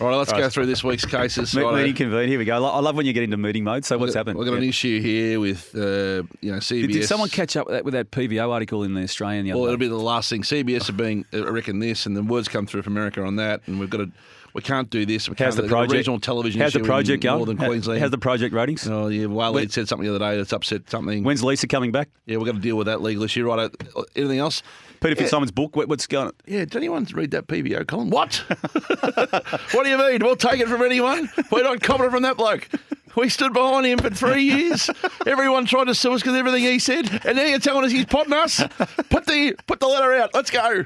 All 0.02 0.08
right, 0.08 0.16
let's 0.18 0.32
All 0.34 0.40
go 0.40 0.50
through 0.50 0.66
this 0.66 0.84
week's 0.84 1.06
cases. 1.06 1.54
Me-. 1.56 1.64
Meeting 1.74 1.94
convened. 1.96 2.30
Here 2.30 2.38
we 2.40 2.44
go. 2.46 2.66
I 2.66 2.80
love 2.80 2.96
when 2.96 3.06
you 3.06 3.14
get 3.14 3.24
into 3.24 3.38
meeting 3.38 3.64
mode. 3.64 3.86
So 3.86 3.98
what's 3.98 4.10
We've 4.10 4.14
got- 4.14 4.20
happened? 4.20 4.40
We've 4.40 4.48
got 4.50 4.58
an 4.58 4.64
issue 4.64 5.00
here 5.02 5.40
with 5.40 5.74
uh, 5.76 6.24
you 6.42 6.52
know 6.52 6.58
CBS. 6.58 6.82
Did, 6.82 6.92
did 6.92 7.06
someone 7.08 7.30
catch 7.30 7.56
up 7.56 7.68
with 7.68 7.76
that, 7.76 7.86
with 7.86 7.94
that 7.94 8.12
PVO 8.12 8.50
article 8.50 8.84
in 8.84 8.94
the 8.94 9.04
Australian 9.04 9.46
the 9.46 9.52
other 9.54 9.60
Well, 9.62 9.68
it'll 9.70 9.80
be 9.80 9.88
the 9.88 9.96
last 9.96 10.30
thing. 10.30 10.42
CBS 10.44 10.90
are 10.90 10.94
being, 10.94 11.26
I 11.32 11.38
reckon 11.38 11.80
this, 11.80 12.06
and 12.06 12.16
the 12.18 12.24
words 12.24 12.50
come 12.50 12.66
through 12.66 12.82
from 12.82 12.98
America 12.98 13.24
on 13.24 13.38
that, 13.38 13.62
and 13.68 13.80
we've 13.80 13.90
got 13.90 14.00
to, 14.00 14.12
we 14.54 14.62
can't 14.62 14.90
do 14.90 15.06
this. 15.06 15.30
We 15.30 15.36
How's 15.38 15.56
the 15.56 15.64
they've 15.64 15.72
got 15.72 15.76
a 15.76 15.80
project? 15.82 15.98
Regional 15.98 16.20
television 16.20 16.62
How's 16.62 16.74
the 16.74 16.80
project 16.82 17.24
going? 17.24 17.38
Northern 17.38 17.58
Queensland. 17.58 18.02
How's 18.02 18.12
the 18.12 18.18
project 18.18 18.54
ratings? 18.54 18.88
Oh 18.88 19.08
yeah, 19.08 19.26
Waleed 19.26 19.54
When- 19.54 19.70
said 19.70 19.88
something 19.88 20.08
the 20.08 20.16
other 20.16 20.24
day 20.32 20.38
that's 20.38 20.54
upset 20.54 20.90
something. 20.90 21.24
When's 21.24 21.44
Lisa 21.44 21.68
coming 21.68 21.92
back? 21.92 22.10
yeah, 22.26 22.38
we've 22.38 22.46
got 22.46 22.56
to 22.56 22.62
deal 22.62 22.76
with 22.78 22.88
that 22.88 23.02
legal 23.02 23.24
issue. 23.24 23.48
Right. 23.48 23.72
Uh, 23.96 24.04
anything 24.16 24.40
else? 24.40 24.62
Peter 25.02 25.16
Yeah. 25.16 25.28
Fitzsimon's 25.28 25.52
book. 25.52 25.76
What's 25.76 26.08
going 26.08 26.28
on? 26.28 26.34
Yeah, 26.46 26.60
did 26.60 26.76
anyone 26.76 27.06
read 27.14 27.32
that 27.32 27.48
PVO 27.48 27.88
column? 27.88 28.10
What? 28.10 28.36
what 29.72 29.84
do 29.84 29.90
you 29.90 29.98
mean? 29.98 30.20
We'll 30.22 30.36
take 30.36 30.60
it 30.60 30.68
from 30.68 30.82
anyone. 30.82 31.30
We're 31.52 31.64
not 31.64 31.82
confident 31.82 32.12
from 32.14 32.24
that 32.24 32.36
bloke. 32.38 32.68
We 33.16 33.30
stood 33.30 33.54
behind 33.54 33.86
him 33.86 33.98
for 34.00 34.10
three 34.10 34.44
years. 34.44 34.90
Everyone 35.26 35.66
tried 35.66 35.86
to 35.86 35.96
sue 35.96 36.14
us 36.14 36.22
because 36.22 36.36
everything 36.36 36.64
he 36.64 36.80
said, 36.80 37.26
and 37.26 37.38
now 37.38 37.44
you're 37.46 37.60
telling 37.60 37.84
us 37.84 37.92
he's 37.92 38.06
potting 38.06 38.34
us. 38.34 38.62
Put 39.10 39.26
the 39.26 39.56
put 39.68 39.80
the 39.80 39.88
letter 39.88 40.14
out. 40.14 40.34
Let's 40.34 40.52
go. 40.52 40.86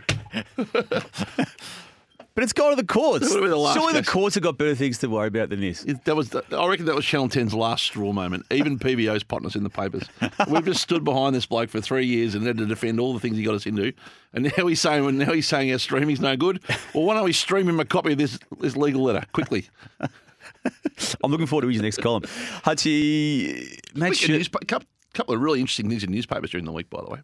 But 2.36 2.43
it's 2.43 2.54
gone 2.54 2.72
to 2.72 2.76
the 2.76 2.84
courts. 2.86 3.30
That 3.30 3.36
would 3.36 3.43
be 3.46 3.50
the 3.50 3.56
last 3.56 3.76
Surely 3.78 3.93
the 3.93 4.00
case. 4.00 4.10
courts 4.10 4.34
have 4.36 4.43
got 4.43 4.58
better 4.58 4.74
things 4.74 4.98
to 5.00 5.08
worry 5.08 5.28
about 5.28 5.50
than 5.50 5.62
this. 5.62 5.84
It- 5.84 6.04
That 6.06 6.15
was, 6.15 6.30
the, 6.30 6.43
I 6.52 6.65
reckon, 6.67 6.88
that 6.88 6.96
was 6.96 7.06
Channel 7.06 7.30
10's 7.30 7.54
last 7.54 7.84
straw 7.84 8.12
moment. 8.12 8.46
Even 8.50 8.80
PVO's 8.80 9.24
potting 9.24 9.46
us 9.46 9.56
in 9.56 9.62
the 9.62 9.69
papers. 9.69 10.04
We've 10.50 10.65
just 10.65 10.82
stood 10.82 11.04
behind 11.04 11.36
this 11.36 11.46
bloke 11.46 11.69
for 11.69 11.80
three 11.80 12.08
years 12.08 12.34
and 12.34 12.43
had 12.46 12.58
to 12.58 12.65
defend 12.65 13.00
all 13.00 13.13
the 13.13 13.19
things 13.19 13.38
he 13.38 13.43
got 13.43 13.54
us 13.54 13.67
into, 13.67 13.93
and 14.34 14.52
now 14.58 14.65
he's 14.65 14.82
saying, 14.82 15.04
well, 15.04 15.13
now 15.13 15.32
he's 15.32 15.48
saying 15.48 15.72
our 15.72 15.78
streaming's 15.78 16.22
no 16.22 16.36
good. 16.36 16.60
Well, 16.96 17.04
why 17.04 17.13
don't 17.13 17.24
we 17.26 17.34
stream 17.34 17.69
him 17.69 17.80
a 17.80 17.86
copy 17.86 18.13
of 18.13 18.17
this 18.17 18.39
this 18.60 18.76
legal 18.76 19.04
letter 19.04 19.24
quickly? 19.34 19.67
I'm 21.24 21.30
looking 21.32 21.46
forward 21.46 21.63
to 21.63 21.67
his 21.67 21.82
next 21.82 21.98
column. 22.02 22.24
Hutchie, 22.24 23.78
Matt 23.96 24.10
Week 24.12 24.19
of 24.19 24.26
Shu- 24.26 24.39
newspa- 24.39 24.67
couple, 24.67 24.88
couple 25.13 25.36
of 25.36 25.41
really 25.41 25.60
interesting 25.60 25.89
things 25.89 26.04
in 26.04 26.12
newspapers 26.12 26.50
during 26.52 26.65
the 26.65 26.72
week, 26.72 26.89
by 26.89 27.02
the 27.04 27.12
way. 27.12 27.19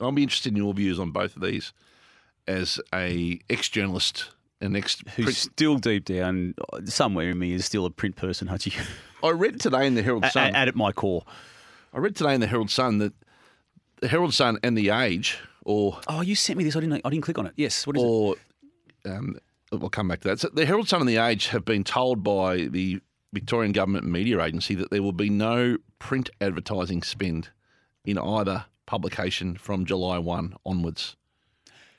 I'll 0.00 0.12
be 0.12 0.22
interested 0.22 0.52
in 0.52 0.56
your 0.56 0.72
views 0.74 0.98
on 1.00 1.10
both 1.10 1.34
of 1.34 1.42
these 1.42 1.72
as 2.48 2.80
a 2.92 3.38
ex-journalist 3.48 4.30
and 4.60 4.76
ex. 4.76 5.00
who's 5.14 5.38
still 5.38 5.76
deep 5.76 6.04
down, 6.06 6.54
somewhere 6.86 7.30
in 7.30 7.38
me, 7.38 7.52
is 7.52 7.64
still 7.64 7.86
a 7.86 7.90
print 7.90 8.16
person, 8.16 8.48
Hutchie. 8.48 8.74
I 9.22 9.30
read 9.30 9.60
today 9.60 9.86
in 9.86 9.94
the 9.94 10.02
Herald 10.02 10.24
Sun. 10.26 10.54
a- 10.54 10.58
at 10.58 10.74
my 10.74 10.90
core. 10.92 11.22
I 11.92 11.98
read 11.98 12.16
today 12.16 12.34
in 12.34 12.40
the 12.40 12.46
Herald 12.46 12.70
Sun 12.70 12.98
that 12.98 13.12
the 14.00 14.08
Herald 14.08 14.34
Sun 14.34 14.58
and 14.62 14.76
the 14.76 14.90
Age, 14.90 15.38
or 15.64 15.98
Oh, 16.08 16.20
you 16.22 16.34
sent 16.34 16.56
me 16.58 16.64
this. 16.64 16.74
I 16.76 16.80
didn't. 16.80 17.00
I 17.04 17.10
didn't 17.10 17.22
click 17.24 17.38
on 17.38 17.46
it. 17.46 17.52
Yes. 17.56 17.86
What 17.86 17.96
is 17.96 18.02
it? 18.02 18.06
or 18.06 18.34
um, 19.06 19.36
we'll 19.72 19.90
come 19.90 20.08
back 20.08 20.20
to 20.20 20.28
that. 20.28 20.40
So 20.40 20.48
the 20.52 20.66
Herald 20.66 20.88
Sun 20.88 21.00
and 21.00 21.08
the 21.08 21.16
Age 21.18 21.48
have 21.48 21.64
been 21.64 21.84
told 21.84 22.22
by 22.22 22.56
the 22.66 23.00
Victorian 23.32 23.72
Government 23.72 24.06
Media 24.06 24.40
Agency 24.42 24.74
that 24.76 24.90
there 24.90 25.02
will 25.02 25.12
be 25.12 25.30
no 25.30 25.76
print 25.98 26.30
advertising 26.40 27.02
spend 27.02 27.48
in 28.04 28.18
either 28.18 28.64
publication 28.86 29.56
from 29.56 29.84
July 29.84 30.18
one 30.18 30.54
onwards. 30.64 31.16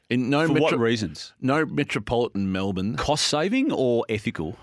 In 0.10 0.30
no 0.30 0.48
For 0.48 0.54
metro- 0.54 0.62
what 0.72 0.80
reasons? 0.80 1.34
no 1.42 1.66
metropolitan 1.66 2.52
Melbourne. 2.52 2.96
Cost 2.96 3.28
saving 3.28 3.72
or 3.72 4.06
ethical? 4.10 4.58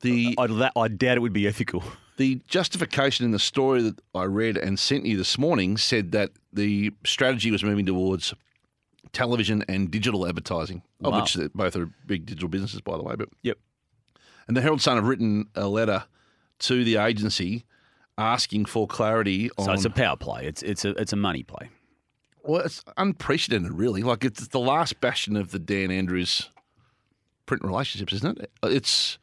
The 0.00 0.34
I, 0.38 0.70
I 0.76 0.88
doubt 0.88 1.16
it 1.16 1.20
would 1.20 1.32
be 1.32 1.46
ethical. 1.46 1.82
The 2.18 2.40
justification 2.48 3.26
in 3.26 3.32
the 3.32 3.38
story 3.38 3.82
that 3.82 4.00
I 4.14 4.24
read 4.24 4.56
and 4.56 4.78
sent 4.78 5.04
you 5.04 5.18
this 5.18 5.36
morning 5.36 5.76
said 5.76 6.12
that 6.12 6.30
the 6.50 6.90
strategy 7.04 7.50
was 7.50 7.62
moving 7.62 7.84
towards 7.84 8.32
television 9.12 9.62
and 9.68 9.90
digital 9.90 10.26
advertising, 10.26 10.80
of 11.04 11.12
which 11.14 11.36
both 11.54 11.76
are 11.76 11.90
big 12.06 12.24
digital 12.24 12.48
businesses, 12.48 12.80
by 12.80 12.96
the 12.96 13.02
way. 13.02 13.16
But 13.16 13.28
Yep. 13.42 13.58
and 14.48 14.56
the 14.56 14.62
Herald 14.62 14.80
Sun 14.80 14.96
have 14.96 15.04
written 15.06 15.48
a 15.54 15.68
letter 15.68 16.04
to 16.60 16.84
the 16.84 16.96
agency 16.96 17.66
asking 18.16 18.64
for 18.64 18.86
clarity 18.86 19.50
on. 19.58 19.66
So 19.66 19.72
it's 19.72 19.84
a 19.84 19.90
power 19.90 20.16
play. 20.16 20.46
It's 20.46 20.62
it's 20.62 20.86
a 20.86 20.90
it's 20.92 21.12
a 21.12 21.16
money 21.16 21.42
play. 21.42 21.68
Well, 22.46 22.60
it's 22.62 22.84
unprecedented, 22.96 23.72
really. 23.72 24.02
Like 24.02 24.24
it's 24.24 24.48
the 24.48 24.60
last 24.60 25.00
bastion 25.00 25.36
of 25.36 25.50
the 25.50 25.58
Dan 25.58 25.90
Andrews 25.90 26.50
print 27.46 27.62
relationships, 27.64 28.12
isn't 28.14 28.38
it? 28.40 28.50
It's 28.62 29.18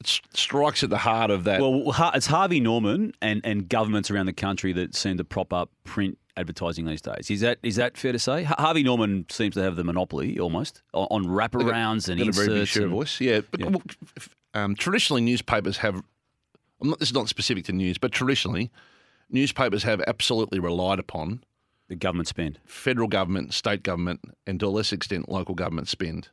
it 0.00 0.20
strikes 0.34 0.82
at 0.82 0.90
the 0.90 0.98
heart 0.98 1.30
of 1.30 1.44
that. 1.44 1.60
Well, 1.60 1.94
it's 2.14 2.26
Harvey 2.26 2.60
Norman 2.60 3.14
and, 3.22 3.40
and 3.44 3.68
governments 3.68 4.10
around 4.10 4.26
the 4.26 4.32
country 4.32 4.72
that 4.74 4.94
seem 4.94 5.16
to 5.18 5.24
prop 5.24 5.52
up 5.52 5.70
print 5.84 6.18
advertising 6.36 6.84
these 6.84 7.00
days. 7.00 7.30
Is 7.30 7.40
that 7.40 7.58
is 7.62 7.76
that 7.76 7.96
fair 7.96 8.12
to 8.12 8.18
say? 8.18 8.42
Harvey 8.42 8.82
Norman 8.82 9.24
seems 9.30 9.54
to 9.54 9.62
have 9.62 9.76
the 9.76 9.84
monopoly 9.84 10.38
almost 10.38 10.82
on, 10.92 11.24
wraparounds 11.26 12.08
and 12.08 12.18
got 12.18 12.24
a 12.24 12.28
inserts. 12.28 12.36
very 12.46 12.58
big 12.60 12.68
share 12.68 12.82
and- 12.82 12.92
voice. 12.92 13.20
Yeah, 13.20 13.40
but 13.50 13.60
Yeah. 13.60 13.66
well, 13.68 13.82
um, 14.54 14.74
traditionally 14.74 15.22
newspapers 15.22 15.78
have. 15.78 16.02
I'm 16.80 16.90
not, 16.90 16.98
this 16.98 17.08
is 17.10 17.14
not 17.14 17.28
specific 17.28 17.64
to 17.66 17.72
news, 17.72 17.96
but 17.98 18.10
traditionally, 18.12 18.70
newspapers 19.30 19.84
have 19.84 20.02
absolutely 20.06 20.58
relied 20.58 20.98
upon 20.98 21.42
the 21.88 21.96
government 21.96 22.28
spend. 22.28 22.58
federal 22.64 23.08
government, 23.08 23.52
state 23.54 23.82
government, 23.82 24.20
and 24.46 24.58
to 24.60 24.66
a 24.66 24.68
less 24.68 24.92
extent 24.92 25.28
local 25.28 25.54
government 25.54 25.88
spend. 25.88 26.28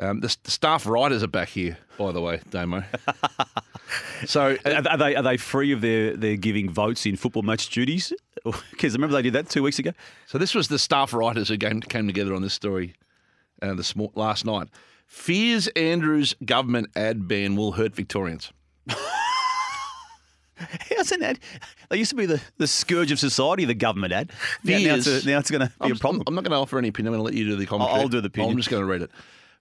Um, 0.00 0.20
the, 0.20 0.36
the 0.44 0.50
staff 0.50 0.86
writers 0.86 1.22
are 1.24 1.28
back 1.28 1.48
here, 1.48 1.76
by 1.98 2.12
the 2.12 2.20
way, 2.20 2.40
Damo. 2.50 2.84
so 4.26 4.56
Are, 4.64 4.88
are 4.88 4.96
they 4.96 5.16
are 5.16 5.22
they 5.22 5.36
free 5.36 5.72
of 5.72 5.80
their, 5.80 6.16
their 6.16 6.36
giving 6.36 6.70
votes 6.70 7.04
in 7.04 7.16
football 7.16 7.42
match 7.42 7.70
duties? 7.70 8.12
Because 8.70 8.94
remember 8.94 9.16
they 9.16 9.22
did 9.22 9.32
that 9.32 9.50
two 9.50 9.64
weeks 9.64 9.80
ago. 9.80 9.90
So 10.26 10.38
this 10.38 10.54
was 10.54 10.68
the 10.68 10.78
staff 10.78 11.12
writers 11.12 11.48
who 11.48 11.58
came, 11.58 11.80
came 11.80 12.06
together 12.06 12.32
on 12.32 12.40
this 12.40 12.54
story 12.54 12.94
uh, 13.60 13.74
this 13.74 13.94
last 14.14 14.46
night. 14.46 14.68
Fears 15.06 15.66
Andrews 15.68 16.34
government 16.44 16.88
ad 16.94 17.26
ban 17.26 17.56
will 17.56 17.72
hurt 17.72 17.94
Victorians. 17.96 18.52
How's 20.96 21.12
an 21.12 21.22
ad? 21.22 21.38
They 21.88 21.96
used 21.98 22.10
to 22.10 22.16
be 22.16 22.26
the, 22.26 22.40
the 22.58 22.66
scourge 22.66 23.10
of 23.12 23.18
society, 23.18 23.64
the 23.64 23.74
government 23.74 24.12
ad. 24.12 24.32
Now, 24.64 24.78
now 24.78 24.94
it's, 24.96 25.06
Fears- 25.06 25.26
it's 25.26 25.50
going 25.50 25.60
to 25.62 25.68
be 25.68 25.72
I'm, 25.80 25.92
a 25.92 25.94
problem. 25.96 26.22
I'm 26.26 26.34
not 26.34 26.44
going 26.44 26.52
to 26.52 26.58
offer 26.58 26.78
any 26.78 26.88
opinion. 26.88 27.14
I'm 27.14 27.20
going 27.20 27.30
to 27.32 27.36
let 27.36 27.38
you 27.38 27.50
do 27.50 27.56
the 27.56 27.66
commentary. 27.66 28.00
I'll 28.00 28.08
do 28.08 28.20
the 28.20 28.26
opinion. 28.28 28.52
I'm 28.52 28.56
just 28.56 28.70
going 28.70 28.82
to 28.82 28.86
read 28.90 29.02
it. 29.02 29.10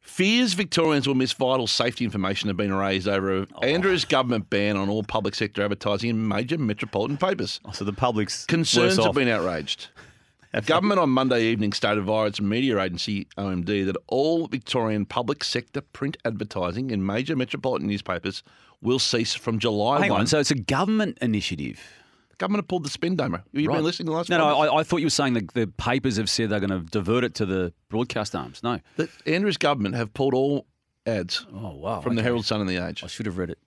Fears 0.02 0.54
Victorians 0.54 1.06
will 1.06 1.16
miss 1.16 1.34
vital 1.34 1.68
safety 1.68 2.06
information 2.06 2.48
have 2.48 2.56
been 2.56 2.74
raised 2.74 3.08
over 3.10 3.46
Oh. 3.56 3.60
Andrews' 3.62 4.06
government 4.06 4.50
ban 4.50 4.78
on 4.78 4.90
all 4.90 5.04
public 5.04 5.36
sector 5.36 5.62
advertising 5.64 6.10
in 6.10 6.28
major 6.28 6.58
metropolitan 6.58 7.18
papers. 7.18 7.60
Oh, 7.66 7.72
so 7.72 7.84
the 7.84 7.92
public's 7.94 8.46
Concerns 8.46 8.96
have 8.96 9.08
off. 9.08 9.16
been 9.16 9.28
outraged. 9.28 9.88
Government 10.66 11.00
on 11.00 11.10
Monday 11.10 11.44
evening 11.44 11.74
stated 11.74 12.04
via 12.06 12.28
its 12.28 12.42
media 12.42 12.80
agency 12.82 13.28
OMD 13.38 13.86
that 13.86 13.98
all 14.08 14.48
Victorian 14.48 15.06
public 15.06 15.44
sector 15.44 15.82
print 15.82 16.18
advertising 16.26 16.90
in 16.90 17.06
major 17.06 17.36
metropolitan 17.36 17.86
newspapers 17.88 18.42
will 18.82 19.00
cease 19.00 19.34
from 19.34 19.60
July 19.60 20.02
Hang 20.02 20.12
1. 20.12 20.22
on, 20.22 20.28
so 20.28 20.40
it's 20.40 20.52
a 20.52 20.56
government 20.56 21.18
initiative. 21.22 21.80
The 22.30 22.36
government 22.38 22.64
have 22.64 22.68
pulled 22.68 22.86
the 22.86 22.90
spin, 22.90 23.18
Domer. 23.18 23.38
Have 23.38 23.44
you 23.54 23.68
Right. 23.70 23.76
been 23.78 23.84
listening 23.84 24.06
to 24.08 24.12
the 24.12 24.18
last 24.18 24.30
No, 24.30 24.38
no. 24.38 24.46
I, 24.60 24.80
I 24.80 24.84
thought 24.84 24.98
you 24.98 25.06
were 25.08 25.10
saying 25.10 25.34
that 25.34 25.54
the 25.54 25.68
papers 25.68 26.18
have 26.18 26.30
said 26.30 26.50
they're 26.50 26.60
going 26.60 26.70
to 26.70 26.90
divert 26.92 27.24
it 27.24 27.34
to 27.36 27.46
the 27.46 27.74
broadcast 27.90 28.36
arms. 28.36 28.62
No. 28.64 28.80
The 28.96 29.10
Andrews' 29.26 29.58
government 29.58 29.96
have 29.96 30.14
pulled 30.14 30.34
all 30.36 30.68
ads 31.06 31.46
Oh, 31.54 31.76
wow. 31.76 32.02
from 32.02 32.16
the. 32.16 32.22
Herald 32.24 32.46
Sun 32.46 32.62
and 32.62 32.70
the 32.70 32.78
Age. 32.78 33.04
I 33.04 33.08
should 33.08 33.26
have 33.26 33.38
read 33.38 33.50
it. 33.50 33.58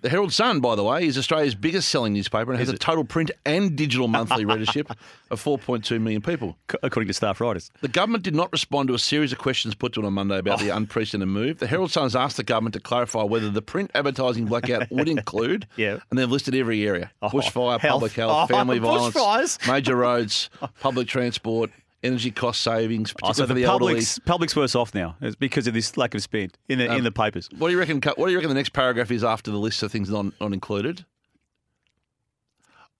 The 0.00 0.08
Herald 0.08 0.32
Sun, 0.32 0.60
by 0.60 0.74
the 0.74 0.82
way, 0.82 1.06
is 1.06 1.18
Australia's 1.18 1.54
biggest 1.54 1.88
selling 1.88 2.14
newspaper 2.14 2.50
and 2.50 2.58
has 2.58 2.68
a 2.70 2.78
total 2.78 3.04
print 3.04 3.30
and 3.44 3.76
digital 3.76 4.08
monthly 4.08 4.44
readership 4.44 4.90
of 5.30 5.42
4.2 5.42 6.00
million 6.00 6.22
people. 6.22 6.56
According 6.82 7.08
to 7.08 7.14
staff 7.14 7.40
writers. 7.40 7.70
The 7.82 7.88
government 7.88 8.24
did 8.24 8.34
not 8.34 8.50
respond 8.52 8.88
to 8.88 8.94
a 8.94 8.98
series 8.98 9.32
of 9.32 9.38
questions 9.38 9.74
put 9.74 9.92
to 9.94 10.00
it 10.00 10.06
on 10.06 10.14
Monday 10.14 10.38
about 10.38 10.60
the 10.60 10.70
oh. 10.70 10.76
unprecedented 10.76 11.28
move. 11.28 11.58
The 11.58 11.66
Herald 11.66 11.90
Sun 11.90 12.04
has 12.04 12.16
asked 12.16 12.38
the 12.38 12.42
government 12.42 12.72
to 12.74 12.80
clarify 12.80 13.22
whether 13.24 13.50
the 13.50 13.62
print 13.62 13.90
advertising 13.94 14.46
blackout 14.46 14.90
would 14.90 15.08
include, 15.10 15.66
Yeah. 15.76 15.98
and 16.10 16.18
they've 16.18 16.30
listed 16.30 16.54
every 16.54 16.86
area 16.86 17.10
oh. 17.20 17.28
bushfire, 17.28 17.78
health. 17.78 17.92
public 17.92 18.12
health, 18.12 18.32
Oh, 18.50 18.54
family 18.54 18.78
violence, 18.78 19.58
major 19.66 19.96
roads, 19.96 20.48
public 20.80 21.06
transport, 21.08 21.70
energy 22.02 22.30
cost 22.30 22.60
savings, 22.62 23.12
Oh, 23.22 23.28
particularly 23.28 23.34
so 23.36 23.42
for 23.46 23.54
the 23.54 23.54
the 23.54 23.64
elderly. 23.64 23.92
public's, 23.94 24.18
public's 24.20 24.56
worse 24.56 24.74
off 24.74 24.94
now 24.94 25.16
it's 25.20 25.36
because 25.36 25.66
of 25.66 25.74
this 25.74 25.96
lack 25.96 26.14
of 26.14 26.22
spend 26.22 26.56
in 26.68 26.78
the, 26.78 26.94
in 26.94 27.04
the 27.04 27.12
papers. 27.12 27.48
What 27.58 27.68
do 27.68 27.72
you 27.72 27.78
reckon? 27.78 28.00
What 28.00 28.26
do 28.26 28.30
you 28.30 28.36
reckon 28.38 28.48
the 28.48 28.54
next 28.54 28.72
paragraph 28.72 29.10
is 29.10 29.22
after 29.24 29.50
the 29.50 29.58
list 29.58 29.82
of 29.82 29.92
things 29.92 30.10
not, 30.10 30.26
not 30.40 30.52
included? 30.52 31.04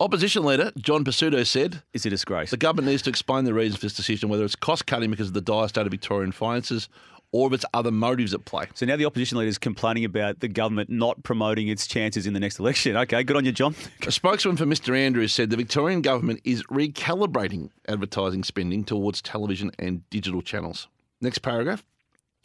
Opposition 0.01 0.43
leader 0.45 0.73
John 0.79 1.05
Pesutto 1.05 1.47
said 1.47 1.83
It's 1.93 2.05
a 2.07 2.11
disgrace. 2.11 2.51
the 2.51 2.57
government 2.57 2.89
needs 2.89 3.03
to 3.03 3.11
explain 3.11 3.45
the 3.45 3.55
reasons 3.55 3.77
for 3.81 3.87
this 3.87 3.95
decision, 3.95 4.29
whether 4.29 4.45
it's 4.45 4.57
cost 4.57 4.87
cutting 4.87 5.11
because 5.11 5.29
of 5.29 5.35
the 5.35 5.41
dire 5.41 5.69
state 5.69 5.87
of 5.87 5.91
Victorian 5.93 6.33
finances 6.33 6.89
or 7.33 7.47
if 7.49 7.55
it's 7.55 7.65
other 7.75 7.91
motives 7.91 8.33
at 8.35 8.45
play. 8.45 8.67
So 8.75 8.85
now 8.87 8.97
the 8.97 9.07
opposition 9.07 9.39
leader 9.39 9.49
is 9.49 9.59
complaining 9.59 10.05
about 10.05 10.41
the 10.41 10.49
government 10.49 10.91
not 10.91 11.23
promoting 11.23 11.69
its 11.69 11.87
chances 11.87 12.27
in 12.27 12.35
the 12.35 12.41
next 12.41 12.59
election. 12.59 12.97
Okay, 12.97 13.23
good 13.25 13.37
on 13.37 13.45
you, 13.45 13.53
John. 13.53 13.75
A 14.07 14.13
spokesman 14.13 14.57
for 14.57 14.67
Mr 14.67 14.97
Andrews 14.97 15.33
said 15.33 15.51
the 15.51 15.57
Victorian 15.57 16.03
government 16.03 16.41
is 16.45 16.63
recalibrating 16.65 17.71
advertising 17.89 18.45
spending 18.45 18.85
towards 18.85 19.21
television 19.23 19.73
and 19.79 20.09
digital 20.11 20.43
channels. 20.43 20.89
Next 21.21 21.39
paragraph. 21.39 21.85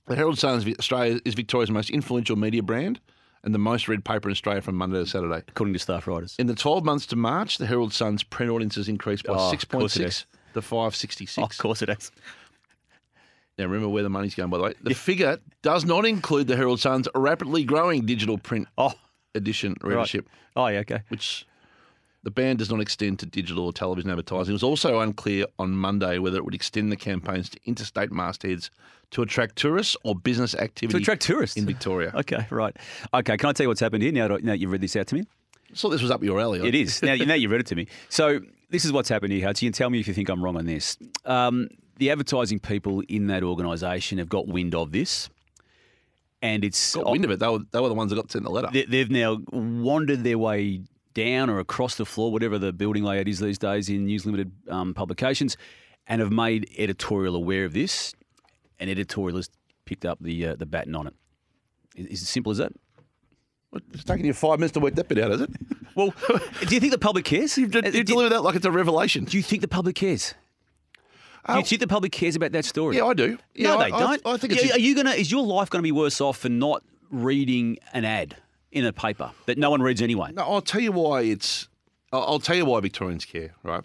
The 0.08 0.16
Herald 0.16 0.40
Sun 0.40 0.60
is 0.60 0.76
Australia 0.80 1.20
is 1.26 1.34
Victoria's 1.34 1.70
most 1.70 1.90
influential 1.90 2.38
media 2.38 2.64
brand 2.64 3.00
and 3.44 3.54
the 3.54 3.60
most 3.60 3.88
read 3.90 4.06
paper 4.06 4.30
in 4.30 4.32
Australia 4.32 4.62
from 4.62 4.76
Monday 4.76 5.00
to 5.00 5.06
Saturday. 5.06 5.44
According 5.50 5.74
to 5.74 5.80
staff 5.80 6.08
writers. 6.08 6.36
In 6.40 6.48
the 6.48 6.56
12 6.56 6.84
months 6.86 7.06
to 7.08 7.16
March, 7.18 7.58
the 7.58 7.66
Herald 7.66 7.94
Sun's 7.94 8.24
print 8.24 8.52
audiences 8.52 8.88
increased 8.88 9.26
by 9.26 9.34
Oh, 9.34 9.52
of 9.52 9.68
course 9.70 9.98
it 9.98 10.04
6.6 10.04 10.08
is. 10.08 10.26
to 10.54 10.62
566. 10.62 11.38
Oh, 11.38 11.44
of 11.44 11.58
course 11.58 11.82
it 11.82 11.90
is. 11.90 12.12
Now, 13.58 13.66
remember 13.66 13.90
where 13.90 14.04
the 14.04 14.10
money's 14.10 14.36
going, 14.36 14.50
by 14.50 14.58
the 14.58 14.64
way. 14.64 14.74
The 14.84 14.94
figure 14.94 15.40
does 15.64 15.84
not 15.84 16.06
include 16.06 16.48
the 16.48 16.56
Herald 16.56 16.80
Sun's 16.80 17.08
rapidly 17.16 17.64
growing 17.64 18.06
digital 18.06 18.38
print 18.38 18.68
Oh, 18.78 18.94
edition 19.34 19.76
right. 19.82 19.90
readership, 19.96 20.30
Oh, 20.56 20.68
yeah, 20.68 20.80
okay. 20.80 21.02
which 21.10 21.46
the 22.24 22.30
ban 22.32 22.58
does 22.58 22.70
not 22.70 22.82
extend 22.82 23.20
to 23.20 23.26
digital 23.26 23.66
or 23.66 23.74
television 23.74 24.10
advertising. 24.12 24.52
It 24.52 24.54
was 24.54 24.64
also 24.64 25.00
unclear 25.00 25.46
on 25.58 25.72
Monday 25.72 26.20
whether 26.20 26.38
it 26.38 26.46
would 26.46 26.54
extend 26.56 26.92
the 26.92 26.96
campaigns 26.98 27.50
to 27.50 27.60
interstate 27.66 28.12
mastheads 28.12 28.70
to 29.12 29.22
attract 29.22 29.56
tourists 29.56 29.96
or 30.04 30.14
business 30.16 30.54
activity 30.54 30.92
To 31.00 31.02
attract 31.02 31.22
tourists. 31.24 31.58
in 31.58 31.66
Victoria. 31.66 32.12
Okay, 32.14 32.46
right. 32.52 32.76
Okay, 33.14 33.38
can 33.38 33.50
I 33.50 33.54
tell 33.54 33.64
you 33.64 33.70
what's 33.70 33.80
happened 33.80 34.04
here 34.04 34.12
now 34.12 34.28
that, 34.28 34.44
now 34.44 34.54
you've 34.54 34.72
read 34.72 34.82
this 34.82 34.96
out 34.96 35.08
to 35.08 35.16
me? 35.16 35.22
I 35.22 35.74
So 35.74 35.90
this 35.90 36.02
was 36.02 36.12
up 36.12 36.22
your 36.24 36.40
alley. 36.40 36.68
It 36.68 36.76
is. 36.76 37.02
Now, 37.02 37.16
now 37.16 37.34
you've 37.34 37.52
read 37.52 37.62
it 37.62 37.68
to 37.68 37.76
me. 37.76 37.88
So 38.10 38.40
this 38.70 38.84
is 38.86 38.92
what's 38.92 39.10
happened 39.10 39.32
here, 39.34 39.46
Hutch. 39.48 39.62
You 39.62 39.70
can 39.70 39.74
tell 39.74 39.90
me 39.90 40.00
if 40.00 40.08
you 40.08 40.14
think 40.14 40.30
I'm 40.30 40.44
wrong 40.44 40.58
on 40.58 40.66
this. 40.66 40.98
Um, 41.26 41.70
the 41.98 42.12
advertising 42.12 42.60
people 42.60 43.02
in 43.08 43.28
that 43.28 43.44
organisation 43.44 44.18
have 44.18 44.30
got 44.30 44.48
wind 44.48 44.76
of 44.76 44.92
this. 44.92 45.30
And 46.42 46.64
it's 46.64 46.96
Got 46.96 47.10
wind 47.12 47.26
of 47.26 47.32
it. 47.32 47.40
They 47.40 47.48
were, 47.48 47.60
they 47.72 47.80
were 47.80 47.88
the 47.90 47.96
ones 47.96 48.12
that 48.12 48.16
got 48.16 48.32
sent 48.32 48.44
the 48.44 48.52
letter. 48.52 48.70
they, 48.72 48.84
they've 48.86 49.10
now 49.10 49.40
wandered 49.52 50.24
their 50.24 50.38
way 50.38 50.82
down 51.16 51.50
or 51.50 51.58
across 51.60 51.96
the 51.96 52.06
floor, 52.06 52.32
whatever 52.32 52.60
the 52.60 52.72
building 52.72 53.04
layout 53.04 53.28
is 53.28 53.40
these 53.40 53.58
days 53.58 53.90
in 53.90 54.06
News 54.06 54.24
Limited 54.26 54.52
um, 54.70 54.94
publications, 54.94 55.58
and 56.06 56.22
have 56.22 56.32
made 56.32 56.70
editorial 56.78 57.36
aware 57.36 57.66
of 57.66 57.74
this. 57.74 58.14
And 58.80 58.88
editorial 58.90 59.38
has 59.38 59.50
picked 59.86 60.06
up 60.06 60.20
the 60.22 60.50
uh, 60.50 60.56
the 60.56 60.68
baton 60.68 60.94
on 60.96 61.08
it. 61.08 61.14
Is 61.96 62.22
it 62.22 62.26
simple 62.28 62.52
as 62.52 62.60
that? 62.60 62.72
It's 63.92 64.04
taking 64.04 64.26
you 64.28 64.34
five 64.34 64.60
minutes 64.60 64.74
to 64.74 64.80
work 64.80 64.94
that 64.96 65.08
bit 65.08 65.18
out, 65.18 65.32
is 65.32 65.42
it? 65.42 65.50
Well, 65.96 66.14
do 66.68 66.76
you 66.76 66.80
think 66.80 66.92
the 66.92 67.00
public 67.00 67.26
cares? 67.26 67.58
You've, 67.58 67.76
Uh, 67.76 67.82
you've 67.92 68.06
delivered 68.06 68.30
that 68.34 68.44
like 68.44 68.56
it's 68.56 68.66
a 68.66 68.72
revelation. 68.72 69.26
do 69.26 69.36
you 69.38 69.44
think 69.44 69.62
the 69.64 69.68
public 69.68 69.96
cares? 69.96 70.36
Do 71.48 71.58
you 71.60 71.64
think 71.64 71.82
the 71.82 71.88
public 71.88 72.12
cares 72.12 72.36
about 72.36 72.52
that 72.52 72.66
story? 72.66 72.98
Yeah, 72.98 73.06
I 73.06 73.14
do. 73.14 73.38
Yeah, 73.56 73.70
no, 73.70 73.78
I- 73.80 73.90
they 73.90 73.96
I- 73.96 74.00
don't. 74.00 74.22
I 74.26 74.38
think 74.38 74.54
Yeah, 74.54 74.60
it's- 74.60 74.76
Are 74.76 74.80
you 74.80 74.96
gonna? 74.96 75.12
Is 75.12 75.32
your 75.32 75.44
life 75.44 75.70
going 75.70 75.80
to 75.82 75.84
be 75.88 75.92
worse 75.92 76.20
off 76.22 76.38
for 76.38 76.50
not 76.50 76.84
reading 77.10 77.78
an 77.94 78.06
ad? 78.06 78.36
in 78.70 78.86
a 78.86 78.92
paper 78.92 79.32
that 79.46 79.58
no 79.58 79.70
one 79.72 79.82
reads 79.82 80.02
anyway. 80.02 80.30
No, 80.34 80.44
I'll 80.44 80.62
tell 80.62 80.82
you 80.82 80.92
why 80.92 81.22
it's. 81.22 81.70
I'll 82.12 82.22
I'll 82.24 82.40
tell 82.40 82.56
you 82.56 82.66
why 82.66 82.80
Victorians 82.82 83.24
care, 83.24 83.54
right? 83.64 83.84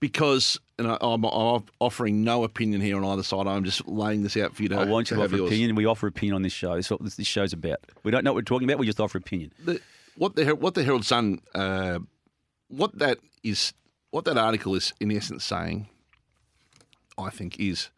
Because, 0.00 0.58
and 0.78 0.88
I, 0.88 0.96
I'm, 1.00 1.24
I'm 1.24 1.64
offering 1.78 2.24
no 2.24 2.42
opinion 2.44 2.80
here 2.80 2.96
on 2.96 3.04
either 3.04 3.22
side. 3.22 3.46
I'm 3.46 3.64
just 3.64 3.86
laying 3.86 4.22
this 4.22 4.36
out 4.36 4.56
for 4.56 4.62
you 4.62 4.68
to. 4.70 4.76
I 4.76 4.84
want 4.84 5.06
to 5.08 5.14
you 5.14 5.16
to 5.18 5.22
have 5.22 5.30
offer 5.32 5.36
yours. 5.36 5.50
opinion. 5.50 5.74
We 5.74 5.84
offer 5.86 6.06
opinion 6.06 6.34
on 6.36 6.42
this 6.42 6.52
show. 6.52 6.74
That's 6.74 6.90
what 6.90 7.02
this, 7.04 7.16
this 7.16 7.26
show's 7.26 7.52
about. 7.52 7.78
We 8.02 8.10
don't 8.10 8.24
know 8.24 8.32
what 8.32 8.36
we're 8.36 8.42
talking 8.42 8.68
about. 8.68 8.78
We 8.78 8.86
just 8.86 9.00
offer 9.00 9.18
opinion. 9.18 9.52
the, 9.64 9.80
what 10.16 10.36
the 10.36 10.54
what 10.54 10.74
the 10.74 10.84
Herald 10.84 11.04
Sun, 11.04 11.40
uh, 11.54 11.98
what 12.68 12.98
that 12.98 13.18
is, 13.42 13.74
what 14.10 14.24
that 14.24 14.38
article 14.38 14.74
is 14.74 14.92
in 15.00 15.12
essence 15.12 15.44
saying, 15.44 15.88
I 17.20 17.30
think 17.30 17.58
is, 17.60 17.90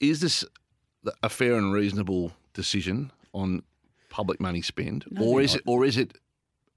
is 0.00 0.20
this 0.20 0.44
a 1.22 1.28
fair 1.28 1.54
and 1.56 1.72
reasonable 1.72 2.32
decision 2.54 3.10
on 3.32 3.62
public 4.10 4.40
money 4.40 4.62
spent, 4.62 5.04
or 5.20 5.40
is 5.40 5.54
it, 5.54 5.62
or 5.66 5.84
is 5.84 5.96
it 5.96 6.18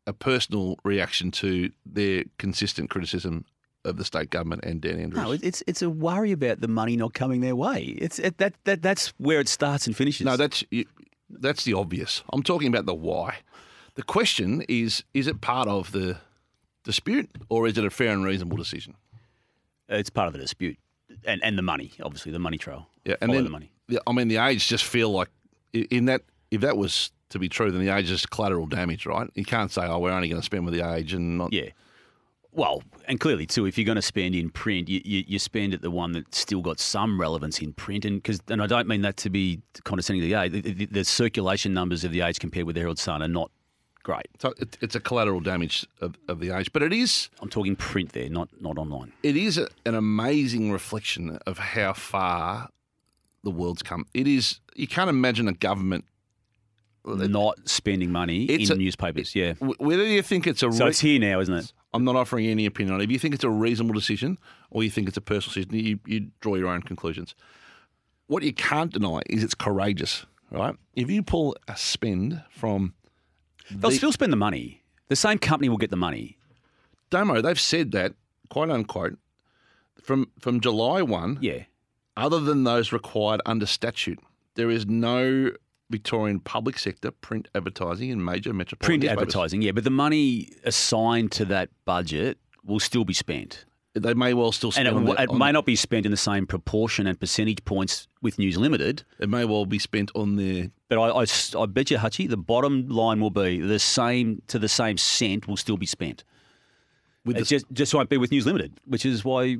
a 0.07 0.14
personal 0.14 0.78
reaction 0.84 1.32
to 1.32 1.72
their 1.86 2.24
consistent 2.38 2.89
criticism 2.89 3.45
of 3.84 3.97
the 3.97 4.05
state 4.05 4.30
government 4.30 4.64
and 4.64 4.82
Dan 4.82 4.99
Andrews? 4.99 5.24
No, 5.24 5.32
it's 5.32 5.64
it's 5.68 5.82
a 5.82 5.89
worry 5.89 6.32
about 6.32 6.62
the 6.62 6.68
money 6.68 6.95
not 6.97 7.14
coming 7.14 7.41
their 7.41 7.55
way. 7.55 7.84
It's 7.97 8.20
it, 8.20 8.38
that 8.38 8.53
that 8.66 8.82
that's 8.82 9.07
where 9.18 9.39
it 9.39 9.47
starts 9.47 9.88
and 9.88 9.95
finishes. 9.95 10.26
No, 10.26 10.38
that's 10.38 10.64
you- 10.72 10.86
that's 11.30 11.64
the 11.64 11.74
obvious. 11.74 12.24
I'm 12.34 12.43
talking 12.43 12.68
about 12.68 12.86
the 12.86 12.93
why. 12.93 13.38
The 13.95 14.03
question 14.03 14.64
is: 14.68 15.03
Is 15.14 15.28
it 15.28 15.39
part 15.41 15.68
of 15.70 15.91
the 15.93 16.18
dispute, 16.84 17.30
or 17.49 17.68
is 17.68 17.78
it 17.78 17.86
a 17.86 17.89
fair 17.89 18.12
and 18.12 18.24
reasonable 18.26 18.57
decision? 18.57 18.95
It's 19.99 20.09
part 20.09 20.27
of 20.27 20.33
the 20.33 20.39
dispute, 20.39 20.77
and 21.25 21.43
and 21.43 21.57
the 21.57 21.61
money, 21.61 21.91
obviously, 22.01 22.31
the 22.31 22.39
money 22.39 22.57
trail. 22.57 22.87
Yeah, 23.05 23.15
and 23.21 23.29
Follow 23.29 23.35
then 23.35 23.43
the 23.45 23.49
money. 23.49 23.71
the- 23.87 24.01
I 24.07 24.13
mean, 24.13 24.27
the 24.27 24.37
age 24.37 24.67
just 24.67 24.83
feel 24.85 25.11
like 25.11 25.29
in 25.73 26.05
that 26.05 26.21
if 26.51 26.61
that 26.61 26.77
was 26.77 27.11
to 27.29 27.39
be 27.39 27.47
true, 27.49 27.71
then 27.71 27.83
the 27.85 27.95
age 27.95 28.09
is 28.11 28.25
collateral 28.25 28.65
damage, 28.67 29.05
right? 29.05 29.29
You 29.35 29.45
can't 29.45 29.71
say, 29.71 29.83
"Oh, 29.85 29.99
we're 29.99 30.11
only 30.11 30.27
going 30.27 30.41
to 30.41 30.45
spend 30.45 30.65
with 30.65 30.73
the 30.73 30.81
age," 30.93 31.13
and 31.13 31.37
not. 31.37 31.53
Yeah. 31.53 31.69
Well, 32.53 32.83
and 33.07 33.17
clearly 33.17 33.45
too, 33.45 33.65
if 33.65 33.77
you're 33.77 33.85
going 33.85 33.95
to 33.95 34.01
spend 34.01 34.35
in 34.35 34.49
print, 34.49 34.89
you, 34.89 34.99
you, 35.05 35.23
you 35.25 35.39
spend 35.39 35.73
at 35.73 35.81
the 35.81 35.89
one 35.89 36.11
that's 36.11 36.37
still 36.37 36.61
got 36.61 36.81
some 36.81 37.17
relevance 37.19 37.61
in 37.61 37.71
print, 37.71 38.03
and 38.03 38.21
because 38.21 38.41
and 38.49 38.61
I 38.61 38.67
don't 38.67 38.87
mean 38.89 39.01
that 39.03 39.15
to 39.17 39.29
be 39.29 39.61
condescending 39.85 40.21
to 40.21 40.27
the 40.27 40.33
age. 40.41 40.51
The, 40.51 40.61
the, 40.73 40.85
the 40.87 41.05
circulation 41.05 41.73
numbers 41.73 42.03
of 42.03 42.11
the 42.11 42.19
age 42.21 42.39
compared 42.39 42.65
with 42.65 42.75
the 42.75 42.81
Herald 42.81 42.99
Sun 42.99 43.21
are 43.23 43.27
not 43.29 43.51
great. 44.03 44.27
So 44.39 44.53
it, 44.57 44.77
it's 44.81 44.95
a 44.95 44.99
collateral 44.99 45.39
damage 45.39 45.85
of, 46.01 46.15
of 46.27 46.39
the 46.39 46.51
age, 46.57 46.71
but 46.73 46.81
it 46.83 46.93
is 46.93 47.29
I'm 47.41 47.49
talking 47.49 47.75
print 47.75 48.13
there, 48.13 48.29
not 48.29 48.49
not 48.61 48.77
online. 48.77 49.11
it 49.23 49.35
is 49.37 49.57
a, 49.57 49.67
an 49.85 49.95
amazing 49.95 50.71
reflection 50.71 51.37
of 51.45 51.57
how 51.57 51.93
far 51.93 52.69
the 53.43 53.51
world's 53.51 53.83
come. 53.83 54.05
It 54.13 54.27
is 54.27 54.59
you 54.75 54.87
can't 54.87 55.09
imagine 55.09 55.47
a 55.47 55.53
government 55.53 56.05
Not 57.03 57.57
spending 57.67 58.11
money 58.11 58.45
in 58.45 58.71
a- 58.71 58.75
newspapers. 58.75 59.35
Yeah. 59.35 59.53
whether 59.79 60.05
you 60.05 60.21
think 60.21 60.45
it's 60.47 60.61
a 60.63 60.71
So 60.71 60.85
re- 60.85 60.89
it's 60.91 60.99
here 60.99 61.19
now, 61.19 61.39
isn't 61.39 61.53
it? 61.55 61.73
I'm 61.93 62.03
not 62.03 62.15
offering 62.15 62.45
any 62.45 62.65
opinion 62.65 62.93
on 62.95 63.01
it. 63.01 63.05
If 63.05 63.11
you 63.11 63.19
think 63.19 63.33
it's 63.33 63.43
a 63.43 63.49
reasonable 63.49 63.93
decision 63.95 64.37
or 64.69 64.83
you 64.83 64.89
think 64.89 65.07
it's 65.07 65.17
a 65.17 65.21
personal 65.21 65.53
decision, 65.53 65.73
you, 65.85 65.99
you 66.05 66.27
draw 66.39 66.55
your 66.55 66.67
own 66.69 66.83
conclusions. 66.83 67.35
What 68.27 68.43
you 68.43 68.53
can't 68.53 68.93
deny 68.93 69.21
is 69.29 69.43
it's 69.43 69.55
courageous, 69.55 70.25
right? 70.51 70.75
If 70.95 71.09
you 71.09 71.21
pull 71.23 71.57
a 71.67 71.75
spend 71.75 72.41
from 72.49 72.93
They'll 73.76 73.89
the- 73.91 73.95
still 73.97 74.11
spend 74.11 74.32
the 74.32 74.38
money. 74.38 74.84
The 75.07 75.15
same 75.15 75.38
company 75.39 75.69
will 75.69 75.78
get 75.78 75.89
the 75.89 75.97
money. 75.97 76.38
Domo, 77.09 77.41
they've 77.41 77.59
said 77.59 77.91
that, 77.91 78.13
quote 78.49 78.69
unquote, 78.69 79.17
from 80.01 80.30
from 80.39 80.59
July 80.61 81.01
1, 81.01 81.38
Yeah. 81.41 81.63
other 82.17 82.39
than 82.39 82.63
those 82.63 82.91
required 82.91 83.41
under 83.45 83.65
statute, 83.65 84.19
there 84.55 84.69
is 84.69 84.86
no 84.86 85.51
Victorian 85.89 86.39
public 86.39 86.80
sector 86.80 87.11
print 87.11 87.49
advertising 87.53 88.09
in 88.09 88.24
major 88.24 88.53
metropolitan 88.53 88.88
Print 88.88 89.03
newspapers. 89.03 89.22
advertising, 89.22 89.61
yeah, 89.61 89.72
but 89.74 89.84
the 89.84 89.89
money 89.89 90.49
assigned 90.63 91.32
to 91.34 91.45
that 91.45 91.69
budget 91.84 92.38
will 92.63 92.80
still 92.80 93.03
be 93.03 93.13
spent. 93.13 93.65
They 93.93 94.13
may 94.13 94.33
well 94.33 94.51
still 94.53 94.71
spend 94.71 94.87
And 94.87 94.97
it, 94.97 94.99
w- 95.01 95.17
that- 95.17 95.33
it 95.33 95.37
may 95.37 95.51
not 95.51 95.65
be 95.65 95.75
spent 95.75 96.05
in 96.05 96.11
the 96.11 96.17
same 96.17 96.47
proportion 96.47 97.07
and 97.07 97.19
percentage 97.19 97.63
points 97.65 98.07
with 98.21 98.39
News 98.39 98.57
Limited, 98.57 99.03
it 99.19 99.27
may 99.29 99.43
well 99.43 99.65
be 99.65 99.79
spent 99.79 100.11
on 100.15 100.37
their 100.37 100.69
but 100.87 100.97
I, 100.99 101.25
I 101.61 101.65
bet 101.67 101.89
you, 101.91 101.97
Hutchie, 101.97 102.29
the 102.29 102.37
bottom 102.37 102.87
line 102.89 103.19
will 103.19 103.29
be 103.31 103.59
the 103.59 103.79
same 103.79 104.41
to 104.47 104.59
the 104.59 104.67
same 104.69 104.97
cent 104.97 105.47
will 105.47 105.57
still 105.57 105.77
be 105.77 105.85
spent. 105.85 106.23
with 107.25 107.35
It 107.37 107.39
the 107.39 107.45
just 107.45 107.65
just 107.73 107.93
won't 107.93 108.09
be 108.09 108.17
with 108.17 108.31
News 108.31 108.45
Limited, 108.45 108.73
which 108.85 109.05
is 109.05 109.23
why 109.25 109.57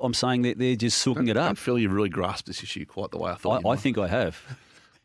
I'm 0.00 0.14
saying 0.14 0.42
that 0.42 0.58
they're 0.58 0.76
just 0.76 0.98
soaking 0.98 1.28
it 1.28 1.36
up. 1.36 1.44
I 1.44 1.46
don't 1.48 1.58
feel 1.58 1.78
you've 1.78 1.92
really 1.92 2.08
grasped 2.08 2.46
this 2.46 2.62
issue 2.62 2.84
quite 2.86 3.10
the 3.10 3.18
way 3.18 3.30
I 3.30 3.34
thought. 3.34 3.62
you 3.62 3.68
I, 3.68 3.72
I 3.74 3.76
think 3.76 3.96
I 3.98 4.08
have. 4.08 4.42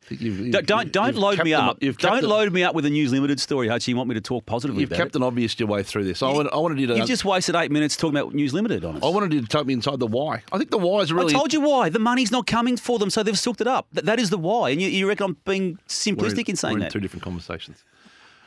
You've- 0.09 0.25
you've- 0.45 0.51
Don't 0.51 0.91
don't, 0.91 1.07
you've 1.07 1.17
load 1.17 1.43
me 1.43 1.53
up. 1.53 1.79
Don't 1.79 2.23
load 2.23 2.51
me 2.53 2.63
up 2.63 2.75
with 2.75 2.85
a 2.85 2.89
News 2.89 3.11
Limited 3.11 3.39
story, 3.39 3.67
Hutchie. 3.67 3.89
You 3.89 3.95
want 3.97 4.09
me 4.09 4.15
to 4.15 4.21
talk 4.21 4.45
positively 4.45 4.81
You've 4.81 4.91
about 4.91 4.97
kept 4.97 5.09
it. 5.15 5.17
an 5.17 5.23
obvious 5.23 5.59
your 5.59 5.67
way 5.69 5.83
through 5.83 6.05
this. 6.05 6.21
I, 6.23 6.31
wanted, 6.31 6.51
I 6.53 6.57
wanted 6.57 6.79
you 6.79 6.87
to. 6.87 6.97
You've 6.97 7.07
just 7.07 7.25
wasted 7.25 7.55
eight 7.55 7.71
minutes 7.71 7.95
talking 7.95 8.17
about 8.17 8.33
News 8.33 8.53
Limited 8.53 8.83
on 8.85 8.97
us. 8.97 9.03
I 9.03 9.07
wanted 9.09 9.33
you 9.33 9.41
to 9.41 9.47
take 9.47 9.65
me 9.65 9.73
inside 9.73 9.99
the 9.99 10.07
why. 10.07 10.43
I 10.51 10.57
think 10.57 10.71
the 10.71 10.77
why 10.77 10.99
is 11.01 11.11
really. 11.13 11.33
I 11.33 11.37
told 11.37 11.53
you 11.53 11.61
why. 11.61 11.89
The 11.89 11.99
money's 11.99 12.31
not 12.31 12.47
coming 12.47 12.77
for 12.77 12.99
them, 12.99 13.09
so 13.09 13.23
they've 13.23 13.37
soaked 13.37 13.61
it 13.61 13.67
up. 13.67 13.87
That, 13.93 14.05
that 14.05 14.19
is 14.19 14.29
the 14.29 14.37
why. 14.37 14.69
And 14.71 14.81
you, 14.81 14.89
you 14.89 15.07
reckon 15.07 15.25
I'm 15.27 15.37
being 15.45 15.77
simplistic 15.87 16.49
in, 16.49 16.55
saying 16.55 16.73
we're 16.75 16.79
that? 16.81 16.91
two 16.91 16.99
different 16.99 17.23
conversations. 17.23 17.83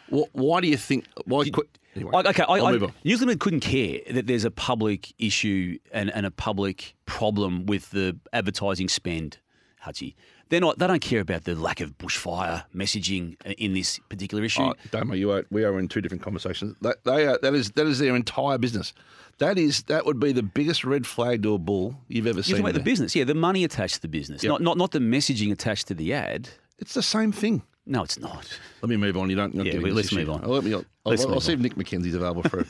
Why, 0.09 0.25
why 0.33 0.61
do 0.61 0.69
you 0.69 0.77
think? 0.77 1.07
Why? 1.25 1.49
qu- 1.49 1.63
anyway, 1.97 2.11
I- 2.15 2.29
okay, 2.31 2.45
I, 2.49 2.55
I, 2.61 2.73
move 2.73 2.83
on. 2.85 2.93
News 3.05 3.21
Limited 3.21 3.41
couldn't 3.41 3.61
care 3.61 4.01
that 4.11 4.27
there's 4.27 4.45
a 4.45 4.51
public 4.51 5.13
issue 5.19 5.79
and, 5.93 6.11
and 6.15 6.27
a 6.27 6.31
public 6.31 6.95
problem 7.07 7.67
with 7.67 7.91
the 7.91 8.19
advertising 8.33 8.89
spend, 8.89 9.39
Hutchie. 9.87 10.15
They're 10.53 10.61
not. 10.61 10.79
They 10.79 10.87
don't 10.87 11.01
care 11.01 11.21
about 11.21 11.45
the 11.45 11.55
lack 11.55 11.81
of 11.81 11.97
bushfire 11.97 12.65
messaging 12.77 13.41
in 13.57 13.73
this 13.73 13.99
particular 14.11 14.45
issue. 14.45 14.61
Oh, 14.61 14.75
Damo, 14.91 15.15
you 15.15 15.31
are, 15.31 15.47
we 15.51 15.65
are 15.65 15.79
in 15.79 15.89
two 15.89 16.03
different 16.03 16.23
conversations. 16.23 16.77
That, 16.83 17.03
they 17.05 17.27
are, 17.27 17.39
that 17.41 17.55
is 17.55 17.71
that 17.71 17.87
is 17.87 17.99
their 18.01 18.15
entire 18.15 18.59
business. 18.59 18.93
That 19.39 19.57
is 19.57 19.85
that 19.85 20.05
would 20.05 20.21
be 20.21 20.31
the 20.31 20.43
biggest 20.43 20.85
red 20.85 21.07
flag 21.07 21.43
to 21.45 21.55
a 21.55 21.59
bull 21.59 21.97
you've 22.09 22.27
ever 22.27 22.37
You're 22.37 22.43
seen. 22.43 22.61
about 22.61 22.75
the 22.75 22.81
business, 22.81 23.17
yeah, 23.17 23.25
the 23.25 23.35
money 23.35 23.65
attached 23.65 23.95
to 23.95 24.03
the 24.03 24.09
business, 24.09 24.43
Yep. 24.45 24.51
not, 24.51 24.61
not 24.61 24.77
not 24.77 24.91
the 24.91 24.99
messaging 24.99 25.53
attached 25.53 25.89
to 25.89 25.95
the 25.95 26.13
ad. 26.13 26.51
It's 26.79 26.93
the 26.93 27.03
same 27.03 27.33
thing. 27.33 27.63
No, 27.87 28.03
it's 28.03 28.19
not. 28.19 28.47
Let 28.83 28.91
me 28.91 28.99
move 28.99 29.17
on. 29.17 29.31
You 29.31 29.37
don't. 29.37 29.55
Yeah, 29.55 29.79
well, 29.79 29.93
let's 29.95 30.13
move 30.13 30.29
on. 30.29 30.45
I'll, 30.45 30.51
let 30.51 30.65
me, 30.65 30.75
I'll, 30.75 30.85
Let's 31.07 31.23
I'll, 31.23 31.29
move 31.29 31.37
I'll 31.37 31.41
see 31.41 31.55
if 31.55 31.61
on. 31.61 31.63
Nick 31.63 31.77
McKenzie's 31.77 32.15
available 32.15 32.43
for 32.43 32.61
a 32.61 32.67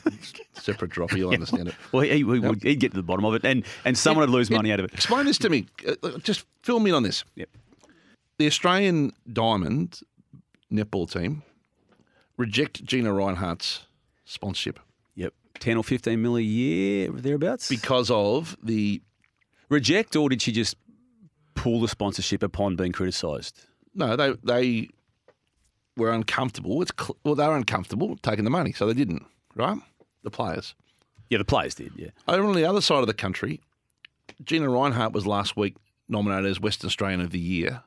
separate 0.53 0.89
drop. 0.91 1.11
He'll 1.11 1.31
understand 1.31 1.67
it. 1.67 1.75
Well, 1.91 2.03
he, 2.03 2.23
would 2.23 2.63
he'd 2.63 2.79
get 2.79 2.91
to 2.91 2.97
the 2.97 3.03
bottom 3.03 3.25
of 3.25 3.33
it, 3.35 3.43
and, 3.43 3.65
and 3.83 3.97
someone 3.97 4.21
would 4.21 4.33
lose 4.33 4.49
money 4.49 4.71
out 4.71 4.79
of 4.79 4.85
it. 4.85 4.93
Explain 4.93 5.25
this 5.25 5.37
to 5.39 5.49
me. 5.49 5.67
Uh, 5.85 6.17
Just 6.19 6.45
fill 6.61 6.79
me 6.79 6.89
in 6.91 6.95
on 6.95 7.03
this. 7.03 7.25
Yep. 7.35 7.49
The 8.43 8.47
Australian 8.47 9.13
Diamond 9.31 10.01
netball 10.69 11.09
team 11.09 11.43
reject 12.35 12.83
Gina 12.83 13.09
Rinehart's 13.09 13.85
sponsorship 14.25 14.81
Yep, 15.15 15.33
ten 15.59 15.77
or 15.77 15.83
fifteen 15.85 16.21
mil 16.21 16.35
a 16.35 16.41
year 16.41 17.09
thereabouts. 17.09 17.69
because 17.69 18.11
of 18.11 18.57
the 18.61 19.01
Reject, 19.69 20.17
or 20.17 20.27
did 20.27 20.41
she 20.41 20.51
just 20.51 20.75
pull 21.55 21.79
the 21.79 21.87
sponsorship 21.87 22.43
upon 22.43 22.75
being 22.75 22.91
criticised? 22.91 23.65
no 23.95 24.17
they 24.17 24.33
they 24.43 24.89
were 25.95 26.11
uncomfortable. 26.11 26.81
It's 26.81 26.91
cl- 26.99 27.15
well 27.23 27.35
they 27.35 27.47
were 27.47 27.55
uncomfortable 27.55 28.17
taking 28.23 28.43
the 28.43 28.51
money, 28.51 28.73
so 28.73 28.85
they 28.87 28.93
didn't. 28.93 29.23
Right, 29.55 29.77
the 30.23 30.31
players. 30.31 30.75
Yeah, 31.29 31.37
the 31.37 31.45
players 31.45 31.75
did. 31.75 31.93
Yeah, 31.95 32.09
Over 32.27 32.45
on 32.49 32.55
the 32.55 32.65
other 32.65 32.81
side 32.81 32.99
of 32.99 33.07
the 33.07 33.13
country, 33.13 33.61
Gina 34.43 34.67
Reinhardt 34.69 35.13
was 35.13 35.25
last 35.25 35.55
week 35.55 35.77
nominated 36.09 36.51
as 36.51 36.59
Western 36.59 36.87
Australian 36.89 37.21
of 37.21 37.31
the 37.31 37.39
Year 37.39 37.83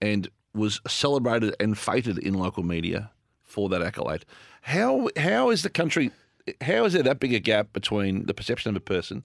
and 0.00 0.28
was 0.54 0.80
celebrated 0.88 1.54
and 1.60 1.78
feted 1.78 2.18
in 2.18 2.34
local 2.34 2.62
media 2.62 3.10
for 3.42 3.68
that 3.68 3.82
accolade. 3.82 4.24
How 4.62 5.08
how 5.16 5.50
is 5.50 5.62
the 5.62 5.70
country 5.70 6.10
how 6.60 6.84
is 6.84 6.92
there 6.94 7.02
that 7.02 7.20
big 7.20 7.32
a 7.34 7.38
gap 7.38 7.72
between 7.72 8.26
the 8.26 8.34
perception 8.34 8.70
of 8.70 8.76
a 8.76 8.80
person? 8.80 9.24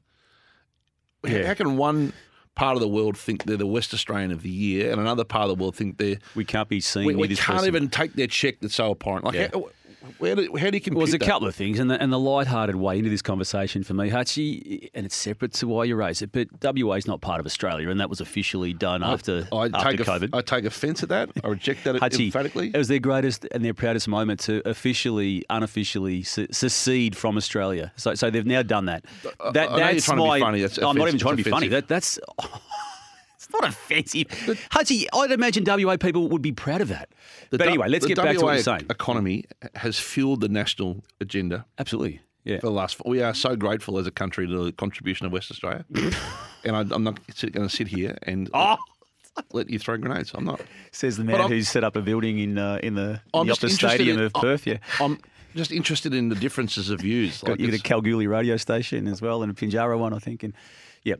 Yeah. 1.26 1.48
How 1.48 1.54
can 1.56 1.78
one 1.78 2.14
part 2.54 2.76
of 2.76 2.82
the 2.82 2.88
world 2.88 3.18
think 3.18 3.44
they're 3.44 3.58
the 3.58 3.66
West 3.66 3.94
Australian 3.94 4.32
of 4.32 4.42
the 4.44 4.50
Year 4.50 4.92
and 4.92 5.02
another 5.02 5.24
part 5.24 5.50
of 5.50 5.58
the 5.58 5.62
world 5.62 5.76
think 5.76 5.98
they're 5.98 6.18
we 6.36 6.46
can't 6.46 6.70
be 6.70 6.80
seen 6.80 7.06
we, 7.06 7.16
we 7.16 7.28
can't 7.30 7.40
person. 7.58 7.68
even 7.68 7.90
take 7.90 8.14
their 8.14 8.28
check 8.28 8.60
that's 8.62 8.76
so 8.76 8.92
apparent. 8.92 9.26
Like 9.26 9.36
Yeah. 9.36 9.50
how, 9.54 9.70
where 10.20 10.36
do, 10.36 10.56
how 10.58 10.70
do 10.70 10.78
you 10.78 10.82
compute 10.82 10.96
Well, 10.98 11.06
there's 11.06 11.14
a 11.14 11.18
that? 11.18 11.26
couple 11.28 11.48
of 11.48 11.56
things, 11.56 11.80
and 11.80 11.90
the, 11.90 12.02
and 12.02 12.12
the 12.12 12.20
light-hearted 12.20 12.76
way 12.76 12.98
into 12.98 13.10
this 13.10 13.22
conversation 13.22 13.84
for 13.84 13.94
me, 13.94 14.10
Hutchie, 14.10 14.90
and 14.94 15.06
it's 15.06 15.16
separate 15.16 15.54
to 15.54 15.68
why 15.68 15.84
you 15.86 15.96
raise 15.96 16.22
it, 16.22 16.32
but 16.32 16.48
WA 16.62 16.94
is 16.96 17.08
not 17.08 17.22
part 17.22 17.40
of 17.40 17.46
Australia, 17.46 17.90
and 17.90 18.00
that 18.00 18.10
was 18.10 18.22
officially 18.22 18.74
done 18.74 19.04
after, 19.04 19.48
I 19.52 19.66
after 19.74 19.98
take 19.98 20.00
COVID. 20.08 20.30
I 20.34 20.42
take 20.42 20.66
offence 20.66 21.04
at 21.04 21.10
that. 21.10 21.30
I 21.44 21.48
reject 21.48 21.84
that 21.86 21.96
Hutchie, 22.02 22.26
emphatically. 22.26 22.72
it 22.74 22.78
was 22.78 22.88
their 22.88 23.00
greatest 23.00 23.46
and 23.52 23.64
their 23.64 23.74
proudest 23.74 24.08
moment 24.08 24.40
to 24.42 24.62
officially, 24.68 25.44
unofficially 25.50 26.24
se- 26.24 26.48
secede 26.52 27.16
from 27.18 27.38
Australia. 27.38 27.92
So, 27.96 28.16
so 28.16 28.30
they've 28.30 28.46
now 28.46 28.62
done 28.64 28.86
that. 28.86 29.06
I- 29.44 29.52
that 29.52 29.70
I 29.72 29.78
you're 29.78 29.94
that's 29.94 30.06
trying 30.06 30.18
to 30.18 30.24
be 30.24 30.28
my. 30.28 30.40
funny. 30.40 30.62
That's 30.62 30.78
I'm 30.78 30.98
not 30.98 31.08
even 31.08 31.20
trying 31.20 31.38
to 31.38 31.44
be 31.44 31.50
funny. 31.50 31.68
That, 31.70 31.88
that's. 31.88 32.20
it's 33.46 33.54
not 33.54 33.68
offensive. 33.70 34.28
Hutchie, 34.72 35.06
I'd 35.14 35.32
imagine 35.32 35.64
WA 35.66 35.98
people 35.98 36.28
would 36.30 36.42
be 36.42 36.52
proud 36.52 36.82
of 36.82 36.88
that. 36.90 37.10
The 37.50 37.58
but 37.58 37.64
Du- 37.66 37.70
anyway, 37.70 37.88
let's 37.90 38.04
the 38.06 38.10
get 38.10 38.18
back 38.18 38.36
to 38.38 38.42
what 38.42 38.46
WA 38.46 38.54
you're 38.54 38.64
saying. 38.64 38.86
economy 38.90 39.46
has 39.76 40.00
fueled 40.00 40.42
the 40.42 40.50
national 40.50 41.04
agenda 41.22 41.66
Absolutely. 41.78 42.22
Yeah. 42.44 42.60
for 42.60 42.68
the 42.68 42.72
last. 42.72 43.04
We 43.06 43.22
are 43.22 43.34
so 43.34 43.56
grateful 43.56 43.98
as 43.98 44.06
a 44.08 44.12
country 44.12 44.48
to 44.48 44.66
the 44.66 44.72
contribution 44.72 45.26
of 45.26 45.32
West 45.32 45.50
Australia, 45.52 45.86
and 46.64 46.76
I, 46.76 46.82
I'm 46.82 47.04
not 47.04 47.20
going 47.52 47.68
to 47.68 47.76
sit 47.76 47.88
here 47.88 48.18
and 48.24 48.50
Oh, 48.54 48.78
let 49.52 49.70
you 49.70 49.80
throw 49.80 49.98
grenades. 49.98 50.32
I'm 50.34 50.46
not. 50.46 50.62
Says 50.92 51.18
the 51.18 51.24
But 51.24 51.32
man 51.32 51.42
I'm- 51.42 51.50
who's 51.50 51.68
set 51.70 51.84
up 51.84 51.96
a 51.96 52.02
building 52.02 52.40
in 52.40 52.58
uh, 52.58 52.80
in 52.84 52.96
the, 52.96 53.20
I'm 53.34 53.42
in 53.42 53.48
the 53.48 53.54
just 53.54 53.62
Optus 53.62 53.72
interested 53.72 53.90
Stadium 53.90 54.18
in- 54.20 54.24
of 54.26 54.34
Perth. 54.34 54.66
Yeah, 54.68 54.78
I'm 55.00 55.18
just 55.56 55.72
interested 55.72 56.14
in 56.14 56.30
the 56.30 56.36
differences 56.36 56.90
of 56.90 57.00
views. 57.02 57.42
got, 57.42 57.60
you 57.60 57.66
got 57.68 57.72
a 57.72 57.76
it's- 57.76 57.82
Kalgoorlie 57.82 58.28
radio 58.28 58.58
station 58.58 59.08
as 59.08 59.22
well, 59.22 59.42
and 59.42 59.52
a 59.52 59.56
Pinjarra 59.56 59.98
one, 59.98 60.14
I 60.14 60.20
think. 60.20 60.44
And 60.44 60.54
yeah, 61.04 61.16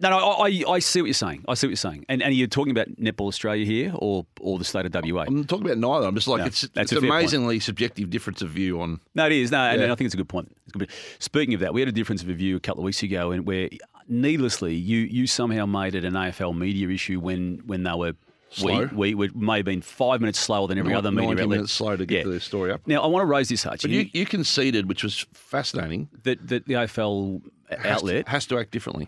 no, 0.00 0.10
no, 0.10 0.18
I, 0.18 0.48
I- 0.48 0.72
I 0.72 0.78
see 0.78 1.00
what 1.02 1.06
you're 1.06 1.14
saying. 1.14 1.44
I 1.48 1.54
see 1.54 1.66
what 1.66 1.70
you're 1.70 1.76
saying. 1.76 2.04
And 2.08 2.22
and 2.22 2.34
you're 2.34 2.46
talking 2.48 2.70
about 2.70 2.88
Netball 2.96 3.28
Australia 3.28 3.64
here, 3.64 3.92
or 3.96 4.26
or 4.40 4.58
the 4.58 4.64
state 4.64 4.86
of 4.86 4.92
WA. 4.94 5.24
I'm 5.26 5.44
talking 5.44 5.66
about 5.66 5.78
neither. 5.78 6.06
I'm 6.06 6.14
just 6.14 6.28
like 6.28 6.40
No, 6.40 6.46
it's 6.46 6.62
that's 6.62 6.90
it's 6.90 6.92
a 6.92 7.00
fair 7.00 7.08
point. 7.10 7.20
amazingly 7.20 7.60
subjective 7.60 8.10
difference 8.10 8.42
of 8.42 8.50
view 8.50 8.80
on. 8.80 9.00
No, 9.14 9.26
it 9.26 9.32
is. 9.32 9.50
No, 9.50 9.58
and 9.58 9.80
Yeah. 9.80 9.92
I 9.92 9.94
think 9.94 10.06
it's 10.06 10.14
a 10.14 10.18
good 10.18 10.28
point. 10.28 10.48
It's 10.66 10.74
a 10.74 10.78
good 10.78 10.88
point. 10.88 10.98
Speaking 11.18 11.54
of 11.54 11.60
that, 11.60 11.74
we 11.74 11.80
had 11.80 11.88
a 11.88 11.92
difference 11.92 12.22
of 12.22 12.28
view 12.28 12.56
a 12.56 12.60
couple 12.60 12.80
of 12.82 12.84
weeks 12.84 13.02
ago, 13.02 13.30
and 13.32 13.46
where 13.46 13.68
needlessly 14.08 14.74
you 14.74 14.98
you 15.00 15.26
somehow 15.26 15.66
made 15.66 15.94
it 15.94 16.04
an 16.04 16.14
AFL 16.14 16.56
media 16.56 16.88
issue 16.88 17.20
when 17.20 17.62
when 17.66 17.82
they 17.84 17.94
were. 17.94 18.14
Slow. 18.52 18.88
We, 18.92 19.14
we, 19.14 19.28
we 19.28 19.46
may 19.46 19.58
have 19.58 19.64
been 19.64 19.80
five 19.80 20.20
minutes 20.20 20.40
slower 20.40 20.66
than 20.66 20.76
every 20.76 20.92
other 20.92 21.12
media 21.12 21.28
90 21.28 21.42
outlet. 21.42 21.56
minutes 21.58 21.72
slow 21.72 21.96
to 21.96 22.04
get 22.04 22.26
Yeah. 22.26 22.32
the 22.32 22.40
story 22.40 22.72
up. 22.72 22.80
Now, 22.84 23.00
I 23.00 23.06
want 23.06 23.22
to 23.22 23.26
raise 23.26 23.48
this, 23.48 23.62
Hutch. 23.62 23.82
But 23.82 23.92
you, 23.92 24.10
you 24.12 24.26
conceded, 24.26 24.88
which 24.88 25.04
was 25.04 25.24
fascinating. 25.32 26.08
that, 26.24 26.48
that 26.48 26.66
the 26.66 26.74
AFL 26.74 27.42
has 27.68 27.78
to- 27.80 27.88
outlet 27.88 28.26
has 28.26 28.46
to 28.46 28.58
act 28.58 28.72
differently. 28.72 29.06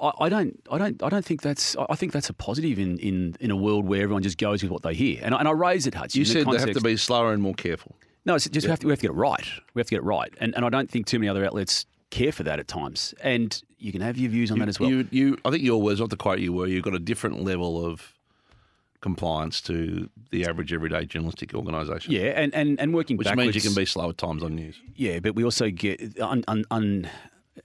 I, 0.00 0.12
I 0.20 0.28
don't, 0.28 0.60
I 0.70 0.78
don't, 0.78 1.02
I 1.02 1.08
don't 1.08 1.24
think 1.24 1.42
that's. 1.42 1.76
I 1.90 1.94
think 1.96 2.12
that's 2.12 2.28
a 2.28 2.34
positive 2.34 2.78
in, 2.78 2.98
in, 2.98 3.36
in 3.40 3.50
a 3.50 3.56
world 3.56 3.86
where 3.86 4.02
everyone 4.02 4.22
just 4.22 4.38
goes 4.38 4.62
with 4.62 4.70
what 4.70 4.82
they 4.82 4.94
hear. 4.94 5.20
And 5.22 5.34
I, 5.34 5.38
and 5.38 5.48
I 5.48 5.52
raise 5.52 5.86
it, 5.86 5.94
Hutch. 5.94 6.14
You 6.14 6.22
in 6.22 6.26
the 6.26 6.32
said 6.32 6.46
they 6.46 6.58
have 6.58 6.72
to 6.74 6.80
be 6.80 6.96
slower 6.96 7.32
and 7.32 7.42
more 7.42 7.54
careful. 7.54 7.94
No, 8.24 8.34
it's 8.34 8.48
just 8.48 8.66
we, 8.66 8.70
have 8.70 8.80
to, 8.80 8.86
we 8.86 8.92
have 8.92 8.98
to 9.00 9.06
get 9.06 9.10
it 9.10 9.14
right. 9.16 9.46
We 9.74 9.80
have 9.80 9.86
to 9.86 9.90
get 9.90 9.98
it 10.00 10.04
right. 10.04 10.32
And 10.40 10.54
and 10.54 10.64
I 10.64 10.68
don't 10.68 10.90
think 10.90 11.06
too 11.06 11.18
many 11.18 11.28
other 11.28 11.44
outlets 11.44 11.86
care 12.10 12.32
for 12.32 12.42
that 12.42 12.58
at 12.58 12.68
times. 12.68 13.14
And 13.22 13.60
you 13.78 13.92
can 13.92 14.00
have 14.00 14.16
your 14.18 14.30
views 14.30 14.50
on 14.50 14.58
that 14.60 14.68
as 14.68 14.80
well. 14.80 14.90
You, 14.90 15.08
you, 15.10 15.38
I 15.44 15.50
think 15.50 15.62
your 15.62 15.80
words, 15.80 16.00
not 16.00 16.10
the 16.10 16.16
quote 16.16 16.38
you 16.38 16.52
were, 16.52 16.66
you've 16.66 16.84
got 16.84 16.94
a 16.94 16.98
different 16.98 17.42
level 17.44 17.84
of 17.84 18.14
compliance 19.00 19.60
to 19.62 20.08
the 20.30 20.44
average 20.44 20.72
everyday 20.72 21.04
journalistic 21.06 21.54
organisation. 21.54 22.12
yeah, 22.12 22.30
and, 22.30 22.52
and, 22.54 22.80
and 22.80 22.92
working 22.92 23.16
Which 23.16 23.26
backwards. 23.26 23.54
means 23.54 23.54
you 23.54 23.70
can 23.70 23.74
be 23.74 23.84
slow 23.84 24.10
at 24.10 24.18
times 24.18 24.42
on 24.42 24.56
news. 24.56 24.80
Yeah, 24.96 25.20
but 25.20 25.34
we 25.34 25.44
also 25.44 25.70
get, 25.70 26.18
un, 26.20 26.44
un, 26.48 26.64
un, 26.70 27.08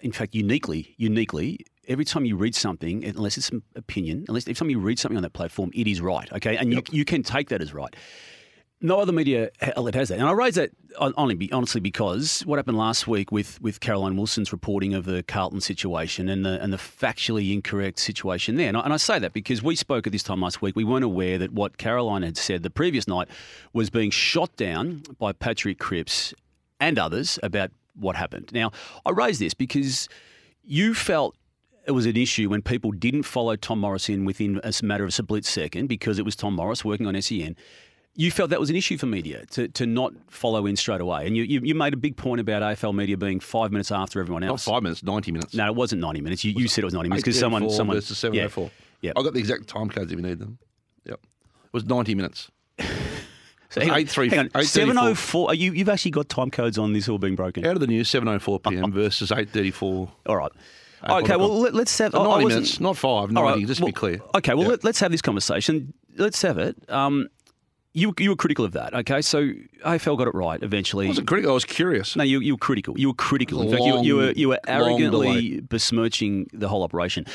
in 0.02 0.12
fact, 0.12 0.36
uniquely, 0.36 0.94
uniquely, 0.98 1.66
every 1.88 2.06
time 2.06 2.26
you 2.26 2.36
read 2.36 2.56
something, 2.56 3.04
unless 3.04 3.38
it's 3.38 3.50
an 3.50 3.64
opinion, 3.76 4.26
unless 4.28 4.44
every 4.44 4.56
time 4.56 4.70
you 4.70 4.80
read 4.80 5.00
something 5.00 5.18
on 5.18 5.24
that 5.24 5.34
platform, 5.34 5.72
it 5.74 5.88
is 5.88 6.02
right. 6.02 6.32
Okay, 6.34 6.58
and 6.58 6.72
you, 6.72 6.82
you 6.92 7.06
can 7.06 7.24
take 7.24 7.50
that 7.50 7.62
as 7.62 7.74
right. 7.74 7.96
No 8.82 9.00
other 9.00 9.14
media 9.14 9.50
outlet 9.78 9.96
has 9.96 10.10
that, 10.10 10.20
and 10.20 10.28
I 10.28 10.34
raise 10.34 10.56
that 10.56 10.72
only 11.00 11.36
be, 11.36 11.50
honestly 11.54 11.80
because 11.80 12.42
what 12.42 12.58
happened 12.58 12.78
last 12.78 13.08
week 13.08 13.32
with, 13.32 13.62
with 13.62 13.80
Caroline 13.80 14.18
Wilson's 14.18 14.52
reporting 14.52 14.94
of 14.94 15.06
the 15.06 15.24
Carlton 15.24 15.62
situation 15.62 16.28
and 16.28 16.46
the 16.46 16.62
and 16.62 16.74
the 16.74 16.78
factually 16.78 17.54
incorrect 17.54 18.00
situation 18.00 18.56
there, 18.58 18.68
and 18.68 18.76
I, 18.76 18.82
and 18.82 18.92
I 18.92 18.98
say 18.98 19.20
that 19.20 19.32
because 19.32 19.64
we 19.64 19.78
spoke 19.78 20.06
at 20.06 20.12
this 20.12 20.24
time 20.24 20.42
last 20.42 20.62
week, 20.62 20.76
we 20.76 20.84
weren't 20.84 21.06
aware 21.06 21.38
that 21.38 21.54
what 21.54 21.78
Caroline 21.78 22.24
had 22.24 22.36
said 22.36 22.62
the 22.62 22.70
previous 22.70 23.08
night 23.08 23.30
was 23.72 23.90
being 23.90 24.12
shot 24.12 24.54
down 24.58 25.04
by 25.18 25.32
Patrick 25.32 25.80
Cripps 25.80 26.34
and 26.82 27.00
others 27.00 27.40
about 27.42 27.72
what 27.96 28.18
happened. 28.18 28.50
Now, 28.54 28.72
I 29.06 29.12
raise 29.12 29.40
this 29.40 29.54
because 29.54 30.10
you 30.64 30.94
felt 30.94 31.38
it 31.86 31.92
was 31.92 32.06
an 32.06 32.16
issue 32.18 32.50
when 32.50 32.62
people 32.62 32.92
didn't 32.92 33.24
follow 33.24 33.56
Tom 33.56 33.80
Morris 33.80 34.10
in 34.10 34.26
within 34.26 34.60
a 34.64 34.74
matter 34.84 35.04
of 35.04 35.10
a 35.10 35.12
split 35.12 35.46
second 35.46 35.88
because 35.88 36.20
it 36.20 36.26
was 36.26 36.36
Tom 36.36 36.56
Morris 36.56 36.86
working 36.86 37.06
on 37.08 37.22
SEN. 37.22 37.56
You 38.16 38.30
felt 38.30 38.52
that 38.52 38.60
was 38.60 38.70
an 38.70 38.76
issue 38.76 38.98
for 38.98 39.08
media 39.08 39.46
to, 39.48 39.68
to 39.70 39.88
not 39.88 40.14
follow 40.28 40.68
in 40.68 40.76
straight 40.76 41.02
away. 41.02 41.26
And 41.26 41.36
you, 41.36 41.44
you, 41.44 41.62
you 41.64 41.74
made 41.74 41.94
a 41.94 41.98
big 41.98 42.16
point 42.16 42.40
about 42.40 42.62
AFL 42.62 42.94
media 42.94 43.18
being 43.18 43.40
five 43.40 43.72
minutes 43.72 43.92
after 43.92 44.20
everyone 44.20 44.44
else. 44.44 44.68
Not 44.68 44.74
five 44.76 44.84
minutes, 44.84 45.02
90 45.02 45.32
minutes. 45.32 45.54
No, 45.56 45.66
it 45.66 45.76
wasn't 45.76 46.02
90 46.02 46.22
minutes. 46.22 46.44
You, 46.46 46.52
you 46.52 46.68
said 46.68 46.84
it 46.84 46.86
was 46.86 46.94
90 46.94 47.10
minutes 47.10 47.24
because 47.24 47.40
someone, 47.40 47.64
8:34 47.64 47.72
someone 47.72 47.98
versus 47.98 48.18
704. 48.20 48.70
Yeah. 49.02 49.14
Oh 49.16 49.22
I 49.22 49.24
got 49.24 49.34
the 49.34 49.40
exact 49.40 49.68
time 49.68 49.90
codes 49.90 50.12
if 50.12 50.18
you 50.20 50.24
need 50.24 50.38
them. 50.38 50.60
Yep. 51.06 51.20
It 51.24 51.74
was 51.74 51.86
90 51.86 52.16
minutes. 52.16 52.52
So 53.74 53.82
hang 53.82 53.90
on, 53.90 53.98
Eight 53.98 54.10
three- 54.10 54.30
hang 54.30 54.38
on. 54.40 54.50
eight 54.56 54.68
704. 54.68 55.50
Are 55.50 55.56
you, 55.56 55.74
you've 55.74 55.90
actually 55.90 56.12
got 56.12 56.30
time 56.30 56.52
codes 56.52 56.78
on 56.78 56.94
this 56.94 57.10
all 57.10 57.18
being 57.18 57.36
broken. 57.36 57.66
Out 57.66 57.74
of 57.74 57.80
the 57.80 57.88
news, 57.88 58.08
7.04 58.08 58.70
p.m. 58.70 58.92
versus 58.92 59.32
8.34. 59.32 60.10
All 60.28 60.36
right. 60.38 60.52
Okay, 61.10 61.36
well, 61.36 61.60
let, 61.60 61.74
let's 61.74 61.98
have. 62.00 62.12
So 62.14 62.20
I- 62.20 62.22
I 62.22 62.28
90 62.28 62.44
wasn't- 62.44 62.62
minutes, 62.64 62.80
not 62.80 62.98
five, 62.98 63.32
90, 63.32 63.38
All 63.38 63.44
right, 63.56 63.68
just 63.68 63.82
well, 63.82 63.88
to 63.88 63.94
be 63.94 64.00
clear. 64.00 64.22
Okay, 64.36 64.54
well, 64.54 64.64
Yeah. 64.64 64.78
let, 64.84 64.86
us 64.86 65.00
have 65.00 65.12
this 65.12 65.22
conversation. 65.22 65.94
Let's 66.18 66.42
have 66.42 66.58
it. 66.58 66.76
Um, 66.90 67.28
you, 67.96 68.12
you 68.18 68.32
were 68.32 68.36
critical 68.36 68.66
of 68.66 68.72
that, 68.72 68.96
okay? 68.96 69.22
So 69.22 69.52
AFL 69.86 70.18
got 70.18 70.28
it 70.28 70.34
right 70.34 70.62
eventually. 70.64 71.06
I 71.06 71.10
wasn't 71.10 71.28
critical, 71.28 71.52
I 71.52 71.54
was 71.54 71.64
curious. 71.66 72.16
No, 72.16 72.24
you, 72.24 72.40
you 72.40 72.54
were 72.56 72.58
critical. 72.58 72.98
You 73.00 73.10
were 73.10 73.14
critical. 73.14 73.62
In 73.62 73.68
Long- 73.68 73.76
fact, 73.76 73.86
you, 73.86 74.02
you 74.04 74.16
were 74.16 74.32
you 74.32 74.50
were 74.50 74.60
arrogantly 74.68 75.60
besmirching 75.62 76.48
the 76.54 76.68
whole 76.68 76.82
operation. 76.82 77.26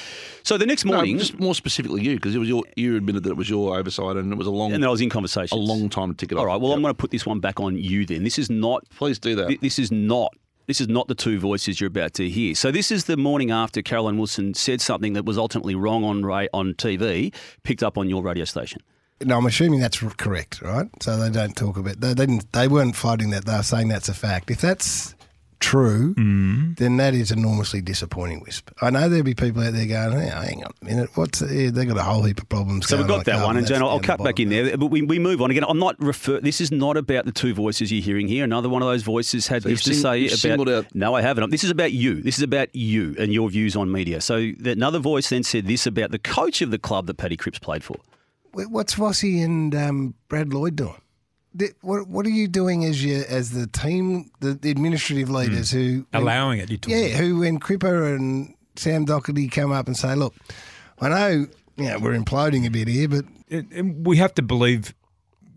So 0.43 0.59
the 0.59 0.67
next 0.67 0.85
No, 0.85 0.95
morning, 0.95 1.19
just 1.19 1.39
more 1.39 1.55
specifically 1.55 2.03
you, 2.03 2.17
because 2.17 2.35
it 2.35 2.39
was 2.39 2.49
your, 2.49 2.65
you 2.75 2.97
admitted 2.97 3.23
that 3.23 3.31
it 3.31 3.37
was 3.37 3.49
your 3.49 3.79
oversight 3.79 4.17
and 4.17 4.33
it 4.33 4.37
was 4.37 4.49
a 4.49 4.51
long, 4.51 4.73
and 4.73 4.85
I 4.85 4.89
was 4.89 5.01
in 5.01 5.11
conversation. 5.11 5.57
a 5.57 5.61
long 5.61 5.89
time 5.89 6.11
to 6.11 6.17
tick 6.17 6.33
it 6.33 6.35
off. 6.37 6.41
All 6.41 6.47
right. 6.47 6.61
Well, 6.61 6.73
I'm 6.73 6.83
going 6.83 6.93
to 6.93 6.99
put 6.99 7.13
this 7.13 7.25
one 7.25 7.39
back 7.39 7.61
on 7.61 7.77
you. 7.77 8.05
Then 8.05 8.25
this 8.25 8.37
is 8.37 8.51
not 8.51 8.85
Please 8.97 9.21
do 9.21 9.37
that. 9.37 9.47
Th- 9.49 9.61
This 9.61 9.79
is 9.79 9.93
not. 9.93 10.33
This 10.69 10.83
is 10.83 10.89
not 10.89 11.09
the 11.09 11.15
two 11.15 11.41
voices 11.41 11.81
you're 11.81 11.89
about 11.89 12.13
to 12.15 12.29
hear. 12.29 12.55
So 12.55 12.71
this 12.71 12.93
is 12.93 13.07
the 13.07 13.17
morning 13.17 13.51
after 13.51 13.81
Caroline 13.81 14.19
Wilson 14.19 14.53
said 14.53 14.83
something 14.83 15.15
that 15.15 15.25
was 15.25 15.39
ultimately 15.39 15.75
wrong 15.75 16.05
on 16.05 16.23
on 16.53 16.75
TV, 16.75 17.35
picked 17.63 17.83
up 17.83 17.97
on 17.97 18.11
your 18.11 18.23
radio 18.23 18.45
station. 18.45 18.83
No, 19.25 19.39
I'm 19.39 19.47
assuming 19.47 19.81
that's 19.81 19.99
correct, 20.19 20.61
right? 20.61 20.87
So 21.03 21.17
they 21.17 21.31
don't 21.31 21.57
talk 21.57 21.79
about 21.79 22.03
they, 22.03 22.09
they 22.09 22.27
didn't 22.27 22.53
they 22.53 22.69
weren't 22.69 22.97
fighting 22.97 23.31
that. 23.31 23.47
They 23.47 23.57
were 23.57 23.63
saying 23.63 23.89
that's 23.89 24.11
a 24.11 24.15
fact. 24.15 24.51
If 24.51 24.61
that's 24.61 25.15
true, 25.61 26.15
Mm-hmm. 26.15 26.75
then 26.75 26.97
that 26.99 27.15
is 27.15 27.31
enormously 27.31 27.81
disappointing. 27.81 28.41
Wisp. 28.45 28.71
I 28.81 28.91
know 28.91 29.09
there'll 29.09 29.25
be 29.25 29.35
people 29.35 29.63
out 29.63 29.73
there 29.73 29.87
going, 29.87 30.19
hey, 30.21 30.29
"Hang 30.29 30.65
on 30.65 30.73
a 30.81 30.85
minute, 30.85 31.11
what's 31.15 31.41
yeah, 31.43 31.71
they've 31.71 31.89
got 31.89 31.97
a 31.97 32.03
whole 32.03 32.23
heap 32.23 32.41
of 32.41 32.49
problems." 32.49 32.89
So 32.89 32.97
we've 32.97 33.07
got 33.07 33.19
on 33.19 33.25
that 33.25 33.45
one, 33.45 33.57
and 33.57 33.67
Carlton. 33.67 33.83
I'll, 33.83 33.89
I'll 33.95 34.01
cut 34.01 34.23
back 34.23 34.39
in 34.41 34.49
there. 34.49 34.77
But 34.77 34.87
we, 34.87 35.03
we 35.03 35.19
move 35.19 35.43
on 35.43 35.51
again. 35.51 35.65
I'm 35.69 35.79
not 35.79 35.97
refer. 36.01 36.41
This 36.41 36.61
is 36.61 36.71
not 36.71 36.97
about 36.97 37.25
the 37.25 37.33
two 37.33 37.55
voices 37.55 37.91
you're 37.93 38.03
hearing 38.03 38.29
here. 38.29 38.45
Another 38.45 38.69
one 38.69 38.83
of 38.83 38.89
those 38.89 39.03
voices 39.03 39.47
had 39.49 39.63
So 39.63 39.69
this 39.71 39.83
to 39.85 39.95
sing- 39.95 40.29
say 40.29 40.53
about. 40.55 40.69
out- 40.69 40.95
No, 40.95 41.15
I 41.15 41.23
haven't. 41.23 41.51
This 41.51 41.65
is 41.65 41.71
about 41.71 41.93
you. 41.93 42.23
This 42.23 42.37
is 42.39 42.43
about 42.43 42.75
you 42.75 43.15
and 43.19 43.33
your 43.33 43.51
views 43.51 43.75
on 43.77 43.91
media. 43.91 44.21
So 44.21 44.53
that 44.61 44.77
another 44.77 44.99
voice 44.99 45.29
then 45.31 45.43
said 45.43 45.67
this 45.67 45.87
about 45.87 46.11
the 46.13 46.19
coach 46.19 46.63
of 46.63 46.71
the 46.71 46.79
club 46.79 47.07
that 47.07 47.15
Paddy 47.17 47.37
Cripps 47.37 47.59
played 47.59 47.83
for. 47.85 47.97
What's 48.53 48.95
Vossi 48.95 49.45
and 49.45 49.75
um, 49.75 50.15
Brad 50.29 50.53
Lloyd 50.53 50.75
doing? 50.77 51.01
What 51.81 52.09
What 52.09 52.27
are 52.27 52.31
you 52.31 52.49
doing 52.49 52.85
as 52.85 53.03
you 53.05 53.25
as 53.29 53.51
the 53.51 53.67
team, 53.67 54.31
the, 54.41 54.55
the 54.55 54.71
administrative 54.71 55.31
leaders 55.31 55.71
hmm. 55.71 55.79
who 55.79 56.07
Allowing 56.13 56.61
it, 56.61 56.71
you're 56.71 56.79
Yeah, 56.87 57.17
who 57.17 57.41
when 57.41 57.59
Cripper 57.61 58.15
and 58.15 58.55
Sam 58.77 59.07
Docherty 59.07 59.51
come 59.51 59.73
up 59.73 59.87
and 59.87 59.97
say, 59.97 60.15
"Look, 60.15 60.35
I 61.01 61.09
know 61.09 61.47
you 61.77 61.85
know 61.85 61.99
we're 61.99 62.19
imploding 62.19 62.67
a 62.67 62.71
bit 62.71 62.89
here, 62.89 63.09
but 63.09 63.25
it, 63.49 63.67
we 64.05 64.17
have 64.19 64.35
to 64.35 64.43
believe 64.43 64.95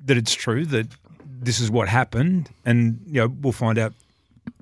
that 0.06 0.18
it's 0.18 0.34
true 0.34 0.66
that 0.68 0.88
this 1.26 1.60
is 1.60 1.70
what 1.70 1.88
happened, 1.88 2.50
and 2.66 3.02
you 3.06 3.22
know 3.22 3.28
we'll 3.42 3.54
find 3.54 3.78
out. 3.78 3.94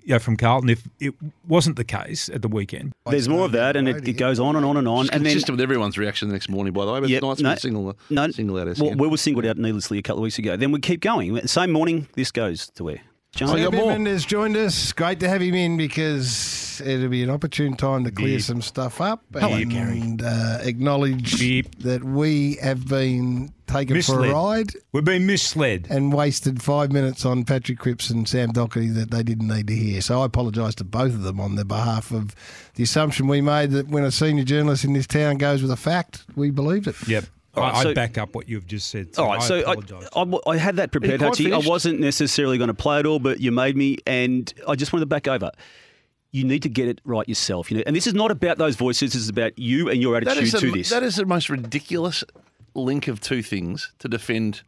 You 0.04 0.16
know, 0.16 0.20
from 0.20 0.38
Carlton, 0.38 0.70
if 0.70 0.88
it 1.00 1.14
wasn't 1.48 1.76
the 1.76 1.84
case 1.84 2.30
at 2.30 2.42
the 2.42 2.48
weekend, 2.48 2.94
There's 3.06 3.30
more 3.30 3.46
of 3.46 3.52
that, 3.52 3.76
and 3.76 3.88
it, 3.88 4.08
it 4.08 4.14
goes 4.14 4.40
on 4.40 4.56
and 4.56 4.66
on 4.66 4.76
and 4.76 4.88
on. 4.88 5.06
It's 5.06 5.14
and 5.14 5.24
then 5.24 5.32
consistent 5.32 5.58
with 5.58 5.62
everyone's 5.62 5.98
reaction 6.00 6.30
the 6.30 6.34
next 6.34 6.50
morning, 6.50 6.74
by 6.74 6.86
the 6.86 6.92
way. 6.94 7.00
But 7.02 7.10
Yep, 7.10 7.24
it's 7.24 7.42
nice 7.42 7.58
to 7.58 7.68
single, 7.68 7.96
no, 8.10 8.32
single 8.32 8.58
out 8.58 8.78
well, 8.80 8.96
we 8.96 9.08
were 9.08 9.18
singled 9.18 9.46
out 9.46 9.58
needlessly 9.58 10.00
a 10.00 10.02
couple 10.02 10.20
of 10.20 10.24
weeks 10.24 10.40
ago. 10.40 10.56
Then 10.58 10.72
we 10.72 10.80
keep 10.80 11.02
going. 11.02 11.46
Same 11.48 11.72
morning, 11.72 12.08
this 12.14 12.32
goes 12.32 12.70
to 12.72 12.86
where? 12.86 13.02
John? 13.36 13.50
Oh, 13.50 13.56
you 13.56 13.64
Sam 13.66 13.72
got 13.72 13.78
more? 13.78 13.92
Edmund 13.92 14.08
has 14.08 14.26
joined 14.26 14.58
us. 14.58 14.92
Great 14.94 15.20
to 15.20 15.30
have 15.30 15.42
him 15.42 15.54
in 15.54 15.78
because 15.78 16.82
it'll 16.84 17.10
be 17.10 17.22
an 17.22 17.30
opportune 17.30 17.76
time 17.76 18.04
to 18.06 18.12
clear 18.12 18.38
Beep. 18.38 18.42
some 18.42 18.62
stuff 18.62 19.00
up 19.02 19.24
Hello, 19.32 19.54
and 19.54 19.70
Gary. 19.72 20.18
Uh, 20.24 20.60
acknowledge 20.64 21.38
Beep. 21.40 21.80
that 21.84 22.04
we 22.04 22.56
have 22.56 22.88
been 22.88 23.54
taken 23.70 24.02
for 24.02 24.20
Misled. 24.20 24.30
a 24.30 24.34
ride 24.34 24.72
we're 24.92 25.02
being 25.02 25.26
misled. 25.26 25.88
and 25.90 26.12
wasted 26.12 26.62
five 26.62 26.92
minutes 26.92 27.26
on 27.26 27.44
Patrick 27.46 27.80
Cripps 27.80 28.10
and 28.10 28.28
Sam 28.28 28.52
Docherty 28.52 28.94
that 28.96 29.12
they 29.12 29.24
didn't 29.24 29.48
need 29.48 29.68
to 29.68 29.76
hear. 29.76 30.02
So 30.02 30.22
I 30.22 30.26
apologise 30.26 30.76
to 30.76 30.84
both 30.84 31.14
of 31.14 31.24
them 31.24 31.40
on 31.40 31.56
the 31.56 31.66
behalf 31.66 32.12
of 32.12 32.36
the 32.76 32.84
assumption 32.84 33.28
we 33.28 33.42
made 33.42 33.72
that 33.72 33.88
when 33.88 34.04
a 34.04 34.12
senior 34.12 34.44
journalist 34.44 34.84
in 34.84 34.94
this 34.94 35.08
town 35.08 35.38
goes 35.38 35.62
with 35.62 35.72
a 35.72 35.78
fact, 35.78 36.26
we 36.36 36.50
believed 36.52 36.88
it. 36.88 36.96
Yep, 37.08 37.26
All 37.56 37.64
right, 37.64 37.76
I, 37.76 37.84
so- 37.84 37.90
I 37.92 37.94
back 37.94 38.18
up 38.18 38.36
what 38.36 38.50
you've 38.50 38.68
just 38.68 38.90
said. 38.90 39.10
All 39.18 39.28
right, 39.28 39.42
I 39.42 39.46
so 39.48 39.56
I, 39.58 39.74
apologise. 39.74 40.10
I, 40.16 40.50
I 40.50 40.58
had 40.58 40.76
that 40.78 40.92
prepared, 40.92 41.20
quite 41.20 41.34
Hutchie. 41.34 41.54
I 41.54 41.68
wasn't 41.68 42.00
necessarily 42.00 42.58
going 42.58 42.70
to 42.70 42.74
play 42.74 43.00
it 43.00 43.06
all, 43.06 43.20
but 43.20 43.40
you 43.40 43.52
made 43.52 43.78
me, 43.78 43.98
and 44.08 44.54
I 44.68 44.76
just 44.76 44.92
wanted 44.92 45.02
to 45.04 45.08
back 45.08 45.28
over. 45.28 45.52
You 46.32 46.44
need 46.44 46.62
to 46.62 46.70
get 46.70 46.88
it 46.88 47.02
right 47.06 47.28
yourself. 47.28 47.72
You 47.72 47.78
know, 47.78 47.84
and 47.88 47.96
this 47.96 48.06
is 48.06 48.14
not 48.14 48.30
about 48.30 48.60
those 48.60 48.76
voices. 48.76 49.14
This 49.14 49.24
is 49.24 49.30
about 49.30 49.58
you 49.58 49.90
and 49.90 50.00
your 50.00 50.16
attitude 50.16 50.44
is 50.44 50.52
to 50.52 50.60
the, 50.60 50.72
this. 50.72 50.92
that 50.92 51.02
is 51.02 51.16
the 51.16 51.26
most 51.26 51.50
ridiculous 51.50 52.24
link 52.74 53.08
of 53.08 53.20
two 53.20 53.42
things 53.42 53.92
to 54.00 54.08
defend 54.08 54.62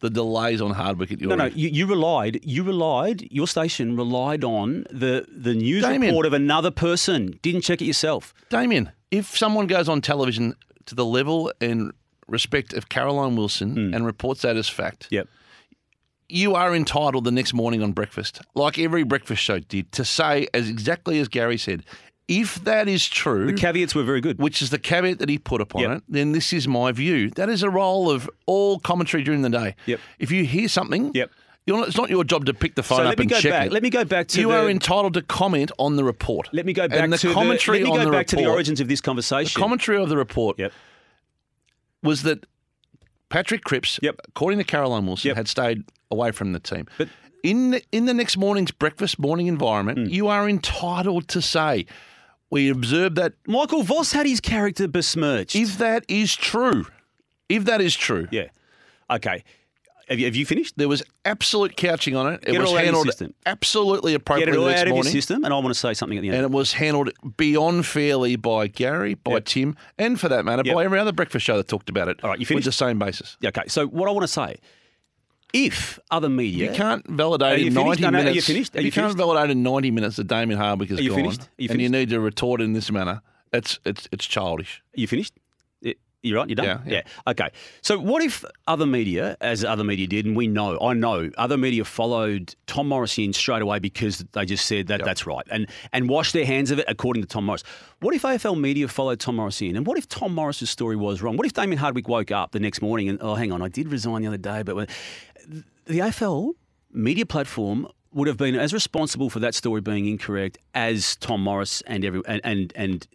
the 0.00 0.10
delays 0.10 0.60
on 0.60 0.72
Hardwick 0.72 1.10
at 1.10 1.20
your 1.20 1.30
no, 1.30 1.36
no. 1.36 1.44
end. 1.46 1.56
You, 1.56 1.68
you 1.68 1.86
relied. 1.86 2.40
You 2.44 2.62
relied. 2.62 3.22
Your 3.32 3.46
station 3.46 3.96
relied 3.96 4.44
on 4.44 4.84
the 4.90 5.26
the 5.30 5.54
news 5.54 5.82
Damian. 5.82 6.12
report 6.12 6.26
of 6.26 6.32
another 6.32 6.70
person. 6.70 7.38
Didn't 7.42 7.62
check 7.62 7.80
it 7.80 7.86
yourself. 7.86 8.34
Damian, 8.50 8.92
if 9.10 9.36
someone 9.36 9.66
goes 9.66 9.88
on 9.88 10.00
television 10.00 10.54
to 10.86 10.94
the 10.94 11.04
level 11.04 11.52
and 11.60 11.92
respect 12.28 12.74
of 12.74 12.88
Caroline 12.88 13.36
Wilson 13.36 13.72
hmm. 13.74 13.94
and 13.94 14.04
reports 14.04 14.42
that 14.42 14.56
as 14.56 14.68
fact, 14.68 15.08
Yep. 15.10 15.28
you 16.28 16.54
are 16.54 16.74
entitled 16.74 17.24
the 17.24 17.30
next 17.30 17.54
morning 17.54 17.82
on 17.82 17.92
breakfast, 17.92 18.40
like 18.54 18.78
every 18.78 19.04
breakfast 19.04 19.42
show 19.42 19.60
did, 19.60 19.92
to 19.92 20.04
say 20.04 20.48
as 20.52 20.68
exactly 20.68 21.18
as 21.20 21.28
Gary 21.28 21.56
said, 21.56 21.84
If 22.28 22.64
that 22.64 22.88
is 22.88 23.06
true, 23.08 23.46
The 23.46 23.52
caveats 23.52 23.94
were 23.94 24.02
very 24.02 24.20
good. 24.20 24.38
which 24.40 24.60
is 24.60 24.70
the 24.70 24.78
caveat 24.80 25.20
that 25.20 25.28
he 25.28 25.38
put 25.38 25.60
upon 25.60 25.82
Yep. 25.82 25.90
it, 25.98 26.02
then 26.08 26.32
this 26.32 26.52
is 26.52 26.66
my 26.66 26.90
view. 26.90 27.30
That 27.30 27.48
is 27.48 27.62
a 27.62 27.70
role 27.70 28.10
of 28.10 28.28
all 28.46 28.80
commentary 28.80 29.22
during 29.22 29.42
the 29.42 29.50
day. 29.50 29.76
Yep. 29.86 30.00
If 30.18 30.32
you 30.32 30.44
hear 30.44 30.66
something, 30.68 31.12
Yep. 31.14 31.30
not, 31.68 31.86
it's 31.86 31.96
not 31.96 32.10
your 32.10 32.24
job 32.24 32.46
to 32.46 32.54
pick 32.54 32.74
the 32.74 32.82
phone 32.82 32.98
So 32.98 33.02
up 33.04 33.08
let 33.10 33.18
me 33.18 33.22
and 33.24 33.30
go 33.30 33.38
check 33.40 33.52
back. 33.52 33.66
it. 33.66 33.72
Let 33.72 33.82
me 33.84 33.90
go 33.90 34.04
back 34.04 34.26
to 34.28 34.40
you 34.40 34.48
the, 34.48 34.54
are 34.56 34.68
entitled 34.68 35.14
to 35.14 35.22
comment 35.22 35.70
on 35.78 35.94
the 35.94 36.02
report. 36.02 36.48
Let 36.52 36.66
me 36.66 36.72
go 36.72 36.88
back 36.88 36.98
and 37.00 37.12
the 37.12 37.18
to 37.18 37.32
commentary 37.32 37.78
the, 37.78 37.84
let 37.84 37.90
me 37.92 37.98
on 38.00 38.04
go 38.06 38.10
the 38.10 38.16
back 38.16 38.26
to 38.28 38.36
the 38.36 38.46
origins 38.46 38.80
of 38.80 38.88
this 38.88 39.00
The 39.00 39.04
conversation. 39.04 39.60
commentary 39.60 39.98
of 40.02 40.08
the 40.08 40.16
report 40.16 40.58
Yep. 40.58 40.72
was 42.02 42.22
that 42.22 42.44
Patrick 43.28 43.62
Cripps, 43.64 43.98
Yep. 44.02 44.20
according 44.28 44.58
to 44.58 44.64
Caroline 44.64 45.06
Wilson, 45.06 45.28
Yep. 45.28 45.36
had 45.36 45.48
stayed 45.48 45.84
away 46.10 46.32
from 46.32 46.52
the 46.52 46.58
team. 46.60 46.86
But- 46.98 47.08
in 47.42 47.70
the, 47.72 47.82
in 47.92 48.06
the 48.06 48.14
next 48.14 48.36
morning's 48.36 48.72
breakfast 48.72 49.18
morning 49.20 49.46
environment, 49.46 49.98
Hmm. 49.98 50.04
you 50.12 50.26
are 50.26 50.48
entitled 50.48 51.28
to 51.28 51.40
say, 51.40 51.86
"We 52.50 52.68
observed 52.70 53.16
that." 53.16 53.34
Michael 53.46 53.82
Voss 53.82 54.12
had 54.12 54.26
his 54.26 54.40
character 54.40 54.88
besmirched. 54.88 55.54
If 55.56 55.78
that 55.78 56.04
is 56.08 56.34
true, 56.34 56.86
if 57.48 57.64
that 57.64 57.80
is 57.80 57.94
true, 57.96 58.28
yeah. 58.30 58.48
Okay. 59.10 59.44
Have 60.08 60.20
you, 60.20 60.26
have 60.26 60.36
you 60.36 60.46
finished? 60.46 60.74
there 60.78 60.86
was 60.86 61.02
absolute 61.24 61.76
couching 61.76 62.14
on 62.14 62.32
it. 62.32 62.34
It 62.44 62.52
Get 62.52 62.54
it 62.54 62.58
was 62.60 62.70
all 62.70 62.76
out 62.76 62.78
of 62.78 62.84
your 62.84 62.84
handled 62.84 63.06
system. 63.06 63.34
absolutely 63.44 64.12
Get 64.12 64.20
appropriately 64.20 64.54
it 64.54 64.58
all 64.60 64.66
next 64.68 64.80
out 64.80 64.82
of 64.82 64.88
your 64.88 64.94
morning. 64.98 65.12
system, 65.12 65.44
and 65.44 65.52
I 65.52 65.56
want 65.58 65.66
to 65.68 65.74
say 65.74 65.94
something 65.94 66.16
at 66.16 66.20
the 66.20 66.28
end. 66.28 66.36
And 66.36 66.44
it 66.44 66.52
was 66.52 66.74
handled 66.74 67.10
beyond 67.36 67.86
fairly 67.86 68.36
by 68.36 68.68
Gary, 68.68 69.14
by 69.14 69.32
Yep. 69.32 69.44
Tim, 69.46 69.76
and 69.98 70.20
for 70.20 70.28
that 70.28 70.44
matter, 70.44 70.62
Yep. 70.64 70.76
by 70.76 70.84
every 70.84 71.00
other 71.00 71.10
breakfast 71.10 71.44
show 71.44 71.56
that 71.56 71.66
talked 71.66 71.88
about 71.88 72.06
it. 72.06 72.20
All 72.22 72.30
right, 72.30 72.38
you 72.38 72.42
with 72.44 72.48
finished? 72.50 72.66
the 72.66 72.72
same 72.72 73.00
basis. 73.00 73.36
okay. 73.44 73.62
So 73.66 73.88
what 73.88 74.08
I 74.08 74.12
want 74.12 74.22
to 74.22 74.28
say, 74.32 74.58
if 75.64 75.98
other 76.10 76.28
media, 76.28 76.70
You 76.70 76.76
can't 76.76 77.06
validate 77.08 77.66
in 77.66 77.74
ninety 77.74 78.02
No, 78.02 78.10
no, 78.10 78.18
are 78.18 78.20
you 78.20 78.26
minutes. 78.28 78.46
finished? 78.46 78.76
Are 78.76 78.80
you 78.80 78.86
you 78.86 78.92
can't 78.92 79.16
validate 79.16 79.50
in 79.50 79.62
ninety 79.62 79.90
minutes 79.90 80.16
that 80.16 80.26
Damien 80.26 80.58
Hardwick 80.58 80.90
is 80.90 80.98
Are 80.98 81.02
you 81.02 81.10
gone, 81.10 81.18
finished? 81.18 81.40
Are 81.42 81.48
you 81.58 81.68
and 81.70 81.80
you 81.80 81.88
need 81.88 82.10
to 82.10 82.20
retort 82.20 82.60
in 82.60 82.72
this 82.74 82.90
manner. 82.90 83.22
It's 83.52 83.78
it's 83.84 84.08
it's 84.12 84.26
childish. 84.26 84.82
you 84.94 85.06
finished. 85.06 85.34
You're 86.26 86.38
right. 86.38 86.48
You're 86.48 86.56
done. 86.56 86.64
Yeah, 86.66 86.80
yeah. 86.86 87.02
Okay. 87.30 87.48
So 87.82 87.98
what 87.98 88.22
if 88.22 88.44
other 88.66 88.86
media, 88.86 89.36
as 89.40 89.64
other 89.64 89.84
media 89.84 90.06
did, 90.06 90.26
and 90.26 90.36
we 90.36 90.46
know, 90.46 90.78
I 90.80 90.92
know, 90.94 91.30
other 91.38 91.56
media 91.56 91.84
followed 91.84 92.54
Tom 92.66 92.88
Morris 92.88 93.18
in 93.18 93.32
straight 93.32 93.62
away 93.62 93.78
because 93.78 94.18
they 94.32 94.44
just 94.44 94.66
said 94.66 94.88
that 94.88 95.04
that's 95.04 95.26
right, 95.26 95.46
and 95.50 95.66
and 95.92 96.08
washed 96.08 96.32
their 96.32 96.46
hands 96.46 96.70
of 96.70 96.78
it 96.78 96.84
according 96.88 97.22
to 97.22 97.28
Tom 97.28 97.46
Morris. 97.46 97.62
What 98.00 98.14
if 98.14 98.22
AFL 98.22 98.60
media 98.60 98.88
followed 98.88 99.20
Tom 99.20 99.36
Morris 99.36 99.60
in, 99.62 99.76
and 99.76 99.86
what 99.86 99.96
if 99.98 100.08
Tom 100.08 100.34
Morris's 100.34 100.70
story 100.70 100.96
was 100.96 101.22
wrong? 101.22 101.36
What 101.36 101.46
if 101.46 101.52
Damien 101.52 101.78
Hardwick 101.78 102.08
woke 102.08 102.30
up 102.30 102.52
the 102.52 102.60
next 102.60 102.82
morning 102.82 103.08
and 103.08 103.18
oh, 103.22 103.34
hang 103.34 103.52
on, 103.52 103.62
I 103.62 103.68
did 103.68 103.88
resign 103.88 104.22
the 104.22 104.28
other 104.28 104.36
day, 104.36 104.62
but 104.62 104.76
when- 104.76 104.88
the 105.86 106.00
AFL 106.00 106.52
media 106.92 107.24
platform 107.24 107.86
would 108.12 108.26
have 108.28 108.36
been 108.36 108.54
as 108.56 108.72
responsible 108.72 109.30
for 109.30 109.38
that 109.40 109.54
story 109.54 109.80
being 109.80 110.06
incorrect 110.06 110.58
as 110.74 111.16
Tom 111.16 111.42
Morris 111.42 111.82
and 111.86 112.04
every 112.04 112.22
and 112.26 112.40
and, 112.44 112.72
and 112.74 113.06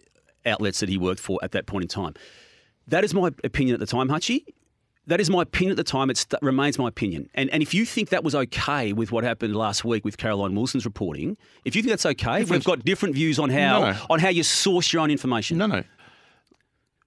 outlets 0.45 0.80
that 0.80 0.89
he 0.89 0.97
worked 0.97 1.20
for 1.20 1.39
at 1.43 1.51
that 1.51 1.66
point 1.66 1.84
in 1.84 1.88
time. 1.89 2.14
That 2.88 3.04
is 3.04 3.14
my 3.14 3.30
opinion 3.44 3.74
at 3.74 3.80
the 3.80 3.86
time, 3.86 4.08
Hutchie. 4.10 4.44
That 5.08 5.20
is 5.20 5.30
my 5.30 5.42
opinion 5.42 5.72
at 5.72 5.78
the 5.78 5.84
time. 5.84 6.10
It 6.10 6.26
remains 6.42 6.78
my 6.78 6.88
opinion. 6.88 7.30
And 7.34 7.50
and 7.50 7.64
if 7.64 7.74
you 7.74 7.86
think 7.86 8.10
that 8.10 8.24
was 8.24 8.36
okay 8.36 8.94
with 8.94 9.12
what 9.12 9.24
happened 9.24 9.56
last 9.56 9.84
week 9.84 10.06
with 10.06 10.18
Caroline 10.18 10.56
Wilson's 10.56 10.86
reporting, 10.86 11.38
if 11.66 11.76
you 11.76 11.82
think 11.82 11.92
that's 11.92 12.06
okay, 12.06 12.44
we've 12.44 12.64
got 12.64 12.86
different 12.86 13.16
views 13.16 13.40
on 13.40 13.50
how 13.50 13.80
No, 13.80 13.92
no. 13.92 13.98
on 14.10 14.20
how 14.20 14.30
you 14.30 14.44
source 14.44 14.94
your 14.94 15.02
own 15.02 15.10
information. 15.12 15.58
No, 15.58 15.66
no. 15.68 15.84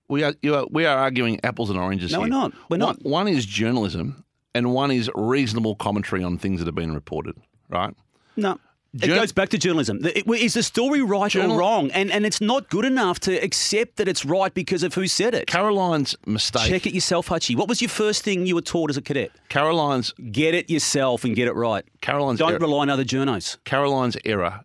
We 0.09 0.22
are 0.25 0.35
you 0.43 0.55
are 0.57 0.66
we 0.70 0.85
are 0.87 0.99
arguing 0.99 1.41
apples 1.45 1.70
and 1.70 1.79
oranges. 1.79 2.12
No, 2.12 2.18
here. 2.18 2.25
we're 2.25 2.29
not. 2.29 2.53
We're 2.68 2.77
not. 2.77 3.03
One, 3.03 3.27
one 3.27 3.29
is 3.29 3.47
journalism, 3.47 4.25
and 4.55 4.75
one 4.75 4.91
is 4.91 5.11
reasonable 5.14 5.77
commentary 5.77 6.22
on 6.22 6.37
things 6.37 6.61
that 6.61 6.66
have 6.66 6.75
been 6.75 6.93
reported. 6.95 7.37
Right. 7.70 7.95
No. 8.37 8.59
It 8.95 9.07
Jour- 9.09 9.16
goes 9.16 9.32
back 9.32 9.49
to 9.49 9.59
journalism. 9.59 9.99
It- 10.05 10.24
Is 10.28 10.55
the 10.55 10.62
story 10.62 11.03
right 11.03 11.30
Journal- 11.30 11.57
or 11.57 11.59
wrong? 11.59 11.90
And 11.90 12.12
and 12.12 12.24
it's 12.24 12.40
not 12.40 12.68
good 12.70 12.84
enough 12.84 13.18
to 13.20 13.32
accept 13.42 13.97
that 13.97 14.07
it's 14.07 14.24
right 14.24 14.55
because 14.55 14.82
of 14.84 14.95
who 14.95 15.09
said 15.09 15.34
it. 15.34 15.47
Caroline's 15.49 16.14
mistake. 16.26 16.68
Check 16.68 16.86
it 16.86 16.95
yourself, 16.95 17.28
Hutchie. 17.28 17.57
What 17.57 17.68
was 17.68 17.82
your 17.82 17.88
first 17.88 18.22
thing 18.22 18.47
you 18.47 18.55
were 18.55 18.61
taught 18.62 18.90
as 18.90 18.97
a 18.97 19.03
cadet? 19.03 19.32
Caroline's 19.49 20.12
Get 20.30 20.55
it 20.55 20.70
yourself 20.70 21.24
and 21.24 21.34
get 21.34 21.49
it 21.49 21.55
right. 21.55 21.84
Caroline's 22.03 22.38
Don't 22.38 22.55
er- 22.55 22.59
rely 22.59 22.82
on 22.82 22.90
other 22.90 23.05
journos. 23.05 23.57
Caroline's 23.64 24.16
error 24.24 24.61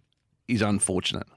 is 0.47 0.61
unfortunate. 0.61 1.27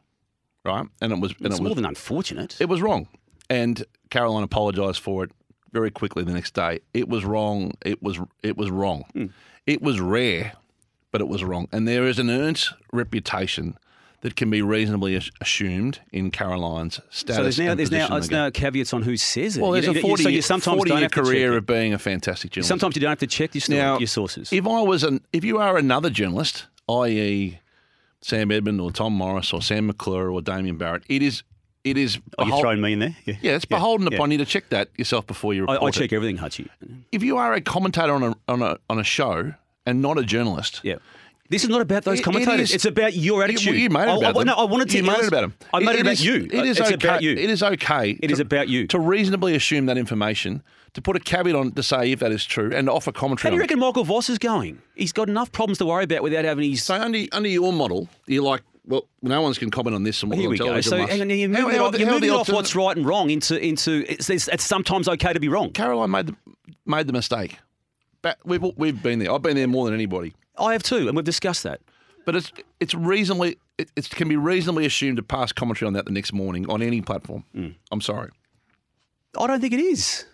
Right. 0.64 0.86
And 1.01 1.12
it 1.12 1.18
was 1.18 1.32
and 1.38 1.47
It's 1.47 1.59
it 1.59 1.62
more 1.62 1.74
than 1.74 1.86
unfortunate. 1.86 2.57
it 2.61 2.68
was 2.68 2.82
wrong, 2.82 3.09
and 3.49 3.82
Caroline 4.11 4.43
apologised 4.45 5.01
for 5.01 5.24
it 5.24 5.30
very 5.72 5.90
quickly 5.90 6.24
the 6.24 6.32
next 6.34 6.53
day. 6.55 6.80
It 6.93 7.09
was 7.09 7.24
wrong. 7.24 7.72
It 7.84 8.03
was 8.03 8.20
it 8.43 8.57
was 8.59 8.70
wrong. 8.70 9.05
Hmm. 9.14 9.26
It 9.66 9.80
was 9.80 9.99
rare, 10.01 10.53
but 11.12 11.20
it 11.20 11.28
was 11.28 11.44
wrong. 11.44 11.68
And 11.70 11.86
there 11.86 12.04
is 12.06 12.18
an 12.18 12.28
earned 12.30 12.64
reputation 12.92 13.78
that 14.22 14.36
can 14.36 14.50
be 14.50 14.62
reasonably 14.62 15.20
assumed 15.40 16.00
in 16.12 16.30
Caroline's 16.30 17.00
status. 17.10 17.36
so 17.36 17.42
there's 17.42 17.58
now 17.58 17.74
there's 17.74 17.90
now 17.90 18.16
it's 18.16 18.30
now 18.30 18.50
caveats 18.50 18.92
on 18.92 19.02
who 19.02 19.16
says 19.16 19.56
it. 19.56 19.60
Well, 19.62 19.72
there's 19.72 19.84
You- 19.86 19.92
a 19.92 19.94
you- 19.94 20.00
40, 20.00 20.22
so 20.22 20.28
you 20.28 20.42
sometimes 20.42 20.76
40 20.76 20.90
year 20.92 21.00
have 21.00 21.10
to 21.10 21.16
check 21.16 21.24
career 21.24 21.56
of 21.56 21.66
being 21.66 21.92
a 21.92 21.98
fantastic 21.98 22.52
journalist. 22.52 22.68
Sometimes 22.68 22.94
you 22.96 23.00
don't 23.02 23.10
have 23.10 23.18
to 23.18 23.26
check 23.26 23.54
your 23.54 23.62
Now, 23.68 23.98
your 23.98 24.06
sources. 24.06 24.52
If 24.52 24.66
I 24.66 24.80
was 24.82 25.02
an, 25.04 25.20
if 25.32 25.44
you 25.44 25.58
are 25.58 25.76
another 25.76 26.08
journalist, 26.08 26.66
i.e., 26.88 27.58
Sam 28.20 28.52
Edmund 28.52 28.80
or 28.80 28.92
Tom 28.92 29.12
Morris 29.14 29.52
or 29.52 29.60
Sam 29.60 29.86
McClure 29.88 30.30
or 30.30 30.40
Damian 30.40 30.76
Barrett, 30.76 31.02
it 31.08 31.22
is 31.22 31.42
it 31.82 31.98
is. 31.98 32.20
oh, 32.38 32.44
behol- 32.44 32.60
throwing 32.60 32.80
me 32.80 32.92
in 32.92 33.00
there. 33.00 33.16
Yeah, 33.24 33.34
yeah, 33.42 33.52
it's 33.56 33.64
beholden 33.64 34.06
yeah. 34.08 34.14
upon 34.16 34.30
you 34.30 34.38
to 34.38 34.44
check 34.44 34.68
that 34.68 34.88
yourself 34.96 35.26
before 35.26 35.52
you 35.52 35.66
I, 35.66 35.72
report 35.72 35.82
I 35.82 35.96
it. 35.96 36.00
check 36.00 36.12
everything, 36.12 36.38
Hutchie. 36.38 36.68
If 37.10 37.24
you 37.24 37.38
are 37.38 37.54
a 37.54 37.60
commentator 37.60 38.14
on 38.14 38.22
a 38.22 38.34
on 38.46 38.62
a 38.62 38.78
on 38.88 39.00
a 39.00 39.04
show 39.04 39.54
and 39.87 40.01
not 40.03 40.18
a 40.18 40.22
journalist, 40.24 40.80
Yeah. 40.83 40.97
This 41.49 41.64
is 41.64 41.68
not 41.68 41.83
about 41.83 42.05
those 42.05 42.14
It- 42.14 42.20
it 42.20 42.24
commentators. 42.24 42.70
is- 42.70 42.76
it's 42.76 42.85
about 42.87 43.14
your 43.14 43.45
attitude. 43.45 43.74
You, 43.74 43.83
you 43.83 43.91
made 43.91 44.05
it 44.05 44.09
I- 44.09 44.16
about 44.16 44.24
I, 44.37 44.39
them. 44.39 44.47
No, 44.47 44.55
I 44.55 44.64
wanted 44.64 44.89
to. 44.89 44.97
You 44.97 45.03
made 45.03 45.18
it 45.18 45.28
about 45.28 45.43
them. 45.43 45.55
I 45.74 45.80
made 45.80 45.97
it, 45.97 46.01
about 46.01 46.12
is- 46.14 46.24
you. 46.24 46.49
It 46.51 46.64
is 46.64 46.78
it's 46.78 46.87
okay. 46.91 46.95
about 46.95 47.22
you. 47.22 47.33
It 47.33 47.51
is 47.51 47.62
okay. 47.62 48.16
It 48.22 48.30
is 48.30 48.41
about 48.41 48.68
you. 48.70 48.87
to 48.87 48.99
reasonably 48.99 49.55
assume 49.55 49.85
that 49.85 49.99
information, 49.99 50.62
to 50.95 51.03
put 51.03 51.14
a 51.14 51.20
caveat 51.20 51.55
on 51.55 51.72
to 51.72 51.83
say 51.83 52.11
if 52.12 52.20
that 52.20 52.33
is 52.33 52.47
true, 52.47 52.70
and 52.74 52.87
to 52.87 52.93
offer 52.93 53.12
commentary. 53.12 53.49
How 53.49 53.51
do 53.51 53.57
you 53.57 53.61
on 53.61 53.64
it. 53.64 53.64
reckon 53.64 53.80
Michael 53.80 54.05
Voss 54.05 54.30
is 54.30 54.39
going? 54.39 54.78
He's 54.95 55.12
got 55.12 55.28
enough 55.28 55.53
problems 55.53 55.76
to 55.78 55.85
worry 55.85 56.05
about 56.05 56.22
without 56.22 56.47
having 56.47 56.70
his. 56.70 56.83
So 56.85 56.95
under 56.95 57.18
under 57.33 57.51
your 57.51 57.70
model, 57.74 58.09
you're 58.26 58.43
like, 58.43 58.62
well, 58.87 59.07
no 59.20 59.43
one's 59.43 59.59
can 59.59 59.70
comment 59.70 59.95
on 59.95 60.05
this 60.05 60.22
and 60.22 60.30
what 60.30 60.39
Here 60.39 60.49
we 60.49 60.57
go. 60.57 60.64
television 60.66 60.91
So 60.91 60.99
must. 60.99 61.11
hang 61.12 61.20
on, 61.20 61.28
you're 61.28 61.51
How- 61.55 61.62
moving, 61.64 61.76
how 61.76 61.85
off, 61.85 61.99
you're 61.99 62.09
how 62.09 62.14
moving 62.14 62.30
the 62.30 62.35
off 62.35 62.49
what's 62.49 62.74
right 62.74 62.97
and 62.97 63.05
wrong 63.05 63.28
into 63.28 63.62
into 63.62 64.07
it's, 64.11 64.30
it's, 64.30 64.49
it's 64.49 64.64
sometimes 64.64 65.07
okay 65.07 65.35
to 65.35 65.41
be 65.41 65.49
wrong. 65.49 65.70
Caroline 65.72 66.11
made 66.11 66.28
the 66.28 66.37
made 66.87 67.07
the 67.09 67.12
mistake. 67.12 67.59
But 68.23 68.39
we've 68.45 68.62
we've 68.77 69.03
been 69.03 69.18
there. 69.18 69.33
I've 69.33 69.43
been 69.43 69.57
there 69.57 69.66
more 69.68 69.85
than 69.85 69.95
anybody. 69.95 70.33
I 70.57 70.73
have 70.73 70.83
too, 70.83 71.09
and 71.09 71.16
we've 71.16 71.25
discussed 71.25 71.64
that. 71.64 71.81
But 72.25 72.37
it's 72.37 72.53
it's 72.81 72.95
reasonably 72.95 73.59
it, 73.79 73.91
it 73.97 74.09
can 74.11 74.29
be 74.29 74.37
reasonably 74.37 74.87
assumed 74.87 75.16
to 75.16 75.23
pass 75.23 75.53
commentary 75.53 75.87
on 75.89 75.93
that 75.95 76.05
the 76.05 76.12
next 76.12 76.33
morning 76.33 76.68
on 76.70 76.83
any 76.83 77.01
platform. 77.01 77.45
Hmm. 77.53 77.68
I'm 77.91 78.01
sorry. 78.01 78.31
I 79.39 79.47
don't 79.47 79.61
think 79.61 79.73
it 79.73 79.81
is. 79.81 80.25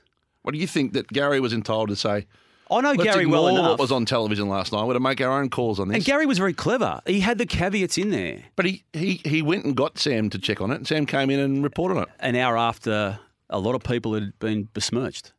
What 0.42 0.52
do 0.52 0.58
you 0.58 0.66
think 0.66 0.92
that 0.92 1.08
Gary 1.08 1.40
was 1.40 1.52
entitled 1.52 1.88
to 1.88 1.96
say? 1.96 2.26
I 2.70 2.80
know 2.82 2.94
Gary 2.94 3.24
well 3.24 3.48
enough. 3.48 3.70
what 3.70 3.78
was 3.78 3.90
on 3.90 4.04
television 4.04 4.48
last 4.48 4.72
night. 4.72 4.84
We're 4.84 4.92
to 4.94 5.00
make 5.00 5.20
our 5.22 5.40
own 5.40 5.48
calls 5.48 5.80
on 5.80 5.88
this. 5.88 5.96
and 5.96 6.04
Gary 6.04 6.26
was 6.26 6.36
very 6.36 6.52
clever. 6.52 7.00
He 7.06 7.20
had 7.20 7.38
the 7.38 7.46
caveats 7.46 7.96
in 7.96 8.10
there. 8.10 8.42
but 8.56 8.66
he, 8.66 8.84
he 8.92 9.22
he 9.24 9.40
went 9.40 9.64
and 9.64 9.74
got 9.74 9.98
Sam 9.98 10.28
to 10.30 10.38
check 10.38 10.60
on 10.60 10.70
it. 10.70 10.86
Sam 10.86 11.06
came 11.06 11.30
in 11.30 11.40
and 11.40 11.64
reported 11.64 11.96
on 11.96 12.02
it. 12.02 12.08
An 12.20 12.36
hour 12.36 12.58
after 12.58 13.18
a 13.48 13.58
lot 13.58 13.74
of 13.74 13.82
people 13.82 14.12
had 14.12 14.38
been 14.38 14.64
besmirched. 14.74 15.32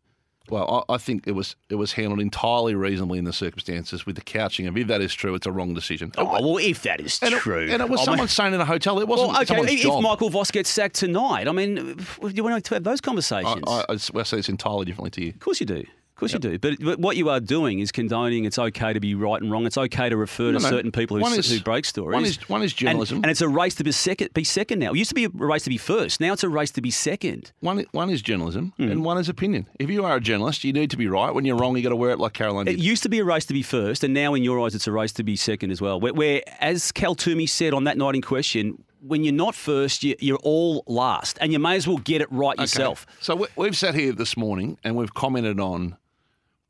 Well, 0.50 0.86
I, 0.90 0.96
I 0.96 0.98
think 0.98 1.28
it 1.28 1.34
was 1.34 1.56
it 1.70 1.76
was 1.76 1.94
handled 1.94 2.20
entirely 2.20 2.76
reasonably 2.76 3.20
in 3.20 3.26
the 3.26 3.34
circumstances 3.34 4.06
with 4.06 4.16
the 4.16 4.22
couching 4.22 4.68
of 4.68 4.78
if 4.78 4.88
that 4.88 5.02
is 5.02 5.14
true, 5.14 5.36
it's 5.36 5.48
a 5.48 5.52
wrong 5.52 5.74
decision. 5.74 6.12
Oh, 6.18 6.26
well, 6.26 6.58
if 6.58 6.84
that 6.84 7.00
is 7.02 7.20
and 7.22 7.36
true. 7.36 7.60
It, 7.60 7.72
and 7.72 7.82
it 7.82 7.90
was 7.90 8.00
mean- 8.00 8.06
someone 8.06 8.28
staying 8.28 8.54
in 8.54 8.62
a 8.62 8.66
hotel. 8.66 9.00
It 9.00 9.08
wasn't 9.08 9.34
Well, 9.34 9.42
okay, 9.42 9.74
if 9.74 9.82
job. 9.82 10.04
Michael 10.04 10.30
Voss 10.30 10.52
gets 10.52 10.70
sacked 10.70 10.96
tonight, 10.96 11.48
I 11.48 11.52
mean, 11.52 11.76
do 11.76 12.30
you 12.34 12.44
want 12.44 12.64
to 12.64 12.74
have 12.76 12.84
those 12.84 13.02
conversations? 13.02 13.64
I, 13.68 13.86
I, 13.90 13.94
I 13.94 14.24
say 14.24 14.38
it's 14.38 14.50
entirely 14.50 14.86
differently 14.86 15.12
to 15.12 15.24
you. 15.24 15.30
Of 15.30 15.40
course 15.40 15.60
you 15.60 15.66
do. 15.66 15.84
Of 16.20 16.22
course 16.22 16.34
you 16.34 16.40
do. 16.40 16.60
But, 16.60 16.80
but 16.84 17.00
what 17.00 17.16
you 17.16 17.30
are 17.30 17.40
doing 17.40 17.80
is 17.80 17.94
condoning 17.94 18.44
it's 18.44 18.60
okay 18.60 18.92
to 18.92 19.00
be 19.00 19.16
right 19.16 19.42
and 19.42 19.50
wrong. 19.50 19.66
It's 19.66 19.78
okay 19.78 20.10
to 20.10 20.18
refer 20.18 20.48
to 20.52 20.60
No, 20.60 20.60
no. 20.60 20.70
certain 20.70 20.92
people 20.92 21.16
who, 21.16 21.22
One 21.24 21.32
who 21.32 21.60
break 21.62 21.86
stories. 21.86 22.14
one 22.14 22.26
is- 22.26 22.50
one 22.50 22.62
is 22.62 22.72
And- 22.74 22.78
journalism. 22.78 23.18
And, 23.20 23.28
it's 23.32 23.40
a 23.40 23.48
race 23.48 23.76
to 23.76 23.86
be 23.86 23.94
second, 23.94 24.34
be 24.34 24.44
second 24.44 24.80
now. 24.80 24.92
It 24.92 24.98
used 24.98 25.12
to 25.12 25.16
be 25.16 25.24
a 25.24 25.30
race 25.30 25.64
to 25.64 25.70
be 25.70 25.78
first. 25.78 26.20
Now 26.20 26.34
it's 26.34 26.44
a 26.44 26.50
race 26.50 26.72
to 26.72 26.82
be 26.82 26.92
second. 26.92 27.54
One 27.62 27.86
one 27.94 28.10
is 28.10 28.22
journalism 28.22 28.74
Hmm. 28.76 28.92
and 28.92 29.06
one 29.06 29.18
is 29.18 29.30
opinion. 29.30 29.68
If 29.80 29.90
you 29.90 30.04
are 30.04 30.18
a 30.18 30.20
journalist, 30.20 30.66
you 30.66 30.74
need 30.74 30.90
to 30.92 30.98
be 30.98 31.08
right. 31.08 31.34
When 31.34 31.46
you're 31.46 31.56
wrong, 31.56 31.78
you've 31.78 31.84
got 31.84 31.92
to 31.92 31.96
wear 31.96 32.12
it 32.12 32.20
like 32.20 32.34
Caroline 32.34 32.68
It 32.68 32.80
used 32.80 33.04
to 33.04 33.10
be 33.10 33.20
a 33.20 33.24
race 33.24 33.46
to 33.46 33.54
be 33.54 33.64
first, 33.64 34.04
and 34.04 34.14
now 34.14 34.34
in 34.34 34.44
your 34.44 34.60
eyes, 34.66 34.76
it's 34.76 34.88
a 34.88 34.92
race 34.92 35.14
to 35.14 35.24
be 35.24 35.38
second 35.38 35.72
as 35.72 35.80
well. 35.80 36.02
Where, 36.02 36.14
where 36.14 36.42
as 36.60 36.92
Cal 36.92 37.16
Twomey 37.16 37.48
said 37.48 37.74
on 37.74 37.86
that 37.86 37.98
night 37.98 38.16
in 38.16 38.22
question, 38.22 38.84
when 39.02 39.24
you're 39.24 39.34
not 39.34 39.56
first, 39.56 40.04
you, 40.04 40.14
you're 40.20 40.40
all 40.44 40.84
last, 40.86 41.38
and 41.40 41.54
you 41.54 41.60
may 41.60 41.78
as 41.78 41.88
well 41.88 42.00
get 42.00 42.20
it 42.22 42.28
right 42.32 42.56
Okay. 42.56 42.64
yourself. 42.64 43.08
So 43.22 43.48
we've 43.56 43.78
sat 43.78 43.96
here 43.96 44.12
this 44.12 44.36
morning 44.36 44.78
and 44.84 44.98
we've 44.98 45.14
commented 45.14 45.58
on 45.58 45.96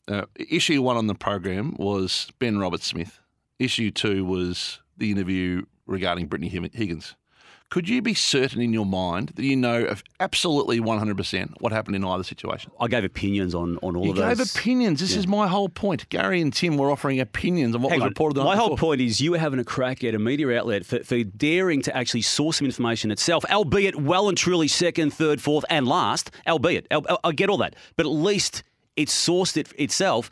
uh, 0.10 0.26
issue 0.36 0.82
one 0.82 0.98
on 0.98 1.08
the 1.08 1.16
program 1.16 1.76
was 1.78 2.30
Ben 2.40 2.58
Roberts 2.58 2.86
Smith. 2.88 3.20
Issue 3.60 3.92
two 3.92 4.26
was 4.26 4.80
the 4.98 5.12
interview 5.12 5.64
regarding 5.86 6.28
Brittany 6.28 6.50
Higgins. 6.74 7.16
Could 7.70 7.88
you 7.88 8.02
be 8.02 8.16
certain 8.16 8.62
in 8.64 8.74
your 8.74 8.86
mind 8.86 9.34
that 9.36 9.44
you 9.46 9.56
know 9.56 9.84
of 9.86 10.04
absolutely 10.20 10.80
100% 10.80 11.52
what 11.62 11.72
happened 11.72 11.96
in 11.96 12.04
either 12.04 12.24
situation? 12.24 12.72
I 12.80 12.88
gave 12.88 13.04
opinions 13.04 13.54
on, 13.54 13.78
on 13.84 13.96
all 13.96 14.06
You 14.06 14.10
of 14.10 14.16
those. 14.18 14.40
You 14.40 14.44
gave 14.44 14.56
opinions. 14.56 15.00
This 15.00 15.16
is 15.16 15.28
my 15.28 15.48
whole 15.48 15.70
point. 15.70 16.10
Gary 16.10 16.42
and 16.42 16.52
Tim 16.52 16.78
were 16.78 16.90
offering 16.90 17.20
opinions 17.20 17.76
on 17.76 17.84
what 17.84 17.92
Hang 17.92 18.00
was 18.00 18.06
on. 18.06 18.10
reported. 18.10 18.38
The 18.38 18.44
My 18.44 18.56
whole 18.56 18.70
before. 18.70 18.90
point 18.90 19.02
is 19.02 19.22
you 19.22 19.30
were 19.32 19.38
having 19.38 19.60
a 19.60 19.64
crack 19.64 20.04
at 20.04 20.16
a 20.16 20.20
media 20.20 20.50
outlet 20.58 20.84
for, 20.84 21.04
for 21.04 21.24
daring 21.24 21.84
to 21.84 21.96
actually 21.96 22.24
source 22.24 22.58
some 22.58 22.66
information 22.66 23.12
itself, 23.12 23.46
albeit 23.52 24.02
well 24.02 24.30
and 24.30 24.38
truly 24.38 24.68
second, 24.68 25.12
third, 25.14 25.40
fourth, 25.40 25.64
and 25.70 25.88
last, 25.88 26.32
albeit. 26.48 26.88
Al- 26.90 27.06
al- 27.08 27.20
I 27.24 27.34
get 27.34 27.50
all 27.52 27.58
that. 27.60 27.76
But 27.96 28.08
at 28.08 28.12
least 28.12 28.64
it 29.02 29.08
sourced 29.10 29.58
it 29.58 29.72
itself. 29.78 30.30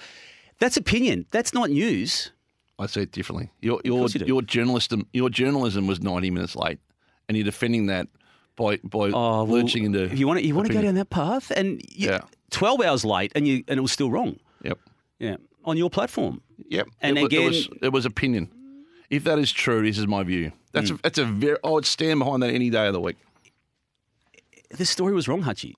That's 0.59 0.78
opinion. 0.78 1.26
That's 1.32 1.53
not 1.53 1.70
news. 1.70 2.32
I 2.80 2.86
see 2.88 3.01
it 3.01 3.11
differently. 3.11 3.49
Your 3.61 3.80
your 3.84 4.07
you 4.09 4.26
your 4.26 4.41
journalism 4.41 5.07
your 5.13 5.30
journalism 5.30 5.88
was 5.88 5.99
ninety 6.01 6.30
minutes 6.30 6.55
late, 6.55 6.80
and 7.28 7.38
you're 7.38 7.45
defending 7.45 7.88
that 7.88 8.07
by 8.55 8.78
by 8.84 9.07
Oh, 9.09 9.43
well, 9.43 9.45
lurching 9.45 9.84
into. 9.86 10.03
If 10.03 10.20
you 10.20 10.28
want 10.28 10.39
to, 10.39 10.45
you 10.47 10.53
want 10.55 10.68
to 10.68 10.74
go 10.74 10.82
down 10.82 10.95
that 10.95 11.09
path, 11.09 11.51
and 11.51 11.82
you, 11.91 12.09
Yeah. 12.09 12.22
12 12.51 12.82
hours 12.82 13.03
late, 13.05 13.32
and 13.36 13.47
you 13.47 13.63
and 13.68 13.78
it 13.78 13.82
was 13.82 13.91
still 13.91 14.09
wrong. 14.11 14.39
Yep. 14.63 14.80
Yeah. 15.20 15.36
On 15.65 15.76
your 15.78 15.89
platform. 15.89 16.41
Yep. 16.70 16.88
And 17.01 17.18
it, 17.18 17.26
again- 17.26 17.41
it 17.41 17.47
was, 17.47 17.70
it 17.82 17.91
was 17.93 18.05
opinion. 18.05 18.49
If 19.09 19.24
that 19.26 19.38
is 19.39 19.51
true, 19.51 19.82
this 19.84 19.97
is 19.97 20.07
my 20.07 20.24
view. 20.24 20.51
That's 20.74 20.89
Hmm. 20.89 20.95
a, 20.95 20.99
that's 21.03 21.18
a 21.20 21.26
very. 21.26 21.57
I 21.63 21.70
would 21.70 21.86
stand 21.86 22.20
behind 22.20 22.41
that 22.43 22.53
any 22.53 22.70
day 22.70 22.88
of 22.88 22.93
the 22.93 22.99
week. 23.01 23.18
The 24.72 24.86
story 24.86 25.13
was 25.13 25.28
wrong, 25.28 25.43
Hutchie. 25.43 25.74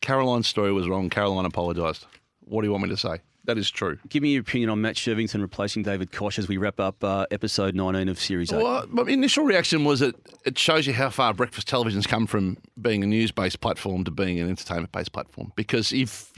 Caroline's 0.00 0.46
story 0.46 0.72
was 0.72 0.88
wrong. 0.88 1.10
Caroline 1.10 1.44
apologised. 1.44 2.06
What 2.40 2.62
do 2.62 2.66
you 2.66 2.72
want 2.72 2.84
me 2.84 2.90
to 2.90 2.96
say? 2.96 3.18
That 3.44 3.56
is 3.58 3.70
true. 3.70 3.98
Give 4.08 4.22
me 4.22 4.32
your 4.32 4.42
opinion 4.42 4.70
on 4.70 4.80
Matt 4.80 4.96
Shirvington 4.96 5.40
replacing 5.40 5.82
David 5.82 6.12
Koch 6.12 6.38
as 6.38 6.46
we 6.46 6.56
wrap 6.56 6.78
up 6.78 7.02
uh, 7.02 7.26
episode 7.30 7.74
19 7.74 8.08
of 8.08 8.18
Series 8.18 8.52
8. 8.52 8.62
Well, 8.62 8.86
my 8.88 9.02
initial 9.10 9.44
reaction 9.44 9.84
was 9.84 10.00
that 10.00 10.14
it 10.44 10.58
shows 10.58 10.86
you 10.86 10.92
how 10.92 11.08
far 11.10 11.32
breakfast 11.32 11.66
television's 11.66 12.06
come 12.06 12.26
from 12.26 12.58
being 12.80 13.02
a 13.02 13.06
news-based 13.06 13.60
platform 13.60 14.04
to 14.04 14.10
being 14.10 14.38
an 14.38 14.48
entertainment-based 14.48 15.12
platform. 15.12 15.52
Because 15.56 15.92
if 15.92 16.32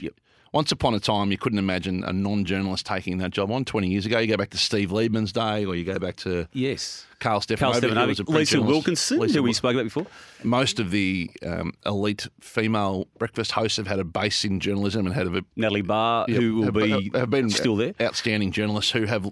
once 0.53 0.71
upon 0.71 0.93
a 0.93 0.99
time 0.99 1.31
you 1.31 1.37
couldn't 1.37 1.57
imagine 1.59 2.03
a 2.03 2.13
non-journalist 2.13 2.85
taking 2.85 3.17
that 3.17 3.31
job 3.31 3.51
on 3.51 3.65
20 3.65 3.87
years 3.87 4.05
ago, 4.05 4.19
you 4.19 4.27
go 4.27 4.37
back 4.37 4.51
to 4.51 4.57
Steve 4.57 4.91
Liebmann's 4.91 5.31
day, 5.31 5.65
or 5.65 5.75
you 5.75 5.83
go 5.83 5.97
back 5.99 6.15
to 6.17 6.47
Yes. 6.53 7.05
Karl 7.19 7.39
Stefanovic, 7.41 7.81
who 7.89 8.05
was 8.05 8.19
a 8.19 8.23
Lisa. 8.23 8.61
Wilkinson, 8.61 9.19
Lisa 9.19 9.37
who 9.39 9.43
we 9.43 9.53
spoke 9.53 9.73
about 9.73 9.85
before. 9.85 10.05
Most 10.43 10.79
of 10.79 10.91
the 10.91 11.29
um, 11.45 11.73
elite 11.85 12.27
female 12.39 13.07
breakfast 13.17 13.51
hosts 13.53 13.77
have 13.77 13.87
had 13.87 13.99
a 13.99 14.03
base 14.03 14.45
in 14.45 14.59
journalism 14.59 15.05
and 15.07 15.15
had 15.15 15.27
a 15.27 15.43
Natalie 15.55 15.81
Barr, 15.81 16.25
Yep, 16.27 16.39
who 16.39 16.55
will 16.55 16.63
have, 16.65 16.73
be 16.75 17.11
have 17.15 17.29
been 17.29 17.49
still 17.49 17.75
there. 17.75 17.93
Outstanding 17.99 18.51
journalists 18.51 18.91
who 18.91 19.05
have, 19.05 19.27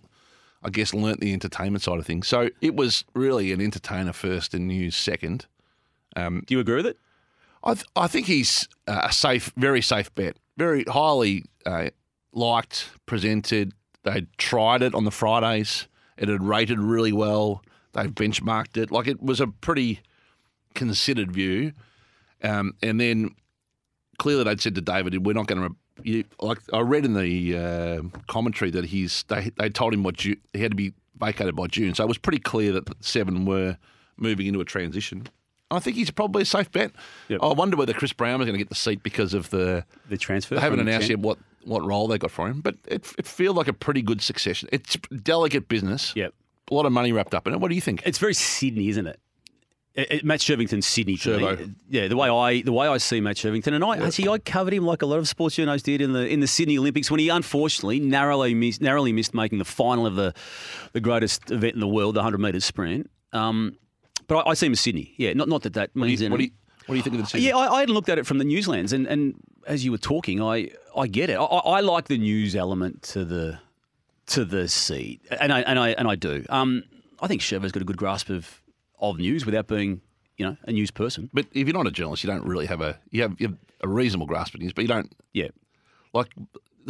I 0.63 0.69
guess, 0.71 0.93
learnt 0.93 1.19
the 1.19 1.33
entertainment 1.33 1.83
side 1.83 1.99
of 1.99 2.05
things. 2.05 2.27
So 2.27 2.49
it 2.61 2.75
was 2.75 3.05
really 3.13 3.51
an 3.51 3.61
entertainer 3.61 4.13
first 4.13 4.53
and 4.55 4.67
news 4.67 4.95
second. 4.95 5.45
Do 6.15 6.41
you 6.49 6.59
agree 6.59 6.77
with 6.77 6.87
it? 6.87 6.97
I, 7.63 7.75
th- 7.75 7.85
I 7.95 8.07
think 8.07 8.25
he's 8.25 8.67
uh, 8.87 9.01
a 9.03 9.11
safe, 9.13 9.51
very 9.55 9.81
safe 9.83 10.13
bet. 10.15 10.35
Very 10.61 10.83
highly 10.83 11.45
uh, 11.65 11.89
liked, 12.33 12.91
presented. 13.07 13.73
They 14.03 14.27
tried 14.37 14.83
it 14.83 14.93
on 14.93 15.05
the 15.05 15.09
Fridays. 15.09 15.87
It 16.19 16.29
had 16.29 16.43
rated 16.43 16.77
really 16.77 17.11
well. 17.11 17.63
They've 17.93 18.11
benchmarked 18.11 18.77
it. 18.77 18.91
Like 18.91 19.07
it 19.07 19.23
was 19.23 19.41
a 19.41 19.47
pretty 19.47 20.01
considered 20.75 21.31
view. 21.31 21.71
Um, 22.43 22.73
and 22.83 23.01
then 23.01 23.31
clearly 24.19 24.43
they'd 24.43 24.61
said 24.61 24.75
to 24.75 24.81
David, 24.81 25.25
"We're 25.25 25.33
not 25.33 25.47
going 25.47 25.67
to." 25.67 25.75
You, 26.03 26.25
like 26.39 26.59
I 26.71 26.81
read 26.81 27.05
in 27.05 27.15
the 27.15 27.57
uh, 27.57 28.17
commentary 28.27 28.69
that 28.69 28.85
he's 28.85 29.23
they 29.29 29.49
they 29.57 29.69
told 29.69 29.95
him 29.95 30.03
what 30.03 30.21
he 30.21 30.37
had 30.53 30.73
to 30.73 30.77
be 30.77 30.93
vacated 31.19 31.55
by 31.55 31.65
June, 31.67 31.95
so 31.95 32.03
it 32.03 32.07
was 32.07 32.19
pretty 32.19 32.37
clear 32.37 32.71
that 32.73 32.87
seven 33.03 33.47
were 33.47 33.77
moving 34.15 34.45
into 34.45 34.61
a 34.61 34.65
transition. 34.65 35.25
I 35.71 35.79
think 35.79 35.95
he's 35.95 36.11
probably 36.11 36.43
a 36.43 36.45
safe 36.45 36.71
bet. 36.71 36.91
Yep. 37.29 37.39
I 37.41 37.47
wonder 37.53 37.77
whether 37.77 37.93
Chris 37.93 38.13
Brown 38.13 38.41
is 38.41 38.45
going 38.45 38.53
to 38.53 38.57
get 38.59 38.69
the 38.69 38.75
seat 38.75 39.01
because 39.03 39.33
of 39.33 39.49
the 39.49 39.85
The 40.09 40.17
transfer. 40.17 40.55
they 40.55 40.61
haven't 40.61 40.79
announced 40.81 41.09
yet 41.09 41.19
what, 41.19 41.37
what 41.63 41.83
role 41.83 42.07
they 42.07 42.17
got 42.17 42.31
for 42.31 42.47
him, 42.47 42.61
but 42.61 42.75
it, 42.87 43.05
it 43.17 43.25
feels 43.25 43.55
like 43.55 43.67
a 43.67 43.73
pretty 43.73 44.01
good 44.01 44.21
succession. 44.21 44.69
It's 44.71 44.97
delicate 45.23 45.67
business. 45.67 46.13
Yep. 46.15 46.33
A 46.69 46.73
lot 46.73 46.85
of 46.85 46.91
money 46.91 47.11
wrapped 47.11 47.33
up 47.33 47.47
in 47.47 47.53
it. 47.53 47.59
What 47.59 47.69
do 47.69 47.75
you 47.75 47.81
think? 47.81 48.01
It's 48.05 48.17
very 48.19 48.33
Sydney, 48.33 48.89
isn't 48.89 49.07
it? 49.07 49.19
It, 49.93 50.11
it- 50.11 50.23
Matt 50.25 50.39
Shirvington's 50.39 50.85
Sydney. 50.87 51.19
Yeah, 51.89 52.07
the 52.07 52.15
way 52.15 52.29
I 52.29 52.61
the 52.61 52.71
way 52.71 52.87
I 52.87 52.97
see 52.97 53.19
Matt 53.19 53.35
Shervington, 53.35 53.73
and 53.73 53.83
I 53.83 53.97
actually 53.97 54.29
I 54.29 54.37
covered 54.37 54.73
him 54.73 54.85
like 54.85 55.01
a 55.01 55.05
lot 55.05 55.19
of 55.19 55.27
sports 55.27 55.57
journalists 55.57 55.85
did 55.85 55.99
in 55.99 56.13
the 56.13 56.25
in 56.25 56.39
the 56.39 56.47
Sydney 56.47 56.77
Olympics 56.77 57.11
when 57.11 57.19
he 57.19 57.27
unfortunately 57.27 57.99
narrowly 57.99 58.53
missed 58.53 58.79
narrowly 58.81 59.11
missed 59.11 59.33
making 59.33 59.59
the 59.59 59.65
final 59.65 60.05
of 60.07 60.15
the 60.15 60.33
the 60.93 61.01
greatest 61.01 61.51
event 61.51 61.73
in 61.73 61.81
the 61.81 61.89
world, 61.89 62.15
the 62.15 62.23
hundred 62.23 62.39
metres 62.39 62.63
sprint. 62.63 63.09
Um, 63.33 63.75
but 64.31 64.47
I, 64.47 64.51
I 64.51 64.53
see 64.53 64.67
him 64.67 64.71
as 64.71 64.79
Sydney. 64.79 65.13
Yeah, 65.17 65.33
not 65.33 65.49
not 65.49 65.63
that 65.63 65.73
that 65.73 65.93
means 65.95 66.21
what 66.21 66.29
do 66.29 66.35
anything. 66.35 66.41
you, 66.41 66.51
what 66.85 66.93
do 66.93 66.97
you 66.97 67.03
think 67.03 67.13
of 67.15 67.17
the 67.17 67.23
decision? 67.23 67.47
Yeah, 67.47 67.57
I, 67.57 67.75
I 67.75 67.79
hadn't 67.81 67.93
looked 67.93 68.09
at 68.09 68.17
it 68.17 68.25
from 68.25 68.37
the 68.37 68.45
newslands, 68.45 68.93
and, 68.93 69.05
and 69.05 69.35
as 69.67 69.83
you 69.83 69.91
were 69.91 69.97
talking, 69.97 70.41
I 70.41 70.69
I 70.95 71.07
get 71.07 71.29
it. 71.29 71.35
I, 71.35 71.43
I 71.43 71.59
I 71.77 71.79
like 71.81 72.07
the 72.07 72.17
news 72.17 72.55
element 72.55 73.03
to 73.13 73.25
the 73.25 73.59
to 74.27 74.45
the 74.45 74.67
seat, 74.69 75.21
and 75.39 75.51
I 75.51 75.61
and 75.61 75.77
I 75.77 75.89
and 75.89 76.07
I 76.07 76.15
do. 76.15 76.45
Um, 76.49 76.83
I 77.21 77.27
think 77.27 77.41
Sherva's 77.41 77.71
got 77.73 77.81
a 77.81 77.85
good 77.85 77.97
grasp 77.97 78.29
of 78.29 78.61
of 78.99 79.17
news 79.17 79.45
without 79.45 79.67
being, 79.67 79.99
you 80.37 80.45
know, 80.45 80.55
a 80.63 80.71
news 80.71 80.91
person. 80.91 81.29
But 81.33 81.47
if 81.51 81.67
you're 81.67 81.77
not 81.77 81.87
a 81.87 81.91
journalist, 81.91 82.23
you 82.23 82.29
don't 82.29 82.45
really 82.45 82.67
have 82.67 82.79
a 82.81 82.97
you 83.09 83.23
have, 83.23 83.35
you 83.39 83.47
have 83.49 83.57
a 83.81 83.87
reasonable 83.87 84.27
grasp 84.27 84.53
of 84.55 84.61
news, 84.61 84.73
but 84.73 84.83
you 84.83 84.87
don't 84.87 85.11
Yeah, 85.33 85.49
like. 86.13 86.27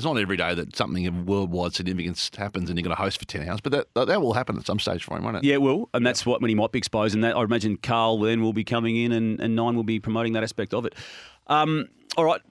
It's 0.02 0.06
not 0.08 0.18
every 0.18 0.36
day 0.36 0.56
that 0.56 0.76
something 0.76 1.06
of 1.06 1.28
worldwide 1.28 1.76
significance 1.76 2.32
happens 2.36 2.72
and 2.72 2.80
you're 2.80 2.84
going 2.84 2.96
to 2.96 3.00
host 3.00 3.20
for 3.20 3.26
ten 3.26 3.48
hours, 3.48 3.62
but 3.62 3.72
that 3.72 3.94
that, 3.94 4.08
that 4.08 4.20
will 4.20 4.34
happen 4.34 4.58
at 4.58 4.66
some 4.66 4.80
stage 4.80 5.04
for 5.04 5.16
him, 5.16 5.24
won't 5.24 5.38
it? 5.38 5.44
yeah, 5.44 5.54
it 5.54 5.62
will, 5.62 5.92
and 5.94 6.04
that's 6.04 6.26
what 6.26 6.42
when 6.42 6.50
he 6.50 6.56
might 6.56 6.72
be 6.72 6.80
exposed, 6.80 7.14
and 7.14 7.24
that 7.24 7.38
I 7.38 7.44
imagine 7.44 7.78
Karl 7.78 8.20
then 8.20 8.42
will 8.42 8.52
be 8.52 8.64
coming 8.64 8.96
in, 8.96 9.12
and, 9.12 9.40
and 9.40 9.56
Nine 9.56 9.76
will 9.76 9.84
be 9.84 10.00
promoting 10.00 10.34
that 10.34 10.42
aspect 10.42 10.74
of 10.74 10.88
it. 10.88 10.96
Um, 11.46 11.88
all 12.18 12.26
right. 12.26 12.42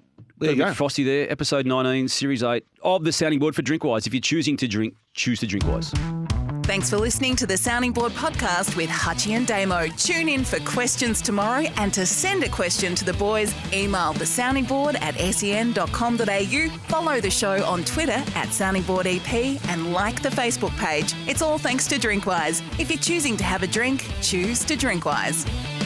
There 0.41 0.51
you 0.51 0.57
Got 0.57 0.63
a 0.63 0.67
bit 0.67 0.71
go. 0.71 0.75
Frosty 0.75 1.05
there, 1.05 1.31
episode 1.31 1.67
19, 1.67 2.09
series 2.09 2.43
8 2.43 2.65
of 2.83 3.05
the 3.05 3.13
sounding 3.13 3.39
board 3.39 3.55
for 3.55 3.63
Drinkwise. 3.63 4.07
If 4.07 4.15
you're 4.15 4.21
choosing 4.21 4.57
to 4.59 4.67
drink, 4.67 4.95
choose 5.15 5.39
to 5.41 5.47
drink 5.47 5.67
wise. 5.67 5.93
Thanks 6.65 6.89
for 6.89 6.99
listening 6.99 7.35
to 7.37 7.47
the 7.47 7.57
Sounding 7.57 7.91
Board 7.91 8.13
podcast 8.13 8.77
with 8.77 8.89
Hutchie 8.89 9.33
and 9.33 9.45
Damo. 9.45 9.89
Tune 9.97 10.29
in 10.29 10.45
for 10.45 10.61
questions 10.61 11.21
tomorrow 11.21 11.67
and 11.79 11.93
to 11.93 12.07
send 12.07 12.45
a 12.45 12.49
question 12.49 12.95
to 12.95 13.05
the 13.05 13.13
boys, 13.15 13.53
email 13.73 14.15
thesoundingboard 14.15 14.95
at 15.03 15.17
sen.com.au, 15.35 16.69
follow 16.87 17.21
the 17.21 17.31
show 17.31 17.65
on 17.65 17.83
Twitter 17.85 18.13
at 18.13 18.49
soundingboardep 18.51 19.61
and 19.69 19.93
like 19.93 20.23
the 20.23 20.29
Facebook 20.29 20.77
page. 20.79 21.13
It's 21.27 21.43
all 21.43 21.59
thanks 21.59 21.89
to 21.89 21.97
Drinkwise. 21.97 22.63
If 22.79 22.89
you're 22.89 23.01
choosing 23.01 23.37
to 23.39 23.45
have 23.45 23.65
a 23.65 23.67
drink, 23.67 24.07
choose 24.23 24.63
to 24.65 24.77
Drinkwise. 24.77 25.80